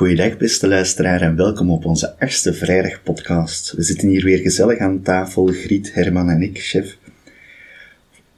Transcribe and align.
Goeiedag 0.00 0.36
beste 0.36 0.68
luisteraar 0.68 1.20
en 1.20 1.36
welkom 1.36 1.70
op 1.70 1.84
onze 1.84 2.18
achtste 2.18 2.54
vrijdag 2.54 3.02
podcast. 3.02 3.72
We 3.72 3.82
zitten 3.82 4.08
hier 4.08 4.24
weer 4.24 4.38
gezellig 4.38 4.78
aan 4.78 5.02
tafel, 5.02 5.46
Griet, 5.46 5.94
Herman 5.94 6.28
en 6.28 6.42
ik, 6.42 6.58
chef. 6.58 6.96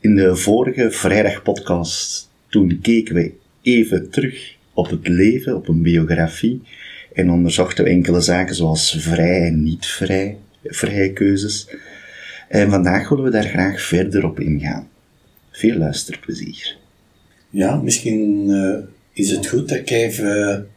In 0.01 0.15
de 0.15 0.37
vorige 0.37 0.91
vrijdag 0.91 1.43
podcast, 1.43 2.31
toen 2.49 2.79
keken 2.81 3.15
we 3.15 3.33
even 3.61 4.11
terug 4.11 4.57
op 4.73 4.91
het 4.91 5.09
leven, 5.09 5.57
op 5.57 5.69
een 5.69 5.83
biografie 5.83 6.63
en 7.13 7.31
onderzochten 7.31 7.85
we 7.85 7.91
enkele 7.91 8.21
zaken 8.21 8.55
zoals 8.55 8.97
vrij 8.99 9.47
en 9.47 9.63
niet 9.63 9.87
vrij, 9.87 10.37
vrije 10.65 11.13
keuzes. 11.13 11.69
En 12.49 12.71
vandaag 12.71 13.09
willen 13.09 13.25
we 13.25 13.31
daar 13.31 13.49
graag 13.49 13.83
verder 13.83 14.25
op 14.25 14.41
ingaan. 14.41 14.89
Veel 15.51 15.77
luisterplezier. 15.77 16.77
Ja, 17.51 17.77
misschien 17.77 18.49
uh, 18.49 18.79
is 19.13 19.31
het 19.31 19.47
goed 19.47 19.69
dat 19.69 19.79
ik 19.79 19.91
even 19.91 20.69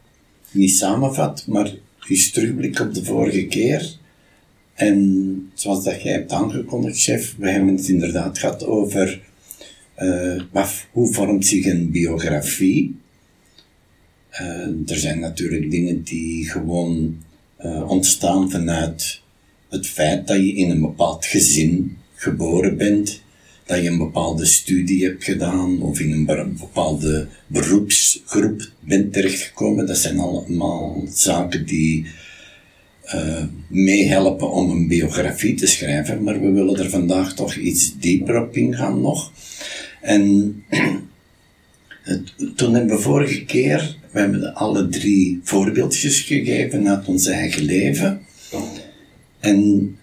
niet 0.56 0.76
samenvat, 0.76 1.44
maar 1.46 1.74
eens 2.08 2.30
terugblik 2.30 2.80
op 2.80 2.94
de 2.94 3.04
vorige 3.04 3.46
keer. 3.46 3.96
En 4.74 5.50
zoals 5.54 5.84
dat 5.84 6.02
jij 6.02 6.12
hebt 6.12 6.32
aangekondigd, 6.32 7.02
chef, 7.02 7.34
we 7.38 7.50
hebben 7.50 7.76
het 7.76 7.88
inderdaad 7.88 8.38
gehad 8.38 8.64
over 8.64 9.20
uh, 9.98 10.66
hoe 10.92 11.12
vormt 11.12 11.46
zich 11.46 11.66
een 11.66 11.90
biografie. 11.90 12.96
Uh, 14.32 14.90
er 14.90 14.98
zijn 14.98 15.20
natuurlijk 15.20 15.70
dingen 15.70 16.02
die 16.02 16.50
gewoon 16.50 17.16
uh, 17.64 17.90
ontstaan 17.90 18.50
vanuit 18.50 19.20
het 19.68 19.86
feit 19.86 20.26
dat 20.26 20.36
je 20.36 20.54
in 20.54 20.70
een 20.70 20.80
bepaald 20.80 21.24
gezin 21.24 21.96
geboren 22.14 22.76
bent, 22.76 23.22
dat 23.66 23.82
je 23.82 23.88
een 23.88 23.98
bepaalde 23.98 24.44
studie 24.44 25.04
hebt 25.04 25.24
gedaan 25.24 25.82
of 25.82 26.00
in 26.00 26.12
een 26.12 26.56
bepaalde 26.58 27.26
beroepsgroep 27.46 28.70
bent 28.80 29.12
terechtgekomen. 29.12 29.86
Dat 29.86 29.98
zijn 29.98 30.18
allemaal 30.18 31.04
zaken 31.12 31.66
die 31.66 32.06
uh, 33.14 33.44
meehelpen 33.68 34.50
om 34.50 34.70
een 34.70 34.88
biografie 34.88 35.54
te 35.54 35.66
schrijven, 35.66 36.22
maar 36.22 36.40
we 36.40 36.50
willen 36.50 36.78
er 36.78 36.90
vandaag 36.90 37.34
toch 37.34 37.54
iets 37.54 37.98
dieper 37.98 38.42
op 38.42 38.56
ingaan 38.56 39.00
nog. 39.00 39.32
En 40.00 40.54
toen 42.56 42.74
hebben 42.74 42.96
we 42.96 43.02
vorige 43.02 43.44
keer, 43.44 43.96
we 44.10 44.18
hebben 44.18 44.54
alle 44.54 44.88
drie 44.88 45.40
voorbeeldjes 45.42 46.20
gegeven 46.20 46.88
uit 46.88 47.06
ons 47.06 47.26
eigen 47.26 47.62
leven. 47.62 48.20
En 49.40 49.96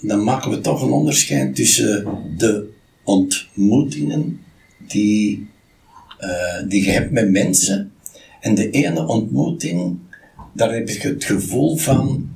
dan 0.00 0.24
maken 0.24 0.50
we 0.50 0.60
toch 0.60 0.82
een 0.82 0.90
onderscheid 0.90 1.54
tussen 1.54 2.06
de 2.36 2.71
ontmoetingen 3.04 4.40
die, 4.78 5.46
uh, 6.20 6.68
die 6.68 6.84
je 6.84 6.90
hebt 6.90 7.10
met 7.10 7.30
mensen. 7.30 7.92
En 8.40 8.54
de 8.54 8.70
ene 8.70 9.06
ontmoeting, 9.06 9.98
daar 10.52 10.74
heb 10.74 10.88
ik 10.88 11.02
het 11.02 11.24
gevoel 11.24 11.76
van, 11.76 12.30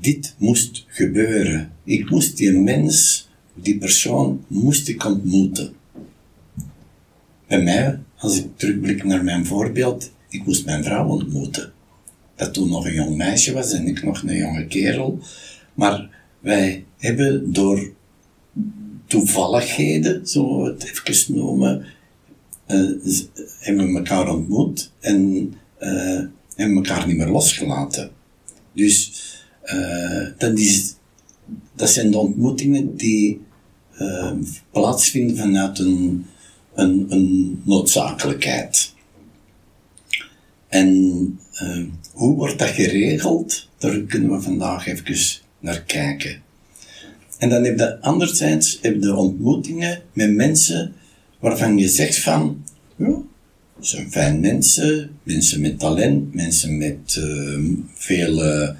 dit 0.00 0.34
moest 0.38 0.84
gebeuren. 0.88 1.72
Ik 1.84 2.10
moest 2.10 2.36
die 2.36 2.52
mens, 2.52 3.28
die 3.54 3.78
persoon, 3.78 4.44
moest 4.46 4.88
ik 4.88 5.04
ontmoeten. 5.04 5.72
Bij 7.46 7.62
mij, 7.62 7.98
als 8.16 8.38
ik 8.38 8.46
terugblik 8.56 9.04
naar 9.04 9.24
mijn 9.24 9.46
voorbeeld, 9.46 10.12
ik 10.28 10.44
moest 10.44 10.64
mijn 10.64 10.84
vrouw 10.84 11.08
ontmoeten. 11.08 11.72
Dat 12.36 12.54
toen 12.54 12.68
nog 12.68 12.86
een 12.86 12.94
jong 12.94 13.16
meisje 13.16 13.52
was 13.52 13.72
en 13.72 13.86
ik 13.86 14.02
nog 14.02 14.22
een 14.22 14.36
jonge 14.36 14.66
kerel. 14.66 15.18
Maar 15.74 16.08
wij 16.40 16.84
hebben 16.96 17.52
door 17.52 17.92
toevalligheden, 19.08 20.26
zo 20.26 20.64
het 20.64 20.84
even 20.84 21.34
noemen, 21.34 21.86
uh, 22.66 22.98
hebben 23.58 23.92
we 23.92 23.98
elkaar 23.98 24.34
ontmoet 24.34 24.92
en 25.00 25.54
uh, 25.80 26.20
hebben 26.54 26.76
elkaar 26.76 27.06
niet 27.06 27.16
meer 27.16 27.28
losgelaten. 27.28 28.10
Dus 28.72 29.12
uh, 29.64 30.26
dat, 30.38 30.96
dat 31.76 31.90
zijn 31.90 32.10
de 32.10 32.18
ontmoetingen 32.18 32.96
die 32.96 33.40
plaatsvinden 34.70 35.36
vanuit 35.36 35.78
een, 35.78 36.26
een, 36.74 37.06
een 37.08 37.60
noodzakelijkheid. 37.64 38.94
En 40.68 41.38
hoe 42.12 42.34
wordt 42.36 42.58
dat 42.58 42.68
geregeld? 42.68 43.68
Daar 43.78 44.00
kunnen 44.00 44.30
we 44.30 44.40
vandaag 44.40 44.86
even 44.86 45.40
naar 45.60 45.82
kijken. 45.82 46.42
En 47.38 47.48
dan 47.48 47.64
heb 47.64 47.78
je 47.78 48.00
anderzijds 48.00 48.78
heb 48.82 49.02
je 49.02 49.14
ontmoetingen 49.14 50.02
met 50.12 50.34
mensen 50.34 50.92
waarvan 51.38 51.78
je 51.78 51.88
zegt 51.88 52.18
van, 52.18 52.64
ja, 52.96 53.22
zijn 53.80 54.10
fijn 54.10 54.40
mensen, 54.40 55.10
mensen 55.22 55.60
met 55.60 55.78
talent, 55.78 56.34
mensen 56.34 56.76
met 56.76 57.16
uh, 57.18 57.58
vele 57.94 58.76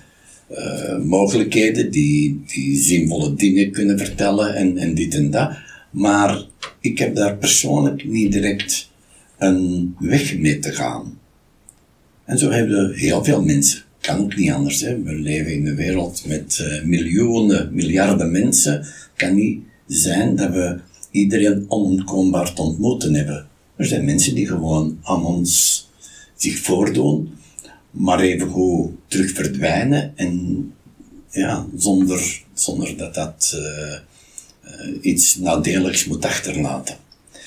uh, 0.51 0.99
mogelijkheden, 0.99 1.91
die, 1.91 2.43
die 2.47 2.77
zinvolle 2.77 3.35
dingen 3.35 3.71
kunnen 3.71 3.99
vertellen 3.99 4.55
en, 4.55 4.77
en 4.77 4.95
dit 4.95 5.15
en 5.15 5.31
dat. 5.31 5.51
Maar 5.91 6.43
ik 6.81 6.99
heb 6.99 7.15
daar 7.15 7.37
persoonlijk 7.37 8.05
niet 8.05 8.33
direct 8.33 8.91
een 9.39 9.95
weg 9.99 10.39
mee 10.39 10.59
te 10.59 10.73
gaan. 10.73 11.19
En 12.25 12.39
zo 12.39 12.51
hebben 12.51 12.89
we 12.89 12.99
heel 12.99 13.25
veel 13.25 13.43
mensen 13.43 13.83
kan 14.01 14.19
ook 14.19 14.37
niet 14.37 14.51
anders. 14.51 14.81
Hè. 14.81 15.03
We 15.03 15.13
leven 15.13 15.53
in 15.53 15.67
een 15.67 15.77
wereld 15.77 16.23
met 16.27 16.59
uh, 16.61 16.85
miljoenen, 16.85 17.75
miljarden 17.75 18.31
mensen. 18.31 18.73
Het 18.73 19.11
kan 19.17 19.35
niet 19.35 19.61
zijn 19.87 20.37
dat 20.37 20.51
we 20.51 20.79
iedereen 21.11 21.65
onontkoombaar 21.69 22.53
te 22.53 22.63
ontmoeten 22.63 23.15
hebben. 23.15 23.47
Er 23.77 23.87
zijn 23.87 24.05
mensen 24.05 24.35
die 24.35 24.47
gewoon 24.47 24.99
aan 25.03 25.25
ons 25.25 25.87
zich 26.37 26.59
voordoen, 26.59 27.35
maar 27.91 28.21
even 28.21 28.49
goed 28.49 28.91
terug 29.07 29.33
verdwijnen 29.33 30.13
en 30.17 30.73
ja, 31.31 31.67
zonder, 31.77 32.43
zonder 32.55 32.97
dat 32.97 33.15
dat 33.15 33.53
uh, 33.55 33.93
uh, 34.65 34.97
iets 35.01 35.37
nadeligs 35.37 36.05
moet 36.05 36.25
achterlaten. 36.25 36.97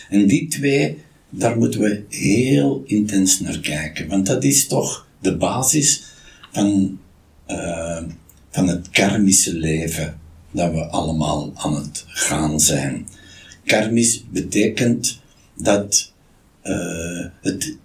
En 0.10 0.28
die 0.28 0.48
twee, 0.48 0.98
daar 1.30 1.58
moeten 1.58 1.80
we 1.80 2.04
heel 2.10 2.84
intens 2.86 3.40
naar 3.40 3.60
kijken, 3.60 4.08
want 4.08 4.26
dat 4.26 4.44
is 4.44 4.68
toch 4.68 5.08
de 5.22 5.38
basis 5.38 6.04
van, 6.52 7.00
uh, 7.48 8.04
van 8.50 8.68
het 8.68 8.90
karmische 8.90 9.54
leven 9.54 10.20
dat 10.52 10.72
we 10.72 10.86
allemaal 10.86 11.52
aan 11.56 11.76
het 11.76 12.04
gaan 12.08 12.60
zijn. 12.60 13.08
Karmisch 13.64 14.24
betekent 14.30 15.22
dat 15.56 16.12
uh, 16.64 17.26
het, 17.42 17.78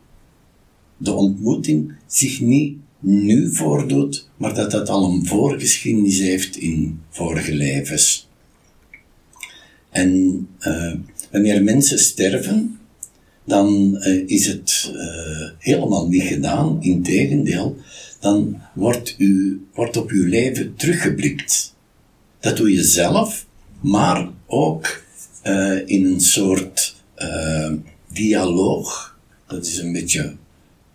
de 0.97 1.13
ontmoeting 1.13 1.93
zich 2.07 2.41
niet 2.41 2.77
nu 2.99 3.55
voordoet, 3.55 4.29
maar 4.37 4.55
dat 4.55 4.71
dat 4.71 4.89
al 4.89 5.11
een 5.11 5.27
voorgeschiedenis 5.27 6.19
heeft 6.19 6.57
in 6.57 7.01
vorige 7.11 7.55
levens. 7.55 8.29
En 9.91 10.49
uh, 10.61 10.95
wanneer 11.31 11.63
mensen 11.63 11.99
sterven, 11.99 12.79
dan 13.45 13.97
uh, 14.01 14.23
is 14.27 14.47
het 14.47 14.93
helemaal 15.59 16.09
niet 16.09 16.23
gedaan. 16.23 16.83
Integendeel, 16.83 17.77
dan 18.21 18.61
wordt, 18.75 19.15
u, 19.19 19.61
wordt 19.75 19.97
op 19.97 20.11
uw 20.11 20.27
leven 20.27 20.75
teruggeblikt. 20.75 21.75
Dat 22.41 22.57
doe 22.57 22.73
je 22.73 22.83
zelf, 22.83 23.47
maar 23.81 24.29
ook 24.47 25.03
uh, 25.45 25.89
in 25.89 26.05
een 26.05 26.21
soort 26.21 26.97
uh, 27.19 27.73
dialoog. 28.13 29.19
Dat 29.47 29.67
is 29.67 29.79
een 29.79 29.93
beetje 29.93 30.37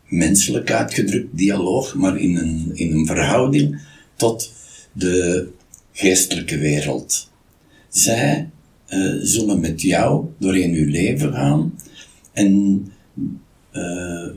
menselijk 0.08 0.72
uitgedrukt, 0.72 1.38
dialoog, 1.38 1.96
maar 1.96 2.18
in 2.18 2.38
een, 2.38 2.72
in 2.74 2.94
een 2.94 3.06
verhouding 3.06 3.82
tot 4.16 4.52
de 4.94 5.48
geestelijke 5.92 6.58
wereld. 6.58 7.30
Zij 7.90 8.50
uh, 8.90 9.20
zullen 9.22 9.60
met 9.60 9.82
jou 9.82 10.26
doorheen 10.38 10.74
uw 10.74 10.90
leven 10.90 11.34
gaan 11.34 11.76
en 12.34 12.86
uh, 13.74 14.28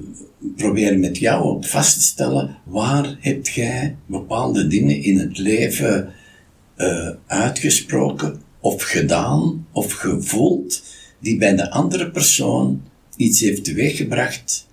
proberen 0.57 1.01
met 1.01 1.19
jou 1.19 1.45
ook 1.45 1.65
vast 1.65 1.95
te 1.95 2.03
stellen 2.03 2.57
waar 2.65 3.17
heb 3.21 3.47
jij 3.47 3.97
bepaalde 4.07 4.67
dingen 4.67 5.03
in 5.03 5.19
het 5.19 5.39
leven 5.39 6.13
uh, 6.77 7.11
uitgesproken 7.27 8.43
of 8.61 8.83
gedaan 8.83 9.67
of 9.73 9.93
gevoeld 9.93 10.83
die 11.21 11.39
bij 11.39 11.57
de 11.57 11.71
andere 11.71 12.11
persoon 12.11 12.83
iets 13.17 13.41
heeft 13.41 13.65
teweeggebracht 13.65 14.69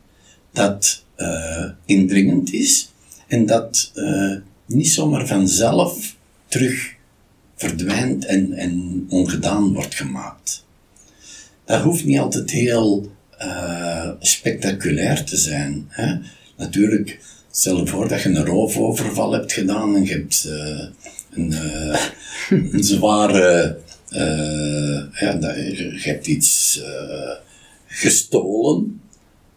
dat 0.52 1.06
uh, 1.18 1.66
indringend 1.86 2.54
is 2.54 2.92
en 3.28 3.46
dat 3.46 3.92
niet 4.66 4.90
zomaar 4.90 5.28
vanzelf 5.28 6.16
terug 6.48 6.96
verdwijnt 7.56 8.26
en, 8.26 8.54
en 8.54 9.06
ongedaan 9.10 9.74
wordt 9.74 9.96
gemaakt. 9.96 10.66
Dat 11.66 11.82
hoeft 11.82 12.06
niet 12.06 12.20
altijd 12.20 12.52
heel 12.52 13.12
uh, 13.44 14.10
spectaculair 14.20 15.24
te 15.24 15.38
zijn. 15.38 15.86
Hè? 15.90 16.16
Natuurlijk, 16.58 17.20
stel 17.52 17.78
je 17.78 17.88
voor 17.88 18.08
dat 18.08 18.22
je 18.22 18.30
een 18.30 18.46
roofoverval 18.46 19.32
hebt 19.32 19.54
gedaan 19.54 19.96
en 19.96 20.06
je 20.06 20.12
hebt 20.12 20.46
uh, 20.48 20.86
een, 22.74 22.84
zware, 22.84 23.78
ja, 25.20 25.38
je 25.42 26.00
hebt 26.02 26.28
iets 26.28 26.82
gestolen 27.88 29.02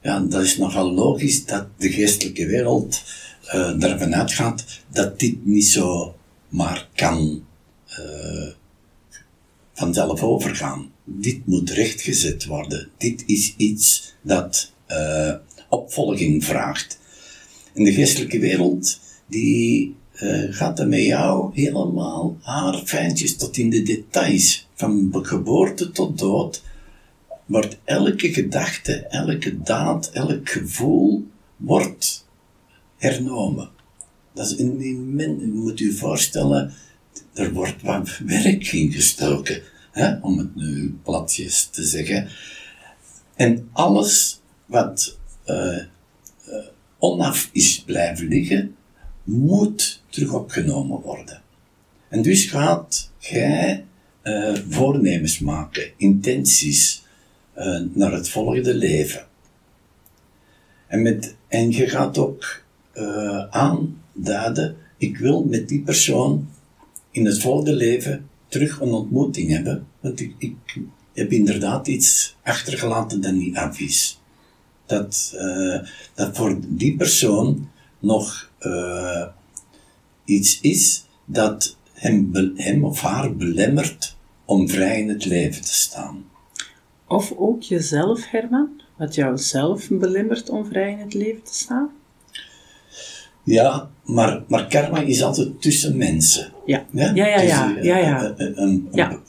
ja, 0.02 0.20
dat 0.20 0.42
is 0.42 0.58
nogal 0.58 0.92
logisch 0.92 1.46
dat 1.46 1.66
de 1.76 1.90
geestelijke 1.90 2.46
wereld 2.46 3.02
ervan 3.80 4.14
uitgaat 4.14 4.64
dat 4.92 5.20
dit 5.20 5.46
niet 5.46 5.66
zo 5.66 6.14
maar 6.48 6.88
kan 6.94 7.44
vanzelf 9.74 10.22
overgaan. 10.22 10.92
Dit 11.04 11.46
moet 11.46 11.70
rechtgezet 11.70 12.44
worden. 12.44 12.88
Dit 12.98 13.22
is 13.26 13.54
iets 13.56 14.14
dat 14.22 14.72
uh, 14.88 15.34
opvolging 15.68 16.44
vraagt. 16.44 16.98
En 17.74 17.84
de 17.84 17.92
geestelijke 17.92 18.38
wereld, 18.38 19.00
die 19.26 19.94
uh, 20.22 20.44
gaat 20.48 20.78
er 20.78 20.88
met 20.88 21.02
jou 21.02 21.50
helemaal 21.54 22.36
haar 22.40 22.82
fijntjes 22.84 23.36
tot 23.36 23.56
in 23.56 23.70
de 23.70 23.82
details. 23.82 24.68
Van 24.74 25.10
geboorte 25.22 25.90
tot 25.90 26.18
dood 26.18 26.62
wordt 27.46 27.78
elke 27.84 28.32
gedachte, 28.32 28.92
elke 28.92 29.62
daad, 29.62 30.10
elk 30.12 30.48
gevoel 30.48 31.26
wordt 31.56 32.26
hernomen. 32.96 33.70
Dat 34.34 34.46
is 34.50 34.58
een 34.58 34.80
immen, 34.80 35.40
je 35.40 35.46
moet 35.46 35.78
je 35.78 35.92
voorstellen, 35.92 36.72
er 37.32 37.52
wordt 37.52 37.82
wat 37.82 38.18
werk 38.26 38.72
ingestoken, 38.72 39.62
hè, 39.94 40.16
om 40.20 40.38
het 40.38 40.54
nu 40.56 40.98
platjes 41.02 41.66
te 41.66 41.84
zeggen. 41.84 42.28
En 43.34 43.68
alles 43.72 44.40
wat 44.66 45.18
uh, 45.46 45.78
uh, 46.48 46.64
onaf 46.98 47.48
is 47.52 47.82
blijven 47.82 48.28
liggen, 48.28 48.76
moet 49.24 50.02
terug 50.08 50.32
opgenomen 50.32 51.00
worden. 51.00 51.42
En 52.08 52.22
dus 52.22 52.44
gaat 52.44 53.10
jij 53.18 53.84
uh, 54.22 54.54
voornemens 54.68 55.38
maken, 55.38 55.90
intenties 55.96 57.02
naar 57.92 58.12
het 58.12 58.28
volgende 58.28 58.74
leven. 58.74 59.26
En, 60.86 61.02
met, 61.02 61.34
en 61.48 61.70
je 61.70 61.88
gaat 61.88 62.18
ook 62.18 62.62
uh, 62.94 63.46
aanduiden, 63.48 64.76
ik 64.98 65.16
wil 65.16 65.44
met 65.44 65.68
die 65.68 65.82
persoon 65.82 66.48
in 67.10 67.26
het 67.26 67.40
volgende 67.40 67.72
leven 67.72 68.28
terug 68.54 68.80
een 68.80 68.92
ontmoeting 68.92 69.50
hebben, 69.50 69.86
want 70.00 70.20
ik, 70.20 70.56
heb 71.12 71.32
inderdaad 71.32 71.86
iets 71.86 72.36
achtergelaten 72.42 73.20
dat 73.20 73.32
niet 73.32 73.56
af 73.56 73.80
is. 73.80 74.20
Dat, 74.86 75.34
uh, 75.36 75.80
dat 76.14 76.36
voor 76.36 76.58
die 76.68 76.96
persoon 76.96 77.68
nog 77.98 78.50
uh, 78.60 79.26
iets 80.24 80.60
is 80.60 81.04
dat 81.24 81.76
hem, 81.92 82.30
hem 82.54 82.84
of 82.84 83.00
haar 83.00 83.36
belemmert 83.36 84.16
om 84.44 84.68
vrij 84.68 85.00
in 85.00 85.08
het 85.08 85.24
leven 85.24 85.62
te 85.62 85.74
staan. 85.74 86.24
Of 87.08 87.32
ook 87.36 87.62
jezelf, 87.62 88.30
Herman, 88.30 88.80
wat 88.96 89.14
jou 89.14 89.38
zelf 89.38 89.88
belemmert 89.90 90.50
om 90.50 90.66
vrij 90.66 90.90
in 90.90 90.98
het 90.98 91.14
leven 91.14 91.42
te 91.42 91.54
staan? 91.54 91.90
Ja, 93.44 93.90
maar, 94.04 94.42
maar 94.48 94.66
karma 94.66 95.00
is 95.00 95.22
altijd 95.22 95.62
tussen 95.62 95.96
mensen. 95.96 96.52
Ja, 96.66 96.86
ja, 96.90 97.14
ja, 97.14 97.26
ja. 97.26 97.42
ja, 97.42 97.78
ja, 97.82 97.98
ja. 97.98 98.34
Een, 98.36 98.62
een, 98.62 98.88
ja. 98.92 99.20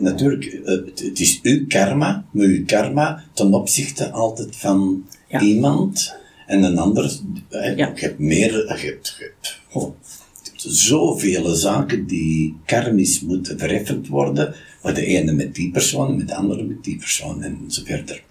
Natuurlijk, 0.00 0.60
het 0.94 1.20
is 1.20 1.40
uw 1.42 1.66
karma, 1.66 2.24
maar 2.30 2.46
uw 2.46 2.64
karma 2.64 3.24
ten 3.32 3.54
opzichte 3.54 4.10
altijd 4.10 4.56
van 4.56 5.04
iemand 5.40 6.16
en 6.46 6.62
een 6.62 6.78
ander. 6.78 7.12
Ja. 7.50 7.70
Je 7.70 7.92
hebt 7.94 8.18
meer, 8.18 8.52
je 8.52 8.86
hebt, 8.86 9.16
je 9.18 9.24
hebt, 9.24 9.60
oh, 9.72 9.94
je 10.42 10.50
hebt 10.50 10.62
zoveel 10.62 11.54
zaken 11.54 12.06
die 12.06 12.56
karmisch 12.64 13.20
moeten 13.20 13.58
verheffend 13.58 14.08
worden, 14.08 14.54
maar 14.82 14.94
de 14.94 15.04
ene 15.04 15.32
met 15.32 15.54
die 15.54 15.70
persoon, 15.70 16.16
met 16.16 16.28
de 16.28 16.34
andere 16.34 16.62
met 16.62 16.84
die 16.84 16.96
persoon 16.96 17.42
en 17.42 17.58
zo 17.68 17.82
verder. 17.84 18.22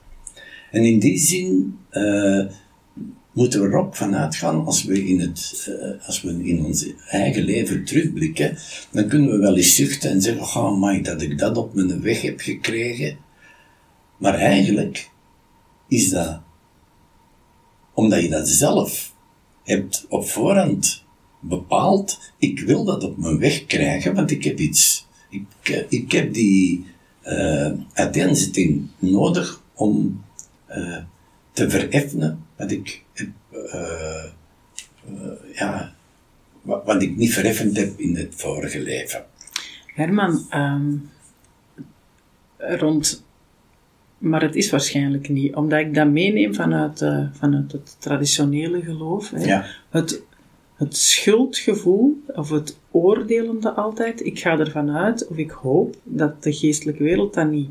En 0.71 0.85
in 0.85 0.99
die 0.99 1.17
zin, 1.17 1.77
uh, 1.91 2.45
moeten 3.37 3.69
we 3.69 3.77
ook 3.77 3.95
van 3.95 4.15
uitgaan, 4.15 4.65
als 4.65 4.83
we, 4.83 5.07
in 5.07 5.19
het, 5.19 5.67
uh, 5.69 6.07
als 6.07 6.21
we 6.21 6.43
in 6.43 6.65
ons 6.65 6.85
eigen 7.09 7.43
leven 7.43 7.85
terugblikken, 7.85 8.57
dan 8.91 9.07
kunnen 9.07 9.29
we 9.29 9.37
wel 9.37 9.55
eens 9.55 9.75
zuchten 9.75 10.09
en 10.09 10.21
zeggen, 10.21 10.61
oh 10.61 10.81
my, 10.81 11.01
dat 11.01 11.21
ik 11.21 11.37
dat 11.37 11.57
op 11.57 11.73
mijn 11.73 12.01
weg 12.01 12.21
heb 12.21 12.39
gekregen. 12.39 13.17
Maar 14.17 14.33
eigenlijk 14.33 15.09
is 15.87 16.09
dat 16.09 16.41
omdat 17.93 18.21
je 18.21 18.29
dat 18.29 18.47
zelf 18.47 19.13
hebt 19.63 20.05
op 20.09 20.27
voorhand 20.27 21.03
bepaald, 21.39 22.19
ik 22.37 22.59
wil 22.59 22.83
dat 22.83 23.03
op 23.03 23.17
mijn 23.17 23.39
weg 23.39 23.65
krijgen, 23.65 24.15
want 24.15 24.31
ik 24.31 24.43
heb 24.43 24.59
iets, 24.59 25.07
ik, 25.29 25.45
eh, 25.61 25.83
ik 25.89 26.11
heb 26.11 26.33
die 26.33 26.85
uh, 27.25 27.71
uiteenzetting 27.93 28.87
nodig 28.99 29.61
om 29.73 30.23
te 31.51 31.69
vereffenen 31.69 32.45
wat 32.57 32.71
ik 32.71 33.05
ja, 35.53 35.93
wat, 36.61 36.85
wat, 36.85 37.01
ik 37.01 37.15
niet 37.15 37.33
vereffend 37.33 37.77
heb 37.77 37.99
in 37.99 38.15
het 38.15 38.35
vorige 38.35 38.79
leven. 38.79 39.25
Herman, 39.93 40.45
um, 40.53 41.09
rond, 42.57 43.25
maar 44.17 44.41
het 44.41 44.55
is 44.55 44.69
waarschijnlijk 44.69 45.29
niet, 45.29 45.55
omdat 45.55 45.79
ik 45.79 45.93
dat 45.93 46.07
meeneem 46.07 46.53
vanuit, 46.53 47.01
uh, 47.01 47.27
vanuit 47.31 47.71
het 47.71 47.95
traditionele 47.99 48.81
geloof. 48.81 49.29
Hè. 49.29 49.43
Ja. 49.43 49.65
Het, 49.89 50.23
het 50.75 50.97
schuldgevoel, 50.97 52.23
of 52.27 52.49
het 52.49 52.77
oordelende 52.91 53.71
altijd, 53.71 54.25
ik 54.25 54.39
ga 54.39 54.59
ervan 54.59 54.91
uit, 54.91 55.27
of 55.27 55.37
ik 55.37 55.51
hoop, 55.51 55.95
dat 56.03 56.43
de 56.43 56.53
geestelijke 56.53 57.03
wereld 57.03 57.33
dat 57.33 57.49
niet 57.49 57.69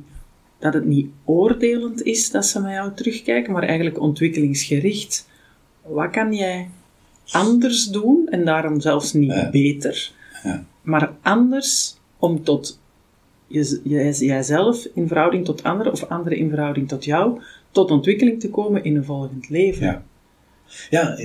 dat 0.58 0.74
het 0.74 0.84
niet 0.84 1.10
oordelend 1.24 2.02
is 2.02 2.30
dat 2.30 2.46
ze 2.46 2.60
naar 2.60 2.72
jou 2.72 2.94
terugkijken, 2.94 3.52
maar 3.52 3.62
eigenlijk 3.62 4.00
ontwikkelingsgericht. 4.00 5.28
Wat 5.88 6.10
kan 6.10 6.34
jij 6.34 6.68
anders 7.30 7.84
doen, 7.84 8.28
en 8.30 8.44
daarom 8.44 8.80
zelfs 8.80 9.12
niet 9.12 9.50
beter, 9.50 10.12
ja. 10.42 10.64
maar 10.82 11.12
anders 11.22 11.96
om 12.18 12.44
tot 12.44 12.80
je, 13.46 13.80
jijzelf 14.18 14.86
in 14.94 15.08
verhouding 15.08 15.44
tot 15.44 15.62
anderen, 15.62 15.92
of 15.92 16.04
anderen 16.04 16.38
in 16.38 16.48
verhouding 16.48 16.88
tot 16.88 17.04
jou, 17.04 17.40
tot 17.70 17.90
ontwikkeling 17.90 18.40
te 18.40 18.50
komen 18.50 18.84
in 18.84 18.96
een 18.96 19.04
volgend 19.04 19.48
leven. 19.48 19.86
Ja, 19.86 20.04
ja 20.90 21.18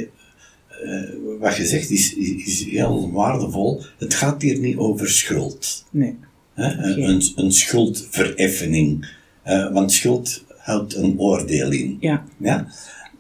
uh, 0.84 1.40
wat 1.40 1.56
je 1.56 1.66
zegt 1.66 1.90
is, 1.90 2.16
is, 2.16 2.46
is, 2.46 2.66
heel 2.66 3.12
waardevol. 3.12 3.82
Het 3.98 4.14
gaat 4.14 4.42
hier 4.42 4.60
niet 4.60 4.78
over 4.78 5.10
schuld. 5.10 5.86
Nee. 5.90 6.18
Een, 6.56 7.22
een 7.36 7.52
schuldvereffening 7.52 9.10
uh, 9.48 9.72
want 9.74 9.92
schuld 9.92 10.44
houdt 10.58 10.96
een 10.96 11.20
oordeel 11.20 11.72
in. 11.72 11.98
Ja. 12.00 12.24
ja? 12.38 12.68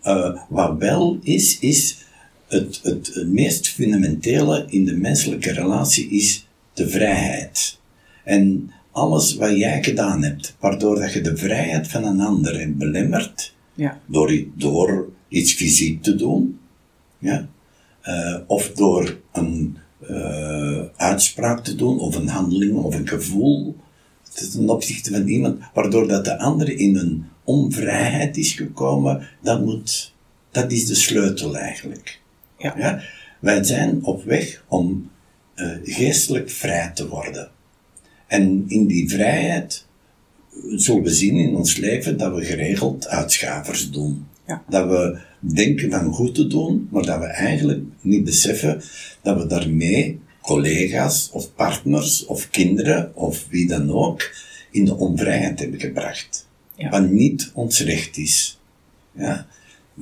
Uh, 0.05 0.37
wat 0.49 0.77
wel 0.77 1.19
is, 1.21 1.59
is 1.59 2.05
het, 2.47 2.79
het, 2.83 3.13
het 3.13 3.27
meest 3.27 3.67
fundamentele 3.67 4.65
in 4.69 4.85
de 4.85 4.95
menselijke 4.95 5.51
relatie 5.51 6.09
is 6.09 6.47
de 6.73 6.89
vrijheid. 6.89 7.79
En 8.23 8.71
alles 8.91 9.35
wat 9.35 9.57
jij 9.57 9.83
gedaan 9.83 10.23
hebt, 10.23 10.55
waardoor 10.59 10.99
dat 10.99 11.13
je 11.13 11.21
de 11.21 11.37
vrijheid 11.37 11.87
van 11.87 12.03
een 12.03 12.21
ander 12.21 12.59
hebt 12.59 12.77
belemmerd, 12.77 13.55
ja. 13.73 13.99
door, 14.05 14.43
door 14.55 15.09
iets 15.27 15.53
fysiek 15.53 16.03
te 16.03 16.15
doen, 16.15 16.59
ja, 17.19 17.47
uh, 18.05 18.37
of 18.47 18.71
door 18.71 19.19
een 19.31 19.77
uh, 20.09 20.83
uitspraak 20.95 21.63
te 21.63 21.75
doen, 21.75 21.99
of 21.99 22.15
een 22.15 22.27
handeling, 22.27 22.75
of 22.75 22.95
een 22.95 23.07
gevoel, 23.07 23.75
ten 24.33 24.69
opzichte 24.69 25.11
van 25.11 25.27
iemand, 25.27 25.59
waardoor 25.73 26.07
dat 26.07 26.25
de 26.25 26.37
andere 26.37 26.75
in 26.75 26.97
een 26.97 27.25
onvrijheid 27.51 28.37
is 28.37 28.53
gekomen, 28.53 29.27
dat 29.41 29.65
moet, 29.65 30.13
dat 30.51 30.71
is 30.71 30.85
de 30.85 30.95
sleutel 30.95 31.57
eigenlijk. 31.57 32.19
Ja. 32.57 32.73
ja? 32.77 33.01
Wij 33.39 33.63
zijn 33.63 34.03
op 34.03 34.23
weg 34.23 34.63
om 34.67 35.09
uh, 35.55 35.71
geestelijk 35.83 36.49
vrij 36.49 36.91
te 36.93 37.07
worden. 37.07 37.49
En 38.27 38.63
in 38.67 38.87
die 38.87 39.09
vrijheid 39.09 39.85
zullen 40.75 41.03
we 41.03 41.13
zien 41.13 41.35
in 41.35 41.55
ons 41.55 41.77
leven 41.77 42.17
dat 42.17 42.35
we 42.35 42.45
geregeld 42.45 43.07
uitschavers 43.07 43.91
doen. 43.91 44.27
Ja. 44.47 44.63
Dat 44.69 44.87
we 44.87 45.19
denken 45.39 45.91
van 45.91 46.13
goed 46.13 46.35
te 46.35 46.47
doen, 46.47 46.87
maar 46.91 47.03
dat 47.03 47.19
we 47.19 47.25
eigenlijk 47.25 47.83
niet 48.01 48.23
beseffen 48.23 48.81
dat 49.21 49.37
we 49.37 49.47
daarmee 49.47 50.19
collega's 50.41 51.29
of 51.31 51.55
partners 51.55 52.25
of 52.25 52.49
kinderen 52.49 53.15
of 53.15 53.45
wie 53.49 53.67
dan 53.67 53.91
ook 53.91 54.33
in 54.71 54.85
de 54.85 54.95
onvrijheid 54.95 55.59
hebben 55.59 55.79
gebracht. 55.79 56.49
Ja. 56.81 56.89
Wat 56.89 57.09
niet 57.09 57.51
ons 57.53 57.79
recht 57.81 58.17
is. 58.17 58.59
Ja? 59.11 59.47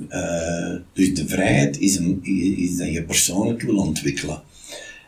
Uh, 0.09 0.75
dus 0.93 1.13
de 1.13 1.27
vrijheid 1.27 1.79
is, 1.79 1.95
een, 1.97 2.19
is 2.57 2.77
dat 2.77 2.91
je 2.93 3.03
persoonlijk 3.03 3.61
wil 3.61 3.77
ontwikkelen. 3.77 4.41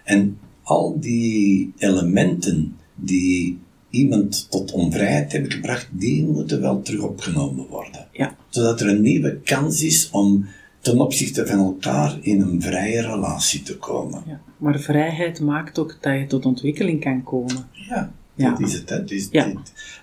En 0.04 0.38
al 0.64 1.00
die 1.00 1.74
elementen 1.78 2.76
die 2.96 3.60
iemand 3.90 4.48
tot 4.50 4.72
onvrijheid 4.72 5.32
hebben 5.32 5.52
gebracht, 5.52 5.88
die 5.92 6.26
moeten 6.26 6.62
wel 6.62 6.82
terug 6.82 7.02
opgenomen 7.02 7.68
worden. 7.68 8.08
Ja. 8.12 8.36
Zodat 8.50 8.82
er 8.82 8.88
een 8.90 9.02
nieuwe 9.02 9.40
kans 9.44 9.84
is 9.84 10.10
om 10.10 10.46
ten 10.80 11.00
opzichte 11.00 11.48
van 11.48 11.58
elkaar 11.60 12.18
in 12.22 12.42
een 12.42 12.62
vrije 12.62 13.02
relatie 13.02 13.62
te 13.64 13.78
komen. 13.78 14.24
Ja, 14.28 14.42
maar 14.58 14.80
vrijheid 14.80 15.40
maakt 15.40 15.80
ook 15.80 15.98
dat 16.02 16.20
je 16.20 16.26
tot 16.28 16.46
ontwikkeling 16.46 17.02
kan 17.02 17.24
komen. 17.24 17.68
Ja, 17.72 18.12
Ja. 18.36 18.50
dat 18.50 18.60
is 18.68 18.74
het. 18.74 18.90
hè. 18.90 18.96
Het 18.96 19.12
is, 19.12 19.28
Ja. 19.32 19.48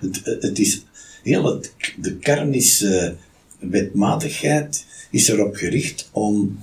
het, 0.00 0.25
het, 0.25 0.42
het 0.42 0.58
is 0.58 0.84
heel 1.22 1.44
het, 1.44 1.72
de 1.96 2.16
karmische 2.16 3.16
wetmatigheid 3.58 4.87
is 5.10 5.28
erop 5.28 5.54
gericht 5.54 6.08
om 6.12 6.58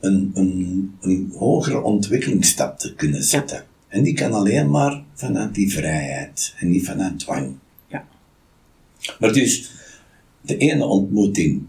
een, 0.00 0.30
een, 0.34 0.92
een 1.00 1.32
hogere 1.36 1.80
ontwikkelingsstap 1.80 2.78
te 2.78 2.94
kunnen 2.94 3.22
zetten. 3.22 3.64
En 3.88 4.02
die 4.02 4.14
kan 4.14 4.32
alleen 4.32 4.70
maar 4.70 5.02
vanuit 5.14 5.54
die 5.54 5.72
vrijheid 5.72 6.54
en 6.58 6.70
niet 6.70 6.86
vanuit 6.86 7.18
dwang. 7.18 7.56
Ja. 7.88 8.08
Maar 9.18 9.32
dus, 9.32 9.70
de 10.40 10.56
ene 10.56 10.84
ontmoeting, 10.84 11.62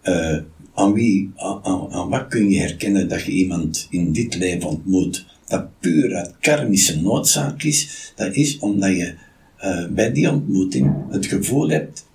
eh, 0.00 0.38
aan 0.74 0.92
wie, 0.92 1.30
aan, 1.36 1.92
aan 1.92 2.08
wat 2.08 2.26
kun 2.28 2.50
je 2.50 2.58
herkennen 2.58 3.08
dat 3.08 3.24
je 3.24 3.32
iemand 3.32 3.86
in 3.90 4.12
dit 4.12 4.34
leven 4.34 4.68
ontmoet, 4.68 5.26
dat 5.46 5.78
puur 5.80 6.14
uit 6.14 6.34
karmische 6.40 7.00
noodzaak 7.00 7.62
is, 7.62 8.12
dat 8.16 8.34
is 8.34 8.58
omdat 8.58 8.90
je 8.90 9.14
eh, 9.62 9.86
bij 9.86 10.12
die 10.12 10.30
ontmoeting 10.30 10.94
het 11.10 11.26
gevoel 11.26 11.68
hebt, 11.68 12.06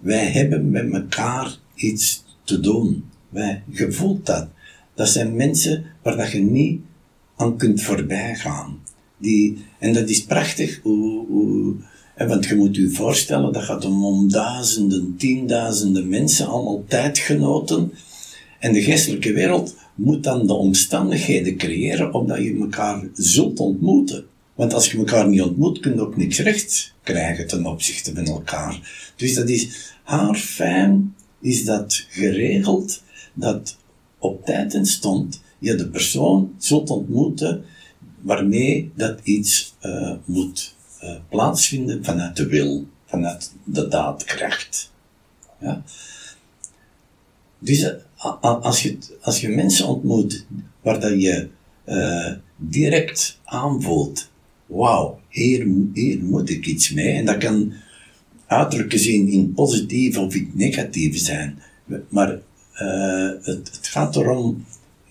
wij 0.00 0.26
hebben 0.26 0.70
met 0.70 0.92
elkaar 0.92 1.56
iets 1.74 2.24
te 2.44 2.60
doen. 2.60 3.04
Wij, 3.28 3.62
je 3.70 3.92
voelt 3.92 4.26
dat. 4.26 4.48
Dat 4.94 5.08
zijn 5.08 5.36
mensen 5.36 5.84
waar 6.02 6.16
dat 6.16 6.30
je 6.30 6.40
niet 6.40 6.80
aan 7.36 7.56
kunt 7.56 7.82
voorbij 7.82 8.34
gaan. 8.34 8.78
Die, 9.16 9.64
en 9.78 9.92
dat 9.92 10.08
is 10.08 10.24
prachtig, 10.24 10.80
hoe, 10.82 11.74
want 12.16 12.46
je 12.46 12.54
moet 12.54 12.76
je 12.76 12.90
voorstellen, 12.90 13.52
dat 13.52 13.62
gaat 13.62 13.84
om 13.84 14.28
duizenden, 14.28 15.14
tienduizenden 15.16 16.08
mensen, 16.08 16.46
allemaal 16.46 16.84
tijdgenoten. 16.88 17.92
En 18.58 18.72
de 18.72 18.82
geestelijke 18.82 19.32
wereld 19.32 19.76
moet 19.94 20.22
dan 20.22 20.46
de 20.46 20.54
omstandigheden 20.54 21.56
creëren 21.56 22.14
omdat 22.14 22.38
je 22.38 22.58
elkaar 22.60 23.08
zult 23.12 23.60
ontmoeten. 23.60 24.24
Want 24.54 24.74
als 24.74 24.90
je 24.90 24.98
elkaar 24.98 25.28
niet 25.28 25.42
ontmoet, 25.42 25.80
kun 25.80 25.94
je 25.94 26.00
ook 26.00 26.16
niks 26.16 26.38
recht 26.38 26.94
krijgen 27.02 27.46
ten 27.46 27.66
opzichte 27.66 28.14
van 28.14 28.26
elkaar. 28.26 29.12
Dus 29.16 29.34
dat 29.34 29.48
is 29.48 29.92
haar 30.02 30.34
fijn, 30.34 31.14
is 31.40 31.64
dat 31.64 32.06
geregeld, 32.08 33.02
dat 33.34 33.76
op 34.18 34.44
tijd 34.44 34.74
en 34.74 34.86
stond 34.86 35.40
je 35.58 35.74
de 35.74 35.88
persoon 35.88 36.54
zult 36.58 36.90
ontmoeten 36.90 37.64
waarmee 38.20 38.92
dat 38.94 39.20
iets 39.22 39.74
uh, 39.82 40.12
moet 40.24 40.74
uh, 41.02 41.16
plaatsvinden 41.28 42.04
vanuit 42.04 42.36
de 42.36 42.46
wil, 42.46 42.86
vanuit 43.06 43.52
de 43.64 43.88
daadkracht. 43.88 44.92
Ja? 45.60 45.82
Dus 47.58 47.80
uh, 47.80 47.90
als, 48.40 48.82
je, 48.82 48.98
als 49.20 49.40
je 49.40 49.48
mensen 49.48 49.86
ontmoet 49.86 50.46
waar 50.82 51.00
dat 51.00 51.22
je 51.22 51.48
direct 52.56 53.38
aanvoelt, 53.44 54.30
wauw, 54.66 55.20
hier, 55.28 55.66
moet 56.20 56.50
ik 56.50 56.66
iets 56.66 56.90
mee, 56.92 57.12
en 57.12 57.24
dat 57.24 57.36
kan 57.38 57.72
uiterlijk 58.46 58.92
gezien 58.92 59.28
in 59.28 59.52
positief 59.52 60.18
of 60.18 60.34
in 60.34 60.50
negatief 60.54 61.18
zijn, 61.18 61.58
maar 62.08 62.38
het, 62.72 63.70
het 63.72 63.86
gaat 63.86 64.16
erom, 64.16 64.64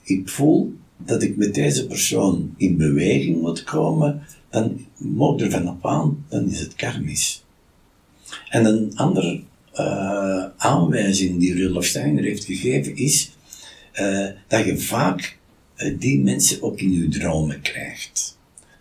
ik 0.04 0.30
voel 0.30 0.74
dat 0.98 1.24
ik 1.24 1.38
met 1.38 1.54
deze 1.54 1.88
persoon 1.88 2.54
in 2.58 2.78
beweging 2.78 3.42
moet 3.42 3.64
komen, 3.64 4.22
dan 4.50 4.86
moet 4.98 5.42
er 5.42 5.52
vanaf 5.52 5.86
aan, 5.86 6.26
dan 6.30 6.50
is 6.50 6.60
het 6.60 6.76
karmisch. 6.76 7.44
En 8.50 8.66
een 8.66 8.92
andere 8.96 9.42
uh, 9.80 10.46
aanwijzing 10.58 11.40
die 11.40 11.54
Rudolf 11.54 11.86
Steiner 11.86 12.24
heeft 12.24 12.46
gegeven 12.46 12.96
is 12.96 13.32
uh, 13.94 14.28
dat 14.48 14.66
je 14.66 14.78
vaak 14.78 15.38
die 16.00 16.20
mensen 16.20 16.62
ook 16.62 16.80
in 16.80 16.94
je 16.94 17.08
dromen 17.08 17.62
krijgt. 17.62 18.33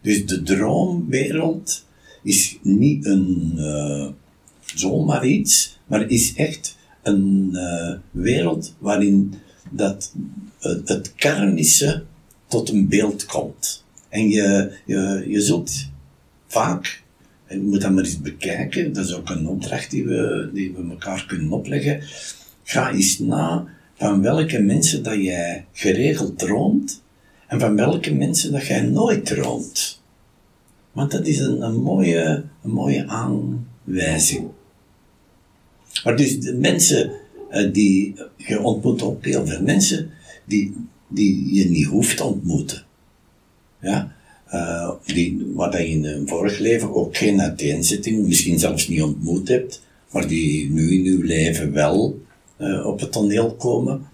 Dus 0.03 0.27
de 0.27 0.43
droomwereld 0.43 1.85
is 2.23 2.59
niet 2.63 3.07
een 3.07 3.59
zomaar 4.75 5.27
iets, 5.27 5.79
maar 5.87 6.11
is 6.11 6.35
echt 6.35 6.77
een 7.03 7.57
wereld 8.11 8.75
waarin 8.79 9.35
dat 9.71 10.13
het, 10.59 10.89
het 10.89 11.15
karmische 11.15 12.05
tot 12.49 12.69
een 12.71 12.89
beeld 12.89 13.25
komt. 13.25 13.85
En 14.09 14.29
je, 14.29 14.73
je, 14.87 15.25
je 15.29 15.41
zult 15.41 15.73
vaak, 16.47 17.03
en 17.47 17.57
je 17.59 17.65
moet 17.65 17.81
dat 17.81 17.91
maar 17.91 18.05
eens 18.05 18.21
bekijken, 18.21 18.93
dat 18.93 19.05
is 19.05 19.15
ook 19.15 19.31
een 19.31 19.49
opdracht 19.49 19.91
die 19.91 20.05
we, 20.05 20.51
die 20.53 20.73
we 20.73 20.91
elkaar 20.91 21.25
kunnen 21.27 21.53
opleggen. 21.53 22.01
Ga 22.63 22.91
eens 22.93 23.19
na 23.19 23.67
van 23.95 24.23
welke 24.23 24.61
mensen 24.61 25.03
dat 25.03 25.23
jij 25.23 25.65
geregeld 25.73 26.39
droomt 26.39 27.03
en 27.53 27.61
van 27.61 27.77
welke 27.77 28.15
mensen 28.15 28.53
dat 28.53 28.67
jij 28.67 28.83
nooit 28.83 29.27
droomt. 29.27 30.03
Want 30.93 31.11
dat 31.11 31.27
is 31.27 31.39
een, 31.39 31.83
mooie, 31.83 32.45
een 32.63 32.71
mooie 32.71 33.07
aanwijzing. 33.07 34.49
Maar 36.05 36.17
dus 36.17 36.41
de 36.41 36.55
mensen 36.55 37.13
uh, 37.51 37.73
die, 37.73 38.15
je 38.37 38.61
ontmoet 38.61 39.03
ook 39.03 39.25
heel 39.25 39.47
veel 39.47 39.63
mensen 39.63 40.11
die 40.45 40.75
die 41.09 41.55
je 41.55 41.71
niet 41.71 41.87
hoeft 41.87 42.17
te 42.17 42.25
ontmoeten. 42.25 42.83
Ja? 43.81 44.13
Uh, 44.53 44.91
die, 45.05 45.53
wat 45.55 45.73
je 45.73 45.89
in 45.89 46.05
een 46.05 46.29
vorig 46.29 46.59
leven 46.59 46.95
ook 46.95 47.17
geen 47.17 47.41
uiteenzetting, 47.41 48.27
misschien 48.27 48.59
zelfs 48.59 48.89
niet 48.89 49.03
ontmoet 49.03 49.49
hebt, 49.49 49.83
maar 50.11 50.29
die 50.29 50.71
nu 50.71 50.93
in 50.93 51.05
uw 51.05 51.23
leven 51.23 51.73
wel 51.73 52.21
uh, 52.59 52.87
op 52.87 53.01
het 53.01 53.13
toneel 53.13 53.55
komen. 53.55 54.07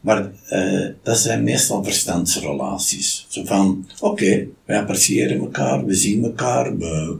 Maar 0.00 0.30
uh, 0.50 0.86
dat 1.02 1.18
zijn 1.18 1.44
meestal 1.44 1.84
verstandsrelaties. 1.84 3.26
Zo 3.28 3.44
van, 3.44 3.88
oké, 4.00 4.46
wij 4.64 4.78
appreciëren 4.78 5.38
elkaar, 5.38 5.84
we 5.84 5.94
zien 5.94 6.24
elkaar, 6.24 6.78
we, 6.78 7.16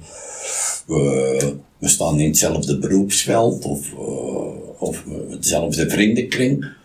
we, 0.86 1.88
staan 1.88 2.20
in 2.20 2.26
hetzelfde 2.26 2.78
beroepsveld 2.78 3.64
of, 3.64 3.92
of 4.78 5.04
hetzelfde 5.28 5.90
vriendenkring 5.90 6.76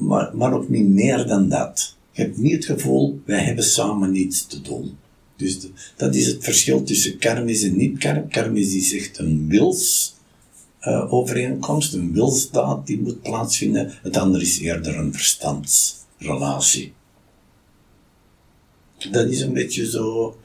maar, 0.00 0.30
maar 0.36 0.52
ook 0.52 0.68
niet 0.68 0.88
meer 0.88 1.26
dan 1.26 1.48
dat. 1.48 1.96
Je 2.12 2.22
hebt 2.22 2.38
niet 2.38 2.52
het 2.52 2.64
gevoel, 2.64 3.20
wij 3.24 3.40
hebben 3.40 3.64
samen 3.64 4.10
niets 4.10 4.46
te 4.46 4.60
doen. 4.60 4.98
Dus 5.36 5.58
dat 5.96 6.14
is 6.14 6.26
het 6.26 6.44
verschil 6.44 6.82
tussen 6.82 7.18
kermis 7.18 7.62
en 7.62 7.76
niet-kermis. 7.76 8.32
Kermis 8.32 8.74
is 8.74 8.94
echt 8.94 9.18
een 9.18 9.48
wilsovereenkomst, 9.48 10.19
uh, 10.82 11.58
een 11.92 12.12
wilsdaad 12.12 12.86
die 12.86 13.00
moet 13.00 13.22
plaatsvinden. 13.22 13.92
Het 14.02 14.16
andere 14.16 14.42
is 14.42 14.58
eerder 14.58 14.96
een 14.98 15.12
verstandsrelatie. 15.12 16.92
Dat 19.10 19.30
is 19.30 19.40
een 19.40 19.52
beetje 19.52 19.90
zo, 19.90 20.36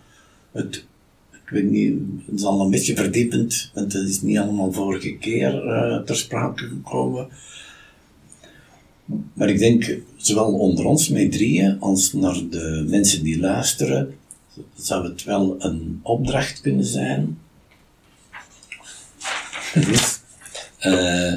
het, 0.52 0.86
ik 1.32 1.50
weet 1.50 1.72
niet, 1.72 2.00
het 2.26 2.40
is 2.40 2.44
al 2.44 2.62
een 2.62 2.70
beetje 2.70 2.96
verdiepend, 2.96 3.72
want 3.74 3.92
dat 3.92 4.04
is 4.04 4.22
niet 4.22 4.38
allemaal 4.38 4.72
vorige 4.72 5.18
keer 5.18 5.66
uh, 5.66 5.98
ter 5.98 6.16
sprake 6.16 6.68
gekomen. 6.68 7.28
Maar 9.34 9.50
ik 9.50 9.60
denk, 9.60 9.98
zowel 10.16 10.54
onder 10.54 10.86
ons 10.86 11.10
met 11.10 11.32
drieën, 11.32 11.80
als 11.80 12.14
naar 12.14 12.50
de 12.50 12.86
mensen 12.88 13.24
die 13.24 13.40
luisteren, 13.40 14.16
zou 14.76 15.08
het 15.08 15.24
wel 15.24 15.56
een 15.60 16.00
opdracht 16.04 16.62
kunnen 16.62 16.86
zijn. 16.86 17.38
Dus, 19.88 20.15
uh, 20.86 21.34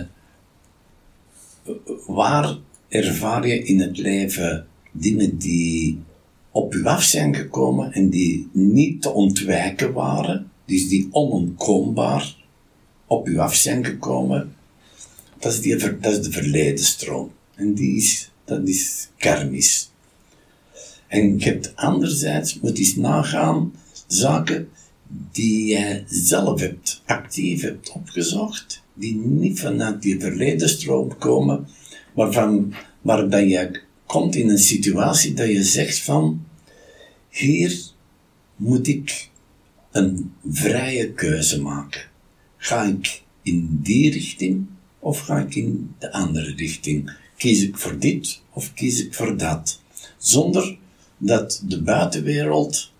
waar 2.07 2.57
ervaar 2.88 3.47
je 3.47 3.62
in 3.64 3.81
het 3.81 3.99
leven 3.99 4.67
dingen 4.93 5.38
die 5.38 5.99
op 6.50 6.75
u 6.75 6.85
af 6.85 7.02
zijn 7.02 7.35
gekomen 7.35 7.93
en 7.93 8.11
die 8.11 8.49
niet 8.52 9.02
te 9.02 9.11
ontwijken 9.11 9.93
waren, 9.93 10.50
dus 10.64 10.88
die 10.88 11.09
onontkoombaar 11.11 12.37
op 13.07 13.28
u 13.28 13.38
af 13.38 13.55
zijn 13.55 13.85
gekomen? 13.85 14.55
Dat 15.38 15.52
is, 15.52 15.61
die, 15.61 15.76
dat 15.76 16.12
is 16.12 16.23
de 16.23 16.31
verledenstroom. 16.31 17.31
En 17.55 17.75
die 17.75 17.97
is, 17.97 18.31
dat 18.45 18.69
is 18.69 19.09
karmisch. 19.17 19.90
En 21.07 21.38
je 21.38 21.45
hebt 21.45 21.76
anderzijds, 21.76 22.61
moet 22.61 22.78
eens 22.78 22.97
nagaan, 22.97 23.73
zaken 24.07 24.69
die 25.09 25.67
jij 25.67 26.05
zelf 26.09 26.61
hebt, 26.61 27.03
actief 27.07 27.62
hebt 27.62 27.91
opgezocht, 27.91 28.83
die 28.95 29.17
niet 29.17 29.61
vanuit 29.61 30.03
die 30.03 30.21
verledenstroom 30.21 31.19
komen, 31.19 31.69
maar, 32.15 32.33
van, 32.33 32.75
maar 33.03 33.29
dat 33.29 33.49
je 33.49 33.81
komt 34.07 34.35
in 34.35 34.49
een 34.49 34.59
situatie 34.59 35.35
dat 35.35 35.49
je 35.49 35.62
zegt 35.62 36.00
van, 36.00 36.47
hier 37.29 37.81
moet 38.57 38.88
ik 38.88 39.31
een 39.91 40.33
vrije 40.50 41.12
keuze 41.12 41.61
maken. 41.61 42.00
Ga 42.57 42.83
ik 42.83 43.23
in 43.43 43.79
die 43.83 44.11
richting 44.11 44.67
of 44.99 45.21
ga 45.21 45.38
ik 45.38 45.55
in 45.55 45.95
de 45.99 46.12
andere 46.12 46.55
richting? 46.55 47.12
Kies 47.37 47.62
ik 47.62 47.77
voor 47.79 47.99
dit 47.99 48.41
of 48.53 48.75
kies 48.75 49.05
ik 49.05 49.15
voor 49.15 49.37
dat? 49.37 49.81
Zonder 50.19 50.79
dat 51.19 51.62
de 51.67 51.83
buitenwereld, 51.83 52.93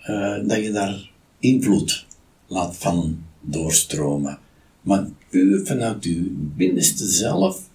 uh, 0.00 0.48
dat 0.48 0.62
je 0.62 0.70
daar 0.72 1.10
invloed 1.38 2.06
laat 2.46 2.76
van 2.76 3.24
doorstromen. 3.40 4.38
Maar 4.80 5.06
puur 5.28 5.66
vanuit 5.66 6.04
je 6.04 6.34
binnenste 6.56 7.06
zelf 7.06 7.68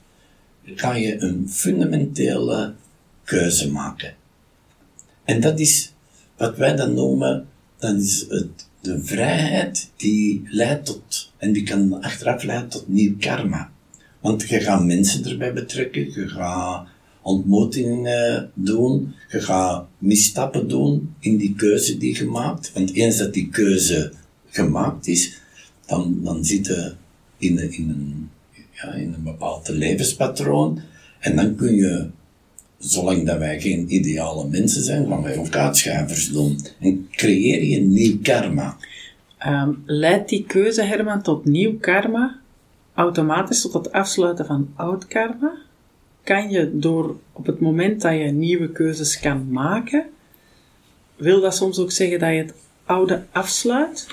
ga 0.65 0.96
je 0.96 1.22
een 1.22 1.50
fundamentele 1.50 2.74
keuze 3.24 3.72
maken. 3.72 4.13
En 5.24 5.41
dat 5.41 5.60
is 5.60 5.94
wat 6.38 6.58
wij 6.58 6.75
dan 6.75 6.94
noemen, 6.94 7.48
dat 7.77 7.96
is 7.96 8.25
het, 8.30 8.68
de 8.82 9.03
vrijheid 9.03 9.91
die 9.96 10.48
leidt 10.50 10.86
tot, 10.86 11.32
en 11.38 11.53
die 11.53 11.63
kan 11.63 12.01
achteraf 12.01 12.44
leiden 12.44 12.70
tot 12.70 12.88
nieuw 12.88 13.15
karma. 13.20 13.72
Want 14.20 14.50
je 14.50 14.60
gaat 14.60 14.86
mensen 14.86 15.25
erbij 15.25 15.53
betrekken, 15.53 16.12
je 16.13 16.27
gaat 16.27 16.88
ontmoetingen 17.22 18.51
doen, 18.54 19.13
je 19.30 19.40
gaat 19.42 19.86
misstappen 19.98 20.68
doen 20.68 21.13
in 21.20 21.38
die 21.38 21.56
keuze 21.56 21.98
die 21.98 22.18
je 22.18 22.25
maakt. 22.25 22.72
Want 22.74 22.94
eens 22.94 23.18
dat 23.18 23.34
die 23.34 23.50
keuze 23.50 24.12
gemaakt 24.50 25.08
is, 25.08 25.40
dan, 25.86 26.20
dan 26.24 26.46
zit 26.46 26.66
je 26.66 26.94
in, 27.38 27.60
een- 27.60 27.72
in, 27.74 27.90
een, 27.90 28.30
ja, 28.72 28.94
in 28.94 29.13
een 29.13 29.24
bepaald 29.24 29.68
levenspatroon. 29.70 30.82
En 31.20 31.36
dan 31.36 31.56
kun 31.56 31.75
je, 31.75 32.08
zolang 32.78 33.25
dat 33.25 33.38
wij 33.38 33.62
geen 33.62 33.94
ideale 33.94 34.48
mensen 34.48 34.84
zijn, 34.84 35.08
gaan 35.08 35.22
wij 35.24 35.38
ook 35.38 35.56
uitschuivers 35.56 36.30
doen. 36.32 36.60
En 36.80 37.08
creëer 37.12 37.63
je 37.63 37.80
nieuw 37.80 38.18
karma. 38.22 38.78
Ehm, 39.38 39.70
leidt 39.86 40.30
die 40.30 40.44
keuze, 40.46 40.84
Herman, 40.84 41.22
tot 41.22 41.46
nieuw 41.46 41.78
karma, 41.80 42.40
automatisch 42.94 43.62
tot 43.62 43.74
het 43.74 43.92
afsluiten 43.92 44.46
van 44.46 44.70
oud 44.75 45.08
karma? 45.08 45.51
Kan 46.31 46.50
je 46.50 46.79
door 46.79 47.19
op 47.31 47.45
het 47.45 47.59
moment 47.59 48.01
dat 48.01 48.13
je 48.13 48.23
nieuwe 48.23 48.71
keuzes 48.71 49.19
kan 49.19 49.51
maken, 49.51 50.05
wil 51.15 51.41
dat 51.41 51.55
soms 51.55 51.79
ook 51.79 51.91
zeggen 51.91 52.19
dat 52.19 52.29
je 52.29 52.35
het 52.35 52.53
oude 52.85 53.23
afsluit? 53.31 54.07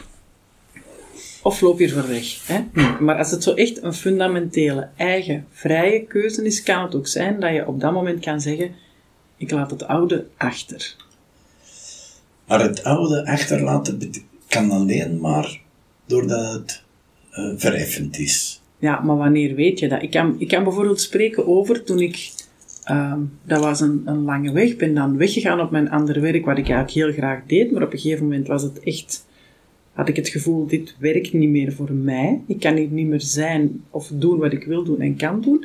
Of 1.43 1.61
loop 1.61 1.79
je 1.79 1.87
ervoor 1.87 2.09
weg? 2.09 2.47
Hè? 2.47 2.59
Nee. 2.73 3.01
Maar 3.01 3.19
als 3.19 3.31
het 3.31 3.43
zo 3.43 3.55
echt 3.55 3.83
een 3.83 3.95
fundamentele, 3.95 4.89
eigen, 4.97 5.47
vrije 5.51 6.05
keuze 6.05 6.45
is, 6.45 6.63
kan 6.63 6.83
het 6.83 6.95
ook 6.95 7.07
zijn 7.07 7.41
dat 7.41 7.53
je 7.53 7.67
op 7.67 7.81
dat 7.81 7.93
moment 7.93 8.21
kan 8.21 8.41
zeggen, 8.41 8.75
ik 9.37 9.51
laat 9.51 9.71
het 9.71 9.87
oude 9.87 10.27
achter. 10.37 10.97
Maar 12.47 12.61
het 12.61 12.85
oude 12.85 13.27
achterlaten 13.27 14.13
kan 14.49 14.71
alleen 14.71 15.21
maar 15.21 15.61
doordat 16.07 16.53
het 16.53 16.83
verheffend 17.61 18.19
is. 18.19 18.61
Ja, 18.79 19.01
maar 19.01 19.17
wanneer 19.17 19.55
weet 19.55 19.79
je 19.79 19.89
dat? 19.89 20.03
Ik 20.03 20.11
kan, 20.11 20.35
ik 20.39 20.49
kan 20.49 20.65
bijvoorbeeld 20.65 21.01
spreken 21.01 21.47
over 21.47 21.85
toen 21.85 22.01
ik... 22.01 22.31
ehm, 22.85 23.21
dat 23.45 23.63
was 23.63 23.81
een, 23.81 24.03
een 24.05 24.23
lange 24.23 24.53
weg. 24.53 24.77
Ben 24.77 24.95
dan 24.95 25.17
weggegaan 25.17 25.61
op 25.61 25.71
mijn 25.71 25.91
ander 25.91 26.21
werk, 26.21 26.45
wat 26.45 26.59
ik 26.59 26.69
eigenlijk 26.69 26.91
heel 26.91 27.13
graag 27.13 27.41
deed. 27.47 27.71
Maar 27.71 27.83
op 27.83 27.93
een 27.93 27.99
gegeven 27.99 28.25
moment 28.25 28.47
was 28.47 28.63
het 28.63 28.81
echt... 28.81 29.27
Had 29.93 30.09
ik 30.09 30.17
het 30.17 30.29
gevoel, 30.29 30.67
dit 30.67 30.95
werkt 30.99 31.33
niet 31.33 31.49
meer 31.49 31.73
voor 31.73 31.93
mij. 31.93 32.41
Ik 32.47 32.61
kan 32.61 32.77
hier 32.77 32.89
niet 32.91 33.07
meer 33.07 33.21
zijn 33.21 33.83
of 33.91 34.11
doen 34.15 34.39
wat 34.39 34.53
ik 34.53 34.65
wil 34.65 34.85
doen 34.85 35.01
en 35.01 35.17
kan 35.17 35.41
doen. 35.41 35.65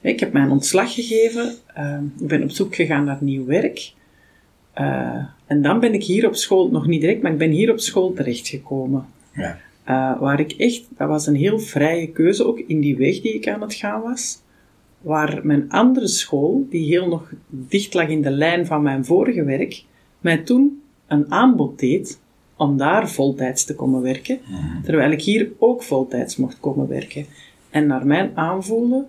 Ik 0.00 0.20
heb 0.20 0.32
mijn 0.32 0.50
ontslag 0.50 0.94
gegeven. 0.94 1.54
ehm, 1.74 2.04
ik 2.20 2.26
ben 2.26 2.42
op 2.42 2.50
zoek 2.50 2.74
gegaan 2.74 3.04
naar 3.04 3.18
nieuw 3.20 3.44
werk. 3.44 3.92
Eh, 4.72 5.24
en 5.46 5.62
dan 5.62 5.80
ben 5.80 5.94
ik 5.94 6.04
hier 6.04 6.26
op 6.26 6.34
school, 6.34 6.70
nog 6.70 6.86
niet 6.86 7.00
direct, 7.00 7.22
maar 7.22 7.32
ik 7.32 7.38
ben 7.38 7.50
hier 7.50 7.70
op 7.72 7.80
school 7.80 8.12
terechtgekomen. 8.12 9.06
Ja. 9.34 9.58
Uh, 9.88 10.20
waar 10.20 10.40
ik 10.40 10.52
echt, 10.52 10.88
dat 10.96 11.08
was 11.08 11.26
een 11.26 11.34
heel 11.34 11.58
vrije 11.58 12.10
keuze 12.10 12.46
ook 12.46 12.58
in 12.58 12.80
die 12.80 12.96
weg 12.96 13.20
die 13.20 13.34
ik 13.34 13.48
aan 13.48 13.60
het 13.60 13.74
gaan 13.74 14.02
was. 14.02 14.42
Waar 15.00 15.40
mijn 15.42 15.70
andere 15.70 16.08
school, 16.08 16.66
die 16.70 16.86
heel 16.86 17.08
nog 17.08 17.32
dicht 17.48 17.94
lag 17.94 18.08
in 18.08 18.22
de 18.22 18.30
lijn 18.30 18.66
van 18.66 18.82
mijn 18.82 19.04
vorige 19.04 19.44
werk, 19.44 19.84
mij 20.20 20.38
toen 20.38 20.82
een 21.06 21.32
aanbod 21.32 21.78
deed 21.78 22.20
om 22.56 22.76
daar 22.76 23.10
voltijds 23.10 23.64
te 23.64 23.74
komen 23.74 24.02
werken, 24.02 24.38
terwijl 24.84 25.10
ik 25.10 25.22
hier 25.22 25.52
ook 25.58 25.82
voltijds 25.82 26.36
mocht 26.36 26.60
komen 26.60 26.88
werken. 26.88 27.26
En 27.70 27.86
naar 27.86 28.06
mijn 28.06 28.36
aanvoelen 28.36 29.06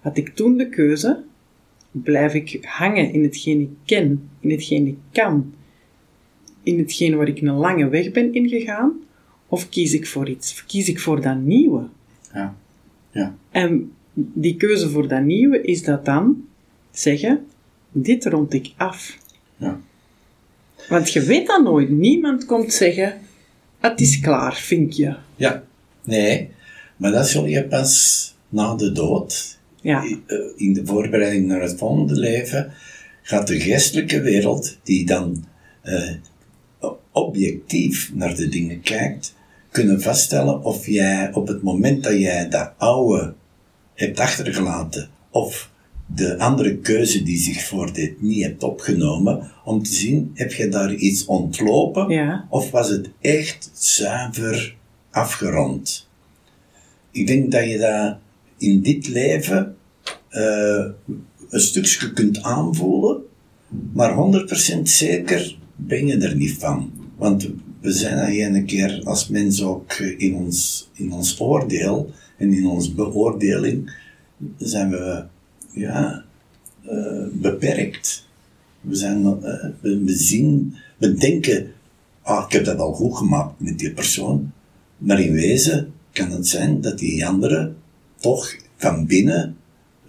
had 0.00 0.16
ik 0.16 0.28
toen 0.28 0.56
de 0.56 0.68
keuze, 0.68 1.22
blijf 1.90 2.34
ik 2.34 2.58
hangen 2.64 3.12
in 3.12 3.22
hetgeen 3.22 3.60
ik 3.60 3.70
ken, 3.84 4.28
in 4.40 4.50
hetgeen 4.50 4.86
ik 4.86 4.96
kan, 5.12 5.54
in 6.62 6.78
hetgeen 6.78 7.16
waar 7.16 7.28
ik 7.28 7.40
een 7.40 7.54
lange 7.54 7.88
weg 7.88 8.10
ben 8.10 8.34
ingegaan, 8.34 8.92
of 9.56 9.68
kies 9.68 9.92
ik 9.92 10.06
voor 10.06 10.28
iets? 10.28 10.64
Kies 10.66 10.88
ik 10.88 11.00
voor 11.00 11.20
dat 11.20 11.36
nieuwe? 11.36 11.88
Ja. 12.34 12.56
Ja. 13.10 13.34
En 13.50 13.92
die 14.14 14.56
keuze 14.56 14.90
voor 14.90 15.08
dat 15.08 15.22
nieuwe 15.22 15.60
is 15.60 15.82
dat 15.82 16.04
dan 16.04 16.44
zeggen, 16.90 17.46
dit 17.92 18.26
rond 18.26 18.52
ik 18.52 18.72
af. 18.76 19.18
Ja. 19.56 19.80
Want 20.88 21.12
je 21.12 21.22
weet 21.22 21.46
dat 21.46 21.62
nooit. 21.62 21.90
Niemand 21.90 22.44
komt 22.44 22.72
zeggen, 22.72 23.20
het 23.78 24.00
is 24.00 24.20
klaar, 24.20 24.54
vinkje. 24.54 25.16
Ja. 25.36 25.64
Nee, 26.04 26.50
maar 26.96 27.10
dat 27.10 27.28
zul 27.28 27.46
je 27.46 27.64
pas 27.64 28.34
na 28.48 28.74
de 28.74 28.92
dood, 28.92 29.58
Ja, 29.80 30.02
eh, 30.02 30.38
in 30.56 30.72
de 30.72 30.86
voorbereiding 30.86 31.46
naar 31.46 31.62
het 31.62 31.78
volgende 31.78 32.14
leven, 32.14 32.72
gaat 33.22 33.46
de 33.46 33.60
geestelijke 33.60 34.20
wereld, 34.20 34.78
die 34.82 35.06
dan 35.06 35.44
eh, 35.82 36.14
objectief 37.12 38.10
naar 38.14 38.34
de 38.34 38.48
dingen 38.48 38.80
kijkt, 38.80 39.34
kunnen 39.76 40.02
vaststellen 40.02 40.64
of 40.64 40.86
jij 40.86 41.30
op 41.32 41.48
het 41.48 41.62
moment 41.62 42.04
dat 42.04 42.18
jij 42.18 42.48
dat 42.48 42.72
oude 42.76 43.34
hebt 43.94 44.20
achtergelaten, 44.20 45.08
of 45.30 45.70
de 46.06 46.38
andere 46.38 46.76
keuze 46.76 47.22
die 47.22 47.38
zich 47.38 47.62
voordeed 47.64 48.22
niet 48.22 48.42
hebt 48.42 48.62
opgenomen, 48.62 49.50
om 49.64 49.82
te 49.82 49.92
zien, 49.92 50.30
heb 50.34 50.52
je 50.52 50.68
daar 50.68 50.94
iets 50.94 51.24
ontlopen, 51.24 52.08
ja, 52.08 52.46
of 52.50 52.70
was 52.70 52.88
het 52.88 53.10
echt 53.20 53.70
zuiver 53.74 54.76
afgerond? 55.10 56.08
Ik 57.10 57.26
denk 57.26 57.52
dat 57.52 57.64
je 57.64 57.78
dat 57.78 58.16
in 58.58 58.82
dit 58.82 59.08
leven 59.08 59.76
eh, 60.28 60.84
een 61.50 61.60
stukje 61.60 62.12
kunt 62.12 62.42
aanvoelen, 62.42 63.22
maar 63.92 64.14
100% 64.78 64.82
zeker 64.82 65.56
ben 65.76 66.06
je 66.06 66.16
er 66.18 66.36
niet 66.36 66.54
van. 66.58 66.92
Want 67.16 67.48
we 67.86 67.92
zijn 67.92 68.16
dat 68.16 68.54
een 68.54 68.64
keer 68.64 69.00
als 69.04 69.28
mens 69.28 69.62
ook 69.62 69.92
in 69.94 70.34
ons, 70.34 70.88
in 70.92 71.12
ons 71.12 71.40
oordeel 71.40 72.10
en 72.36 72.52
in 72.52 72.66
onze 72.66 72.94
beoordeling 72.94 73.92
zijn 74.58 74.90
we 74.90 75.24
ja, 75.72 76.24
eh, 76.82 77.26
beperkt. 77.32 78.26
We, 78.80 78.94
zijn, 78.94 79.24
eh, 79.24 79.68
we, 79.80 80.16
zien, 80.16 80.74
we 80.96 81.14
denken, 81.14 81.72
ah, 82.22 82.44
ik 82.46 82.52
heb 82.52 82.64
dat 82.64 82.78
al 82.78 82.92
goed 82.92 83.16
gemaakt 83.16 83.60
met 83.60 83.78
die 83.78 83.92
persoon. 83.92 84.52
Maar 84.98 85.20
in 85.20 85.32
wezen 85.32 85.92
kan 86.12 86.30
het 86.30 86.46
zijn 86.46 86.80
dat 86.80 86.98
die 86.98 87.26
andere 87.26 87.72
toch 88.20 88.56
van 88.76 89.06
binnen 89.06 89.56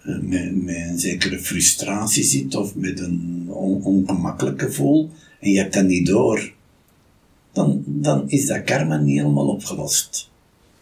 eh, 0.04 0.20
met, 0.20 0.64
met 0.64 0.76
een 0.76 1.00
zekere 1.00 1.40
frustratie 1.40 2.24
zit 2.24 2.56
of 2.56 2.76
met 2.76 3.00
een 3.00 3.46
on- 3.48 3.84
ongemakkelijk 3.84 4.62
gevoel 4.62 5.10
en 5.40 5.52
je 5.52 5.58
hebt 5.58 5.74
dat 5.74 5.86
niet 5.86 6.08
door. 6.08 6.56
Dan, 7.58 7.84
dan 7.86 8.30
is 8.30 8.46
dat 8.46 8.64
karma 8.64 8.98
niet 8.98 9.18
helemaal 9.18 9.48
opgelost. 9.48 10.30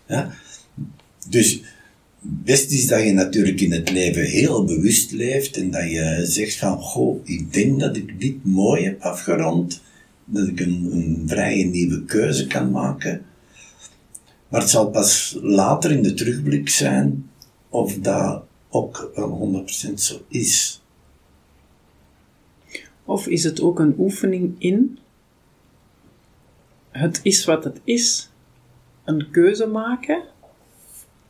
Ja? 0.07 0.31
Dus 1.29 1.61
best 2.21 2.71
is 2.71 2.88
dat 2.88 3.03
je 3.03 3.11
natuurlijk 3.11 3.61
in 3.61 3.71
het 3.71 3.91
leven 3.91 4.25
heel 4.25 4.63
bewust 4.63 5.11
leeft 5.11 5.57
en 5.57 5.71
dat 5.71 5.89
je 5.89 6.21
zegt 6.23 6.55
van, 6.55 6.77
goh, 6.77 7.19
ik 7.23 7.53
denk 7.53 7.79
dat 7.79 7.95
ik 7.95 8.19
dit 8.19 8.45
mooi 8.45 8.83
heb 8.83 9.01
afgerond, 9.01 9.81
dat 10.25 10.47
ik 10.47 10.59
een, 10.59 10.89
een 10.91 11.23
vrije 11.27 11.65
nieuwe 11.65 12.05
keuze 12.05 12.47
kan 12.47 12.71
maken. 12.71 13.21
Maar 14.47 14.61
het 14.61 14.69
zal 14.69 14.89
pas 14.89 15.38
later 15.41 15.91
in 15.91 16.03
de 16.03 16.13
terugblik 16.13 16.69
zijn 16.69 17.29
of 17.69 17.97
dat 17.99 18.43
ook 18.69 19.11
wel 19.15 19.65
100% 19.89 19.93
zo 19.93 20.21
is. 20.27 20.81
Of 23.05 23.27
is 23.27 23.43
het 23.43 23.61
ook 23.61 23.79
een 23.79 23.95
oefening 23.97 24.55
in 24.57 24.97
het 26.97 27.19
is 27.23 27.45
wat 27.45 27.63
het 27.63 27.81
is, 27.84 28.29
een 29.03 29.29
keuze 29.31 29.67
maken 29.67 30.23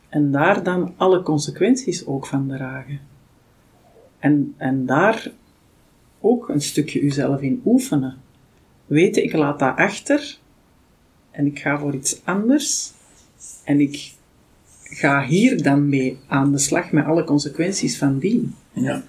en 0.09 0.31
daar 0.31 0.63
dan 0.63 0.93
alle 0.97 1.21
consequenties 1.21 2.05
ook 2.05 2.27
van 2.27 2.47
dragen. 2.47 2.99
En, 4.19 4.53
en 4.57 4.85
daar 4.85 5.31
ook 6.19 6.49
een 6.49 6.61
stukje 6.61 7.01
uzelf 7.01 7.41
in 7.41 7.61
oefenen. 7.65 8.17
Weten, 8.85 9.23
ik 9.23 9.33
laat 9.33 9.59
dat 9.59 9.75
achter 9.75 10.37
en 11.31 11.45
ik 11.45 11.59
ga 11.59 11.79
voor 11.79 11.93
iets 11.93 12.21
anders 12.23 12.91
en 13.63 13.79
ik 13.79 14.13
ga 14.83 15.25
hier 15.25 15.63
dan 15.63 15.89
mee 15.89 16.17
aan 16.27 16.51
de 16.51 16.57
slag 16.57 16.91
met 16.91 17.05
alle 17.05 17.23
consequenties 17.23 17.97
van 17.97 18.19
dien. 18.19 18.55
Ja. 18.71 19.03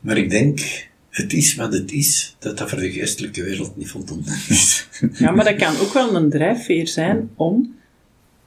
Maar 0.00 0.16
ik 0.16 0.30
denk, 0.30 0.87
het 1.18 1.32
is 1.32 1.54
wat 1.54 1.72
het 1.72 1.92
is, 1.92 2.36
dat 2.38 2.58
dat 2.58 2.70
voor 2.70 2.78
de 2.78 2.90
geestelijke 2.90 3.42
wereld 3.42 3.76
niet 3.76 3.90
voldoende 3.90 4.30
is. 4.48 4.86
Ja, 5.12 5.30
maar 5.30 5.44
dat 5.44 5.56
kan 5.56 5.76
ook 5.76 5.92
wel 5.92 6.14
een 6.14 6.30
drijfveer 6.30 6.88
zijn 6.88 7.30
om 7.34 7.74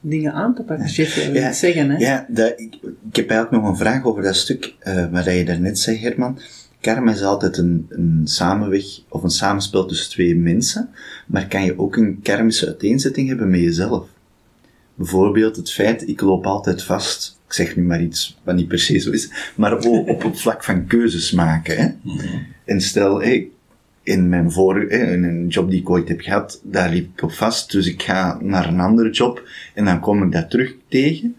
dingen 0.00 0.32
aan 0.32 0.54
te 0.54 0.62
pakken. 0.62 0.86
Ja, 1.32 1.48
iets 1.48 1.58
zeggen, 1.58 1.90
hè? 1.90 1.96
Ja, 1.96 2.26
dat, 2.28 2.52
ik, 2.56 2.74
ik 3.08 3.16
heb 3.16 3.30
eigenlijk 3.30 3.62
nog 3.62 3.72
een 3.72 3.78
vraag 3.78 4.04
over 4.04 4.22
dat 4.22 4.36
stuk 4.36 4.74
eh 4.78 5.06
wat 5.10 5.24
je 5.24 5.44
daarnet 5.44 5.78
zei, 5.78 5.98
Herman. 5.98 6.38
Karma 6.80 7.12
is 7.12 7.22
altijd 7.22 7.56
een, 7.56 7.86
een 7.88 8.20
samenweg 8.24 8.84
of 9.08 9.22
een 9.22 9.30
samenspel 9.30 9.86
tussen 9.86 10.10
twee 10.10 10.36
mensen, 10.36 10.88
maar 11.26 11.48
kan 11.48 11.64
je 11.64 11.78
ook 11.78 11.96
een 11.96 12.20
karmische 12.22 12.66
uiteenzetting 12.66 13.28
hebben 13.28 13.50
met 13.50 13.60
jezelf? 13.60 14.08
Bijvoorbeeld 14.94 15.56
het 15.56 15.72
feit, 15.72 16.08
ik 16.08 16.20
loop 16.20 16.46
altijd 16.46 16.82
vast, 16.82 17.38
ik 17.52 17.66
zeg 17.66 17.76
nu 17.76 17.82
maar 17.82 18.02
iets 18.02 18.38
wat 18.44 18.54
niet 18.54 18.68
per 18.68 18.78
se 18.78 18.98
zo 18.98 19.10
is, 19.10 19.30
maar 19.54 19.72
ook 19.72 20.08
op 20.08 20.22
het 20.22 20.40
vlak 20.40 20.64
van 20.64 20.86
keuzes 20.86 21.32
maken. 21.32 21.76
Hè? 21.76 21.88
En 22.64 22.80
stel, 22.80 23.20
hey, 23.20 23.48
in 24.02 24.28
mijn 24.28 24.52
vorige, 24.52 24.86
eh, 24.86 25.12
in 25.12 25.24
een 25.24 25.48
job 25.48 25.70
die 25.70 25.80
ik 25.80 25.90
ooit 25.90 26.08
heb 26.08 26.20
gehad, 26.20 26.60
daar 26.64 26.90
liep 26.90 27.08
ik 27.14 27.22
op 27.22 27.32
vast, 27.32 27.72
dus 27.72 27.86
ik 27.86 28.02
ga 28.02 28.38
naar 28.40 28.68
een 28.68 28.80
andere 28.80 29.10
job 29.10 29.48
en 29.74 29.84
dan 29.84 30.00
kom 30.00 30.22
ik 30.22 30.32
dat 30.32 30.50
terug 30.50 30.74
tegen. 30.88 31.36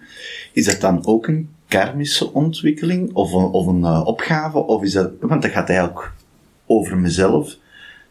Is 0.52 0.65
dat 0.65 0.82
dan 0.82 1.06
ook 1.06 1.28
een 1.28 1.49
karmische 1.67 2.34
ontwikkeling 2.34 3.13
of 3.13 3.32
een, 3.32 3.43
of 3.43 3.67
een 3.67 3.82
uh, 3.82 4.02
opgave, 4.06 4.58
of 4.58 4.84
is 4.84 4.91
dat, 4.91 5.12
want 5.19 5.41
dat 5.41 5.52
gaat 5.52 5.69
eigenlijk 5.69 6.12
over 6.65 6.97
mezelf 6.97 7.58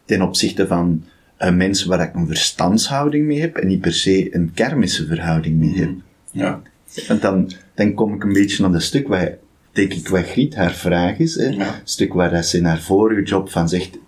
ten 0.05 0.23
opzichte 0.23 0.67
van 0.67 1.05
uh, 1.39 1.55
mensen 1.55 1.89
waar 1.89 2.01
ik 2.01 2.15
een 2.15 2.27
verstandshouding 2.27 3.27
mee 3.27 3.41
heb 3.41 3.57
en 3.57 3.69
niet 3.69 3.81
per 3.81 3.93
se 3.93 4.35
een 4.35 4.53
karmische 4.55 5.07
verhouding 5.07 5.59
mee 5.59 5.75
heb. 5.75 5.91
Ja. 6.31 6.63
Want 7.09 7.23
dan, 7.23 7.51
dan 7.85 7.95
kom 7.95 8.15
ik 8.15 8.23
een 8.23 8.33
beetje 8.33 8.63
naar 8.63 8.73
dat 8.73 8.83
stuk 8.83 9.09
waar, 9.09 9.39
denk 9.73 9.93
ik, 9.93 10.09
wat 10.09 10.27
Griet 10.27 10.55
haar 10.55 10.75
vraag 10.75 11.19
is, 11.19 11.35
hè? 11.35 11.49
Ja. 11.49 11.81
Stuk 11.85 12.13
waar 12.13 12.31
dat 12.31 12.47
ze 12.47 12.57
in 12.57 12.65
haar 12.65 12.81
vorige 12.81 13.23
job 13.23 13.51
van 13.51 13.69
zegt, 13.69 13.99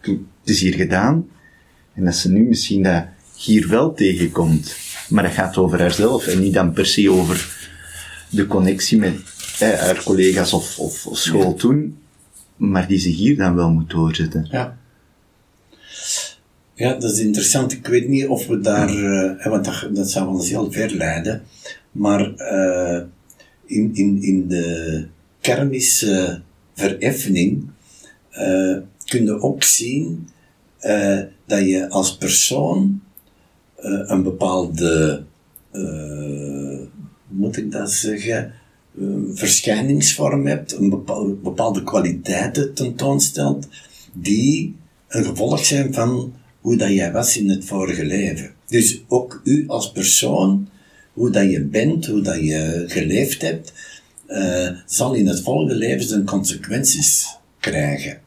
het 0.00 0.18
is 0.44 0.60
hier 0.60 0.74
gedaan, 0.74 1.28
en 1.94 2.04
dat 2.04 2.14
ze 2.14 2.30
nu 2.30 2.42
misschien 2.42 2.82
dat 2.82 3.04
hier 3.36 3.68
wel 3.68 3.94
tegenkomt. 3.94 4.76
Maar 5.08 5.22
dat 5.22 5.32
gaat 5.32 5.56
over 5.56 5.80
haarzelf 5.80 6.26
en 6.26 6.40
niet 6.40 6.54
dan 6.54 6.72
per 6.72 6.86
se 6.86 7.10
over 7.10 7.68
de 8.30 8.46
connectie 8.46 8.98
met 8.98 9.14
hè, 9.58 9.76
haar 9.76 10.02
collega's 10.04 10.52
of, 10.52 10.78
of, 10.78 11.06
of 11.06 11.18
school 11.18 11.54
toen, 11.54 11.98
maar 12.56 12.88
die 12.88 12.98
ze 12.98 13.08
hier 13.08 13.36
dan 13.36 13.54
wel 13.54 13.70
moet 13.70 13.90
doorzetten. 13.90 14.48
Ja. 14.50 14.78
Ja, 16.74 16.94
dat 16.94 17.12
is 17.12 17.18
interessant. 17.18 17.72
Ik 17.72 17.86
weet 17.86 18.08
niet 18.08 18.26
of 18.26 18.46
we 18.46 18.60
daar, 18.60 18.88
eh, 18.88 19.46
want 19.46 19.64
dat, 19.64 19.88
dat 19.92 20.10
zou 20.10 20.28
ons 20.28 20.48
heel 20.48 20.72
ver 20.72 20.90
leiden, 20.90 21.42
maar 21.96 22.34
eh, 22.34 23.02
in, 23.64 23.90
in, 23.94 24.22
in 24.22 24.48
de 24.48 25.06
kermische 25.40 26.40
vereffening 26.74 27.64
eh 28.30 28.76
kun 29.04 29.24
je 29.24 29.40
ook 29.40 29.62
zien 29.62 30.28
eh, 30.78 31.20
dat 31.46 31.60
je 31.60 31.90
als 31.90 32.16
persoon 32.16 33.00
een 33.82 34.22
bepaalde, 34.22 35.22
moet 37.28 37.56
ik 37.56 37.72
dat 37.72 37.90
zeggen, 37.90 38.52
verschijningsvorm 39.32 40.46
hebt, 40.46 40.72
een 40.72 40.90
bepaalde, 40.90 41.32
bepaalde 41.32 41.82
kwaliteiten 41.82 42.74
tentoonstelt, 42.74 43.68
die 44.12 44.76
een 45.08 45.24
gevolg 45.24 45.64
zijn 45.64 45.94
van 45.94 46.34
hoe 46.60 46.76
dat 46.76 46.90
jij 46.90 47.12
was 47.12 47.36
in 47.36 47.50
het 47.50 47.64
vorige 47.64 48.04
leven. 48.04 48.54
Dus 48.66 49.02
ook 49.08 49.40
u 49.44 49.64
als 49.66 49.92
persoon, 49.92 50.68
hoe 51.16 51.30
dat 51.30 51.50
je 51.50 51.64
bent, 51.64 52.06
hoe 52.06 52.20
dat 52.20 52.40
je 52.40 52.84
geleefd 52.86 53.42
hebt, 53.42 53.72
eh, 54.26 54.68
zal 54.86 55.14
in 55.14 55.26
het 55.26 55.40
volgende 55.40 55.74
leven 55.74 56.06
zijn 56.06 56.24
consequenties 56.24 57.26
krijgen. 57.60 58.20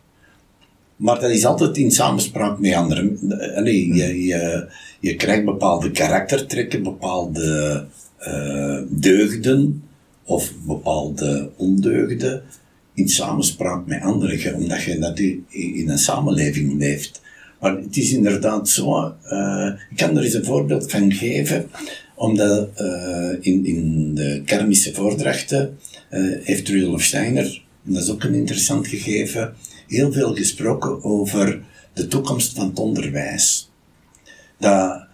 Maar 0.95 1.19
dat 1.19 1.31
is 1.31 1.45
altijd 1.45 1.77
in 1.77 1.91
samenspraak 1.91 2.59
met 2.59 2.73
anderen. 2.73 3.19
Allee, 3.55 3.93
je, 3.93 4.25
je, 4.25 4.67
je 4.99 5.15
krijgt 5.15 5.45
bepaalde 5.45 5.91
karaktertrekken, 5.91 6.83
bepaalde 6.83 7.85
eh, 8.17 8.79
deugden 8.89 9.83
of 10.23 10.53
bepaalde 10.65 11.49
ondeugden 11.55 12.41
in 12.93 13.09
samenspraak 13.09 13.85
met 13.85 14.01
anderen, 14.01 14.55
omdat 14.55 14.83
je 14.83 14.99
dat 14.99 15.19
in, 15.19 15.45
in 15.49 15.89
een 15.89 15.97
samenleving 15.97 16.77
leeft. 16.77 17.21
Maar 17.59 17.77
het 17.77 17.97
is 17.97 18.13
inderdaad 18.13 18.69
zo, 18.69 19.13
eh, 19.23 19.71
ik 19.89 19.97
kan 19.97 20.17
er 20.17 20.23
eens 20.23 20.33
een 20.33 20.45
voorbeeld 20.45 20.91
van 20.91 21.11
geven, 21.11 21.69
omdat 22.19 22.69
eh, 22.75 23.31
in, 23.39 23.65
in 23.65 24.15
de 24.15 24.41
kermische 24.45 24.93
voordrachten 24.93 25.77
eh, 26.09 26.21
heeft 26.43 26.67
Rudolf 26.67 27.03
Steiner, 27.03 27.63
en 27.85 27.93
dat 27.93 28.03
is 28.03 28.09
ook 28.09 28.23
een 28.23 28.33
interessant 28.33 28.87
gegeven, 28.87 29.53
heel 29.87 30.11
veel 30.11 30.35
gesproken 30.35 31.03
over 31.03 31.61
de 31.93 32.07
toekomst 32.07 32.53
van 32.55 32.67
het 32.67 32.79
onderwijs. 32.79 33.69
Dat 34.57 35.05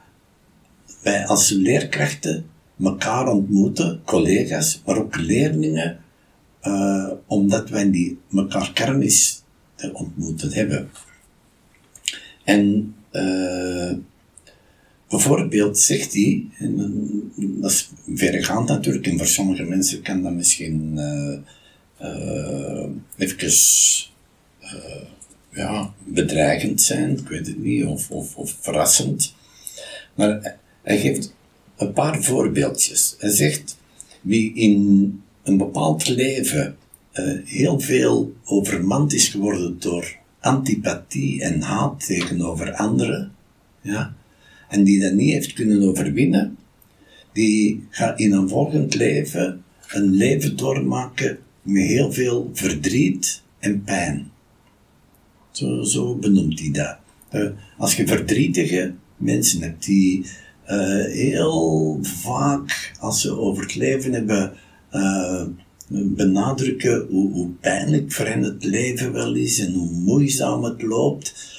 wij 1.01 1.25
als 1.25 1.49
leerkrachten 1.49 2.45
elkaar 2.83 3.27
ontmoeten, 3.27 4.01
collega's, 4.05 4.81
maar 4.85 4.97
ook 4.97 5.15
leerlingen, 5.15 5.99
eh, 6.59 7.11
omdat 7.25 7.69
wij 7.69 7.91
die 7.91 8.19
elkaar 8.35 8.71
kermis 8.73 9.43
te 9.75 9.93
ontmoeten 9.93 10.51
hebben. 10.51 10.89
En 12.43 12.93
bijvoorbeeld 15.09 15.79
zegt 15.79 16.13
hij, 16.13 16.47
en 16.57 17.31
dat 17.35 17.71
is 17.71 17.89
verregaand 18.15 18.67
natuurlijk, 18.67 19.07
en 19.07 19.17
voor 19.17 19.27
sommige 19.27 19.63
mensen 19.63 20.01
kan 20.01 20.23
dat 20.23 20.33
misschien 20.33 20.93
uh, 20.95 21.37
uh, 22.01 22.85
even 23.17 23.51
ja, 25.51 25.93
bedreigend 26.03 26.81
zijn, 26.81 27.17
ik 27.17 27.27
weet 27.27 27.47
het 27.47 27.57
niet, 27.57 27.85
of, 27.85 28.11
of, 28.11 28.35
of 28.35 28.57
verrassend. 28.59 29.33
Maar 30.15 30.57
hij 30.83 30.99
geeft 30.99 31.33
een 31.77 31.93
paar 31.93 32.23
voorbeeldjes. 32.23 33.15
Hij 33.19 33.29
zegt, 33.29 33.77
wie 34.21 34.53
in 34.53 35.23
een 35.43 35.57
bepaald 35.57 36.07
leven 36.07 36.77
heel 37.45 37.79
veel 37.79 38.33
overmand 38.43 39.13
is 39.13 39.27
geworden 39.27 39.79
door 39.79 40.15
antipathie 40.39 41.41
en 41.41 41.61
haat 41.61 42.05
tegenover 42.05 42.73
anderen, 42.73 43.31
ja, 43.81 44.15
en 44.69 44.83
die 44.83 44.99
dat 44.99 45.13
niet 45.13 45.31
heeft 45.31 45.53
kunnen 45.53 45.81
overwinnen, 45.81 46.57
die 47.33 47.87
gaat 47.89 48.19
in 48.19 48.31
een 48.31 48.49
volgend 48.49 48.95
leven 48.95 49.63
een 49.93 50.13
leven 50.13 50.55
doormaken 50.55 51.37
met 51.61 51.83
heel 51.83 52.11
veel 52.11 52.49
verdriet 52.53 53.41
en 53.59 53.83
pijn. 53.83 54.31
Zo, 55.83 56.15
benoemt 56.15 56.59
hij 56.59 56.71
dat. 56.71 56.97
Uh, 57.31 57.49
als 57.77 57.95
je 57.95 58.07
verdrietige 58.07 58.93
mensen 59.17 59.61
hebt 59.61 59.85
die 59.85 60.25
uh, 60.69 61.05
heel 61.05 61.99
vaak, 62.01 62.93
als 62.99 63.21
ze 63.21 63.37
over 63.37 63.63
het 63.63 63.75
leven 63.75 64.13
hebben, 64.13 64.53
uh, 64.93 65.43
benadrukken 65.87 67.07
hoe, 67.09 67.31
hoe, 67.31 67.49
pijnlijk 67.49 68.11
voor 68.11 68.25
hen 68.25 68.43
het 68.43 68.63
leven 68.63 69.13
wel 69.13 69.35
is 69.35 69.59
en 69.59 69.73
hoe 69.73 69.91
moeizaam 69.91 70.63
het 70.63 70.81
loopt, 70.81 71.53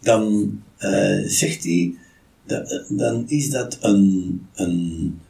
dan 0.00 0.50
zegt 1.26 1.64
hij, 1.64 1.94
dan 2.88 3.24
is 3.28 3.50
dat 3.50 3.78
een, 3.80 4.40
een 4.54 5.20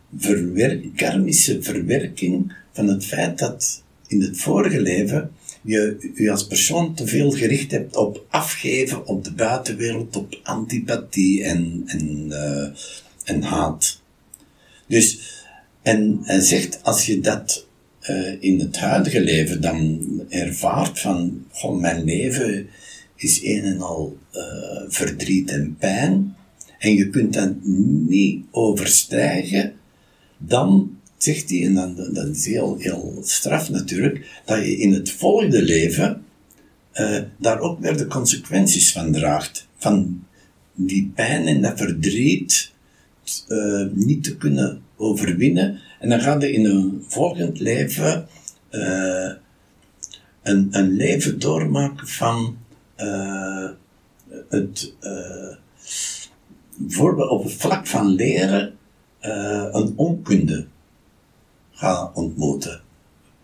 karmische 0.94 1.62
verwerking 1.62 2.52
van 2.72 2.88
het 2.88 3.04
feit 3.04 3.38
dat 3.38 3.82
in 4.06 4.20
het 4.20 4.36
vorige 4.36 4.80
leven 4.80 5.30
je 5.62 6.10
je 6.14 6.30
als 6.30 6.46
persoon 6.46 6.94
te 6.94 7.06
veel 7.06 7.30
gericht 7.30 7.70
hebt 7.70 7.96
op 7.96 8.24
afgeven 8.28 9.06
op 9.06 9.24
de 9.24 9.32
buitenwereld, 9.32 10.16
op 10.16 10.40
antipathie 10.42 11.44
en, 11.44 11.82
en, 11.86 12.26
uh, 12.28 12.68
en 13.24 13.42
haat. 13.42 14.00
Dus, 14.86 15.18
en 15.82 16.18
hij 16.22 16.40
zegt, 16.40 16.82
als 16.82 17.06
je 17.06 17.20
dat 17.20 17.66
uh, 18.10 18.42
in 18.42 18.60
het 18.60 18.78
huidige 18.78 19.20
leven 19.20 19.60
dan 19.60 20.00
ervaart 20.28 20.98
van, 20.98 21.44
goh, 21.50 21.80
mijn 21.80 22.04
leven 22.04 22.68
is 23.16 23.42
een 23.42 23.64
en 23.64 23.80
al 23.80 24.18
uh, 24.32 24.42
verdriet 24.88 25.50
en 25.50 25.76
pijn, 25.78 26.36
en 26.82 26.94
je 26.94 27.10
kunt 27.10 27.32
dat 27.32 27.52
niet 28.06 28.44
overstijgen, 28.50 29.72
dan 30.38 30.98
zegt 31.16 31.50
hij, 31.50 31.64
en 31.64 31.74
dan, 31.74 31.94
dat 32.12 32.28
is 32.28 32.46
heel, 32.46 32.76
heel 32.78 33.18
straf 33.24 33.70
natuurlijk, 33.70 34.42
dat 34.44 34.64
je 34.64 34.76
in 34.76 34.92
het 34.92 35.10
volgende 35.10 35.62
leven 35.62 36.24
uh, 36.94 37.18
daar 37.38 37.60
ook 37.60 37.80
weer 37.80 37.96
de 37.96 38.06
consequenties 38.06 38.92
van 38.92 39.12
draagt. 39.12 39.68
Van 39.76 40.24
die 40.74 41.12
pijn 41.14 41.46
en 41.46 41.62
dat 41.62 41.78
verdriet 41.78 42.72
uh, 43.48 43.86
niet 43.92 44.24
te 44.24 44.36
kunnen 44.36 44.82
overwinnen. 44.96 45.80
En 46.00 46.08
dan 46.08 46.20
ga 46.20 46.40
je 46.40 46.52
in 46.52 46.64
een 46.64 47.04
volgend 47.08 47.60
leven 47.60 48.26
uh, 48.70 49.32
een, 50.42 50.68
een 50.70 50.92
leven 50.92 51.38
doormaken 51.38 52.08
van 52.08 52.56
het, 54.48 54.94
bijvoorbeeld 56.76 57.30
op 57.30 57.42
het 57.42 57.52
vlak 57.52 57.86
van 57.86 58.06
leren, 58.06 58.74
een 59.72 59.92
onkunde 59.96 60.66
gaan 61.70 62.14
ontmoeten. 62.14 62.80